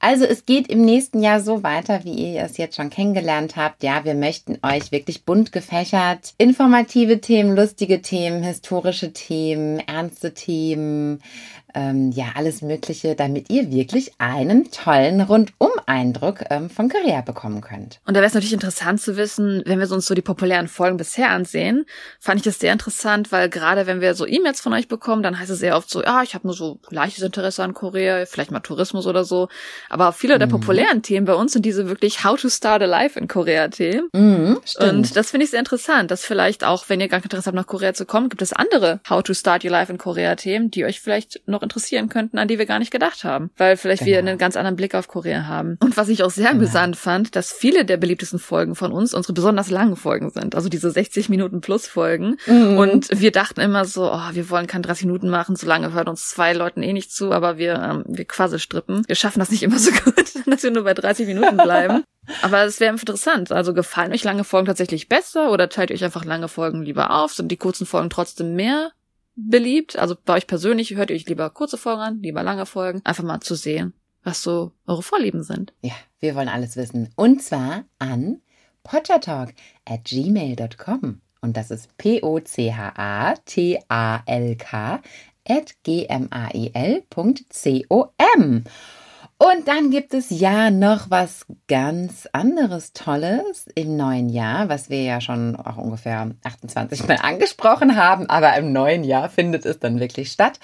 also 0.00 0.24
es 0.24 0.46
geht 0.46 0.68
im 0.68 0.84
nächsten 0.84 1.22
Jahr 1.22 1.40
so 1.40 1.62
weiter, 1.62 2.04
wie 2.04 2.34
ihr 2.34 2.42
es 2.42 2.56
jetzt 2.56 2.76
schon 2.76 2.90
kennengelernt 2.90 3.56
habt. 3.56 3.82
Ja, 3.82 4.04
wir 4.04 4.14
möchten 4.14 4.58
euch 4.62 4.92
wirklich 4.92 5.24
bunt 5.24 5.52
gefächert 5.52 6.34
informative 6.38 7.20
Themen, 7.20 7.56
lustige 7.56 8.02
Themen, 8.02 8.42
historische 8.42 9.12
Themen, 9.12 9.80
ernste 9.80 10.34
Themen 10.34 11.20
ähm, 11.76 12.10
ja 12.10 12.32
alles 12.34 12.62
Mögliche, 12.62 13.14
damit 13.14 13.50
ihr 13.50 13.70
wirklich 13.70 14.12
einen 14.18 14.70
tollen 14.70 15.20
Rundum-Eindruck 15.20 16.44
ähm, 16.50 16.70
von 16.70 16.88
Korea 16.88 17.20
bekommen 17.20 17.60
könnt. 17.60 18.00
Und 18.06 18.14
da 18.14 18.20
wäre 18.20 18.26
es 18.26 18.34
natürlich 18.34 18.54
interessant 18.54 19.00
zu 19.00 19.16
wissen, 19.16 19.62
wenn 19.66 19.78
wir 19.78 19.90
uns 19.92 20.06
so 20.06 20.14
die 20.14 20.22
populären 20.22 20.68
Folgen 20.68 20.96
bisher 20.96 21.30
ansehen, 21.30 21.84
fand 22.18 22.40
ich 22.40 22.44
das 22.44 22.58
sehr 22.58 22.72
interessant, 22.72 23.30
weil 23.30 23.50
gerade 23.50 23.86
wenn 23.86 24.00
wir 24.00 24.14
so 24.14 24.26
E-Mails 24.26 24.60
von 24.60 24.72
euch 24.72 24.88
bekommen, 24.88 25.22
dann 25.22 25.38
heißt 25.38 25.50
es 25.50 25.58
sehr 25.58 25.76
oft 25.76 25.90
so, 25.90 26.02
ja, 26.02 26.22
ich 26.22 26.34
habe 26.34 26.46
nur 26.46 26.56
so 26.56 26.80
leichtes 26.90 27.22
Interesse 27.22 27.62
an 27.62 27.74
Korea, 27.74 28.24
vielleicht 28.24 28.50
mal 28.50 28.60
Tourismus 28.60 29.06
oder 29.06 29.24
so. 29.24 29.48
Aber 29.90 30.12
viele 30.12 30.36
mhm. 30.36 30.40
der 30.40 30.46
populären 30.46 31.02
Themen 31.02 31.26
bei 31.26 31.34
uns 31.34 31.52
sind 31.52 31.66
diese 31.66 31.88
wirklich 31.88 32.24
How 32.24 32.40
to 32.40 32.48
Start 32.48 32.82
a 32.82 32.86
Life 32.86 33.18
in 33.20 33.28
Korea 33.28 33.68
Themen. 33.68 34.08
Mhm, 34.12 34.60
und 34.78 35.14
das 35.14 35.30
finde 35.30 35.44
ich 35.44 35.50
sehr 35.50 35.60
interessant, 35.60 36.10
dass 36.10 36.24
vielleicht 36.24 36.64
auch, 36.64 36.88
wenn 36.88 37.00
ihr 37.00 37.08
gar 37.08 37.20
kein 37.20 37.24
Interesse 37.24 37.46
habt, 37.46 37.56
nach 37.56 37.66
Korea 37.66 37.92
zu 37.92 38.06
kommen, 38.06 38.30
gibt 38.30 38.40
es 38.40 38.54
andere 38.54 39.00
How 39.08 39.22
to 39.22 39.34
Start 39.34 39.62
Your 39.64 39.72
Life 39.72 39.92
in 39.92 39.98
Korea 39.98 40.36
Themen, 40.36 40.70
die 40.70 40.84
euch 40.84 41.00
vielleicht 41.00 41.42
noch 41.46 41.62
interessieren 41.66 42.08
könnten, 42.08 42.38
an 42.38 42.48
die 42.48 42.58
wir 42.58 42.66
gar 42.66 42.78
nicht 42.78 42.90
gedacht 42.90 43.24
haben. 43.24 43.50
Weil 43.56 43.76
vielleicht 43.76 44.04
genau. 44.04 44.12
wir 44.12 44.18
einen 44.18 44.38
ganz 44.38 44.56
anderen 44.56 44.76
Blick 44.76 44.94
auf 44.94 45.08
Korea 45.08 45.46
haben. 45.46 45.76
Und 45.80 45.96
was 45.96 46.08
ich 46.08 46.22
auch 46.22 46.30
sehr 46.30 46.50
genau. 46.50 46.62
amüsant 46.62 46.96
fand, 46.96 47.36
dass 47.36 47.52
viele 47.52 47.84
der 47.84 47.96
beliebtesten 47.96 48.38
Folgen 48.38 48.74
von 48.74 48.92
uns 48.92 49.14
unsere 49.14 49.32
besonders 49.32 49.70
langen 49.70 49.96
Folgen 49.96 50.30
sind. 50.30 50.54
Also 50.54 50.68
diese 50.68 50.90
60 50.90 51.28
Minuten 51.28 51.60
plus 51.60 51.86
Folgen. 51.86 52.36
Mhm. 52.46 52.78
Und 52.78 53.08
wir 53.20 53.32
dachten 53.32 53.60
immer 53.60 53.84
so, 53.84 54.10
oh, 54.12 54.30
wir 54.32 54.50
wollen 54.50 54.66
keine 54.66 54.82
30 54.82 55.06
Minuten 55.06 55.28
machen, 55.28 55.56
so 55.56 55.66
lange 55.66 55.92
hört 55.92 56.08
uns 56.08 56.28
zwei 56.28 56.52
Leuten 56.52 56.82
eh 56.82 56.92
nicht 56.92 57.12
zu, 57.12 57.32
aber 57.32 57.58
wir, 57.58 57.74
ähm, 57.74 58.04
wir 58.06 58.24
quasi 58.24 58.58
strippen. 58.58 59.02
Wir 59.06 59.16
schaffen 59.16 59.40
das 59.40 59.50
nicht 59.50 59.62
immer 59.62 59.78
so 59.78 59.90
gut, 60.04 60.32
dass 60.46 60.62
wir 60.62 60.70
nur 60.70 60.84
bei 60.84 60.94
30 60.94 61.26
Minuten 61.26 61.56
bleiben. 61.56 62.02
Aber 62.42 62.64
es 62.64 62.80
wäre 62.80 62.92
interessant. 62.92 63.52
Also 63.52 63.72
gefallen 63.72 64.12
euch 64.12 64.24
lange 64.24 64.44
Folgen 64.44 64.66
tatsächlich 64.66 65.08
besser 65.08 65.52
oder 65.52 65.68
teilt 65.68 65.92
euch 65.92 66.02
einfach 66.02 66.24
lange 66.24 66.48
Folgen 66.48 66.82
lieber 66.82 67.10
auf? 67.10 67.32
Sind 67.32 67.52
die 67.52 67.56
kurzen 67.56 67.86
Folgen 67.86 68.10
trotzdem 68.10 68.54
mehr 68.56 68.90
beliebt? 69.36 69.96
Also 69.98 70.16
bei 70.24 70.34
euch 70.34 70.46
persönlich 70.46 70.94
hört 70.96 71.10
ihr 71.10 71.16
euch 71.16 71.28
lieber 71.28 71.50
kurze 71.50 71.78
Folgen 71.78 72.00
an, 72.02 72.22
lieber 72.22 72.42
lange 72.42 72.66
Folgen? 72.66 73.00
Einfach 73.04 73.24
mal 73.24 73.40
zu 73.40 73.54
sehen, 73.54 73.92
was 74.24 74.42
so 74.42 74.72
eure 74.86 75.02
Vorlieben 75.02 75.42
sind. 75.42 75.72
Ja, 75.82 75.94
wir 76.18 76.34
wollen 76.34 76.48
alles 76.48 76.76
wissen. 76.76 77.10
Und 77.14 77.42
zwar 77.42 77.84
an 77.98 78.40
pottertalk 78.82 79.54
at 79.84 80.04
gmail.com. 80.04 81.20
Und 81.40 81.56
das 81.56 81.70
ist 81.70 81.96
P-O-C-H-A-T-A-L-K 81.98 82.62
at 85.48 85.74
g-m-a-i-l.com. 85.84 86.24
Und 89.38 89.68
dann 89.68 89.90
gibt 89.90 90.14
es 90.14 90.30
ja 90.30 90.70
noch 90.70 91.10
was 91.10 91.44
ganz 91.68 92.26
anderes 92.32 92.94
Tolles 92.94 93.66
im 93.74 93.94
neuen 93.94 94.30
Jahr, 94.30 94.70
was 94.70 94.88
wir 94.88 95.02
ja 95.02 95.20
schon 95.20 95.56
auch 95.56 95.76
ungefähr 95.76 96.30
28 96.42 97.06
Mal 97.06 97.18
angesprochen 97.20 97.96
haben, 97.96 98.30
aber 98.30 98.56
im 98.56 98.72
neuen 98.72 99.04
Jahr 99.04 99.28
findet 99.28 99.66
es 99.66 99.78
dann 99.78 100.00
wirklich 100.00 100.32
statt. 100.32 100.58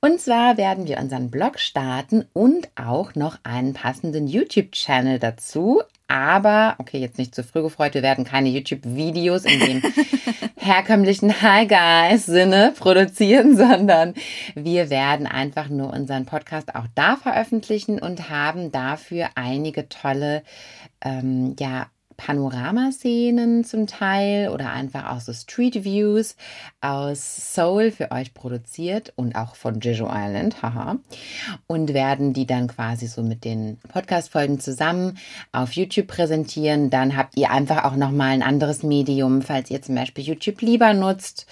Und 0.00 0.22
zwar 0.22 0.56
werden 0.56 0.86
wir 0.86 0.98
unseren 0.98 1.30
Blog 1.30 1.60
starten 1.60 2.24
und 2.32 2.70
auch 2.76 3.14
noch 3.14 3.36
einen 3.42 3.74
passenden 3.74 4.26
YouTube-Channel 4.26 5.18
dazu 5.18 5.82
aber, 6.08 6.74
okay, 6.78 6.98
jetzt 6.98 7.18
nicht 7.18 7.34
zu 7.34 7.42
früh 7.42 7.62
gefreut, 7.62 7.94
wir 7.94 8.02
werden 8.02 8.24
keine 8.24 8.48
YouTube-Videos 8.50 9.44
in 9.44 9.60
dem 9.60 9.82
herkömmlichen 10.56 11.42
Hi 11.42 11.66
Guys 11.66 12.26
Sinne 12.26 12.74
produzieren, 12.78 13.56
sondern 13.56 14.14
wir 14.54 14.90
werden 14.90 15.26
einfach 15.26 15.68
nur 15.68 15.92
unseren 15.92 16.26
Podcast 16.26 16.74
auch 16.74 16.86
da 16.94 17.16
veröffentlichen 17.16 17.98
und 17.98 18.30
haben 18.30 18.72
dafür 18.72 19.30
einige 19.34 19.88
tolle, 19.88 20.42
ähm, 21.02 21.56
ja, 21.58 21.86
Panoramaszenen 22.16 23.64
zum 23.64 23.86
Teil 23.86 24.48
oder 24.48 24.70
einfach 24.70 25.10
auch 25.10 25.20
so 25.20 25.32
Street 25.32 25.84
Views 25.84 26.36
aus 26.80 27.54
Seoul 27.54 27.90
für 27.90 28.10
euch 28.10 28.34
produziert 28.34 29.12
und 29.16 29.36
auch 29.36 29.56
von 29.56 29.80
Jeju 29.80 30.06
Island, 30.06 30.62
haha. 30.62 30.96
Und 31.66 31.94
werden 31.94 32.32
die 32.32 32.46
dann 32.46 32.68
quasi 32.68 33.06
so 33.06 33.22
mit 33.22 33.44
den 33.44 33.78
Podcast-Folgen 33.88 34.60
zusammen 34.60 35.18
auf 35.52 35.72
YouTube 35.72 36.06
präsentieren. 36.06 36.90
Dann 36.90 37.16
habt 37.16 37.36
ihr 37.36 37.50
einfach 37.50 37.84
auch 37.84 37.96
nochmal 37.96 38.30
ein 38.30 38.42
anderes 38.42 38.82
Medium, 38.82 39.42
falls 39.42 39.70
ihr 39.70 39.82
zum 39.82 39.94
Beispiel 39.94 40.24
YouTube 40.24 40.60
lieber 40.60 40.92
nutzt 40.94 41.46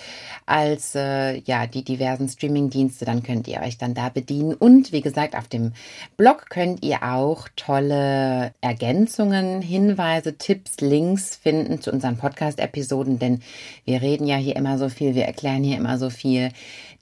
als 0.46 0.94
äh, 0.94 1.38
ja 1.40 1.66
die 1.66 1.84
diversen 1.84 2.28
Streaming-Dienste, 2.28 3.04
dann 3.04 3.22
könnt 3.22 3.48
ihr 3.48 3.60
euch 3.60 3.78
dann 3.78 3.94
da 3.94 4.08
bedienen. 4.08 4.54
Und 4.54 4.92
wie 4.92 5.00
gesagt, 5.00 5.36
auf 5.36 5.48
dem 5.48 5.72
Blog 6.16 6.50
könnt 6.50 6.84
ihr 6.84 7.02
auch 7.02 7.48
tolle 7.56 8.52
Ergänzungen, 8.60 9.62
Hinweise, 9.62 10.36
Tipps 10.36 10.51
Tipps, 10.52 10.82
Links 10.82 11.34
finden 11.34 11.80
zu 11.80 11.90
unseren 11.90 12.18
Podcast-Episoden, 12.18 13.18
denn 13.18 13.40
wir 13.86 14.02
reden 14.02 14.26
ja 14.26 14.36
hier 14.36 14.54
immer 14.54 14.76
so 14.76 14.90
viel, 14.90 15.14
wir 15.14 15.24
erklären 15.24 15.64
hier 15.64 15.78
immer 15.78 15.96
so 15.96 16.10
viel 16.10 16.50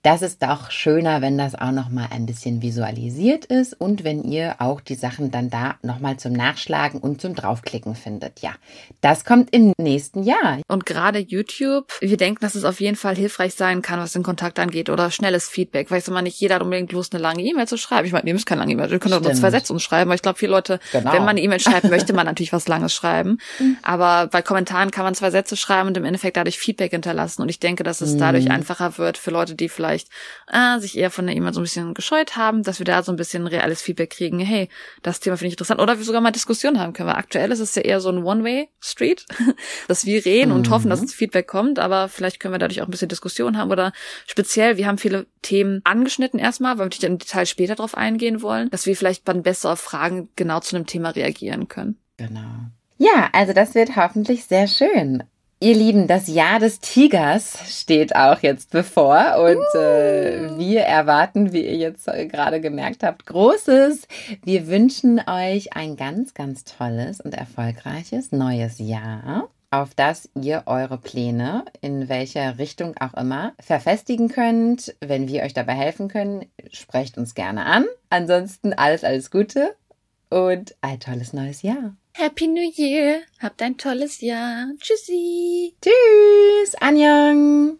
das 0.02 0.22
ist 0.22 0.42
doch 0.42 0.70
schöner, 0.70 1.20
wenn 1.20 1.36
das 1.36 1.54
auch 1.54 1.72
noch 1.72 1.90
mal 1.90 2.08
ein 2.10 2.24
bisschen 2.24 2.62
visualisiert 2.62 3.44
ist 3.44 3.78
und 3.78 4.02
wenn 4.02 4.24
ihr 4.24 4.56
auch 4.58 4.80
die 4.80 4.94
Sachen 4.94 5.30
dann 5.30 5.50
da 5.50 5.74
noch 5.82 6.00
mal 6.00 6.16
zum 6.16 6.32
Nachschlagen 6.32 7.00
und 7.00 7.20
zum 7.20 7.34
draufklicken 7.34 7.94
findet. 7.94 8.40
Ja, 8.40 8.52
das 9.02 9.26
kommt 9.26 9.52
im 9.52 9.74
nächsten 9.78 10.22
Jahr. 10.22 10.60
Und 10.68 10.86
gerade 10.86 11.18
YouTube, 11.18 11.92
wir 12.00 12.16
denken, 12.16 12.40
dass 12.40 12.54
es 12.54 12.64
auf 12.64 12.80
jeden 12.80 12.96
Fall 12.96 13.14
hilfreich 13.14 13.54
sein 13.54 13.82
kann, 13.82 14.00
was 14.00 14.12
den 14.12 14.22
Kontakt 14.22 14.58
angeht 14.58 14.88
oder 14.88 15.10
schnelles 15.10 15.48
Feedback, 15.48 15.88
sag 15.90 16.08
mal 16.08 16.22
nicht 16.22 16.40
jeder 16.40 16.54
hat 16.54 16.62
unbedingt 16.62 16.92
Lust, 16.92 17.14
eine 17.14 17.22
lange 17.22 17.42
E-Mail 17.42 17.68
zu 17.68 17.76
schreiben. 17.76 18.06
Ich 18.06 18.12
meine, 18.12 18.26
ihr 18.26 18.32
müsst 18.32 18.46
keine 18.46 18.60
lange 18.60 18.72
E-Mail, 18.72 18.90
ihr 18.90 18.98
könnt 18.98 19.14
auch 19.14 19.20
nur 19.20 19.34
zwei 19.34 19.50
Sätze 19.50 19.72
uns 19.72 19.82
schreiben, 19.82 20.08
aber 20.08 20.14
ich 20.14 20.22
glaube, 20.22 20.38
viele 20.38 20.52
Leute, 20.52 20.80
genau. 20.92 21.12
wenn 21.12 21.20
man 21.20 21.30
eine 21.30 21.42
E-Mail 21.42 21.60
schreibt, 21.60 21.84
möchte 21.90 22.14
man 22.14 22.24
natürlich 22.24 22.54
was 22.54 22.68
Langes 22.68 22.94
schreiben. 22.94 23.36
Mhm. 23.58 23.76
Aber 23.82 24.28
bei 24.28 24.40
Kommentaren 24.40 24.90
kann 24.90 25.04
man 25.04 25.14
zwei 25.14 25.30
Sätze 25.30 25.58
schreiben 25.58 25.88
und 25.88 25.96
im 25.98 26.04
Endeffekt 26.06 26.38
dadurch 26.38 26.58
Feedback 26.58 26.92
hinterlassen. 26.92 27.42
Und 27.42 27.50
ich 27.50 27.60
denke, 27.60 27.82
dass 27.82 28.00
es 28.00 28.16
dadurch 28.16 28.46
mhm. 28.46 28.52
einfacher 28.52 28.96
wird 28.96 29.18
für 29.18 29.30
Leute, 29.30 29.54
die 29.54 29.68
vielleicht 29.68 29.89
vielleicht 29.90 30.08
äh, 30.52 30.78
sich 30.80 30.96
eher 30.96 31.10
von 31.10 31.26
der 31.26 31.36
E-Mail 31.36 31.52
so 31.52 31.60
ein 31.60 31.64
bisschen 31.64 31.94
gescheut 31.94 32.36
haben, 32.36 32.62
dass 32.62 32.78
wir 32.78 32.86
da 32.86 33.02
so 33.02 33.12
ein 33.12 33.16
bisschen 33.16 33.46
reales 33.46 33.82
Feedback 33.82 34.10
kriegen, 34.10 34.38
hey, 34.38 34.68
das 35.02 35.20
Thema 35.20 35.36
finde 35.36 35.48
ich 35.48 35.54
interessant. 35.54 35.80
Oder 35.80 35.98
wir 35.98 36.04
sogar 36.04 36.20
mal 36.20 36.30
Diskussionen 36.30 36.78
haben 36.78 36.92
können, 36.92 37.08
weil 37.08 37.16
aktuell 37.16 37.50
ist 37.50 37.60
es 37.60 37.74
ja 37.74 37.82
eher 37.82 38.00
so 38.00 38.10
ein 38.10 38.24
One-Way-Street, 38.24 39.26
dass 39.88 40.06
wir 40.06 40.24
reden 40.24 40.50
mhm. 40.50 40.56
und 40.56 40.70
hoffen, 40.70 40.90
dass 40.90 41.00
das 41.00 41.12
Feedback 41.14 41.46
kommt, 41.46 41.78
aber 41.78 42.08
vielleicht 42.08 42.40
können 42.40 42.54
wir 42.54 42.58
dadurch 42.58 42.80
auch 42.82 42.86
ein 42.86 42.90
bisschen 42.90 43.08
Diskussion 43.08 43.58
haben 43.58 43.70
oder 43.70 43.92
speziell, 44.26 44.76
wir 44.76 44.86
haben 44.86 44.98
viele 44.98 45.26
Themen 45.42 45.80
angeschnitten 45.84 46.38
erstmal, 46.38 46.72
weil 46.72 46.80
wir 46.80 46.84
natürlich 46.86 47.10
im 47.10 47.18
Detail 47.18 47.46
später 47.46 47.74
drauf 47.74 47.96
eingehen 47.96 48.42
wollen, 48.42 48.70
dass 48.70 48.86
wir 48.86 48.96
vielleicht 48.96 49.26
dann 49.28 49.42
besser 49.42 49.72
auf 49.72 49.80
Fragen 49.80 50.28
genau 50.36 50.60
zu 50.60 50.76
einem 50.76 50.86
Thema 50.86 51.10
reagieren 51.10 51.68
können. 51.68 51.98
Genau. 52.16 52.70
Ja, 52.98 53.30
also 53.32 53.54
das 53.54 53.74
wird 53.74 53.96
hoffentlich 53.96 54.44
sehr 54.44 54.66
schön. 54.66 55.22
Ihr 55.62 55.74
Lieben, 55.74 56.06
das 56.06 56.26
Jahr 56.26 56.58
des 56.58 56.80
Tigers 56.80 57.58
steht 57.68 58.16
auch 58.16 58.38
jetzt 58.38 58.70
bevor 58.70 59.36
und 59.44 59.78
äh, 59.78 60.56
wir 60.56 60.80
erwarten, 60.80 61.52
wie 61.52 61.60
ihr 61.60 61.76
jetzt 61.76 62.06
gerade 62.06 62.62
gemerkt 62.62 63.02
habt, 63.02 63.26
Großes. 63.26 64.08
Wir 64.42 64.68
wünschen 64.68 65.20
euch 65.26 65.74
ein 65.74 65.96
ganz, 65.96 66.32
ganz 66.32 66.64
tolles 66.64 67.20
und 67.20 67.34
erfolgreiches 67.34 68.32
neues 68.32 68.78
Jahr, 68.78 69.50
auf 69.70 69.94
das 69.94 70.30
ihr 70.34 70.62
eure 70.64 70.96
Pläne 70.96 71.66
in 71.82 72.08
welcher 72.08 72.56
Richtung 72.56 72.96
auch 72.96 73.12
immer 73.12 73.52
verfestigen 73.60 74.30
könnt. 74.30 74.94
Wenn 75.00 75.28
wir 75.28 75.42
euch 75.42 75.52
dabei 75.52 75.74
helfen 75.74 76.08
können, 76.08 76.46
sprecht 76.72 77.18
uns 77.18 77.34
gerne 77.34 77.66
an. 77.66 77.84
Ansonsten 78.08 78.72
alles, 78.72 79.04
alles 79.04 79.30
Gute 79.30 79.76
und 80.30 80.74
ein 80.80 81.00
tolles 81.00 81.34
neues 81.34 81.60
Jahr. 81.60 81.96
Happy 82.20 82.48
New 82.48 82.70
Year. 82.76 83.22
Habt 83.38 83.62
ein 83.62 83.78
tolles 83.78 84.20
Jahr. 84.20 84.66
Tschüssi. 84.78 85.72
Tschüss. 85.80 86.74
Annyeong. 86.74 87.78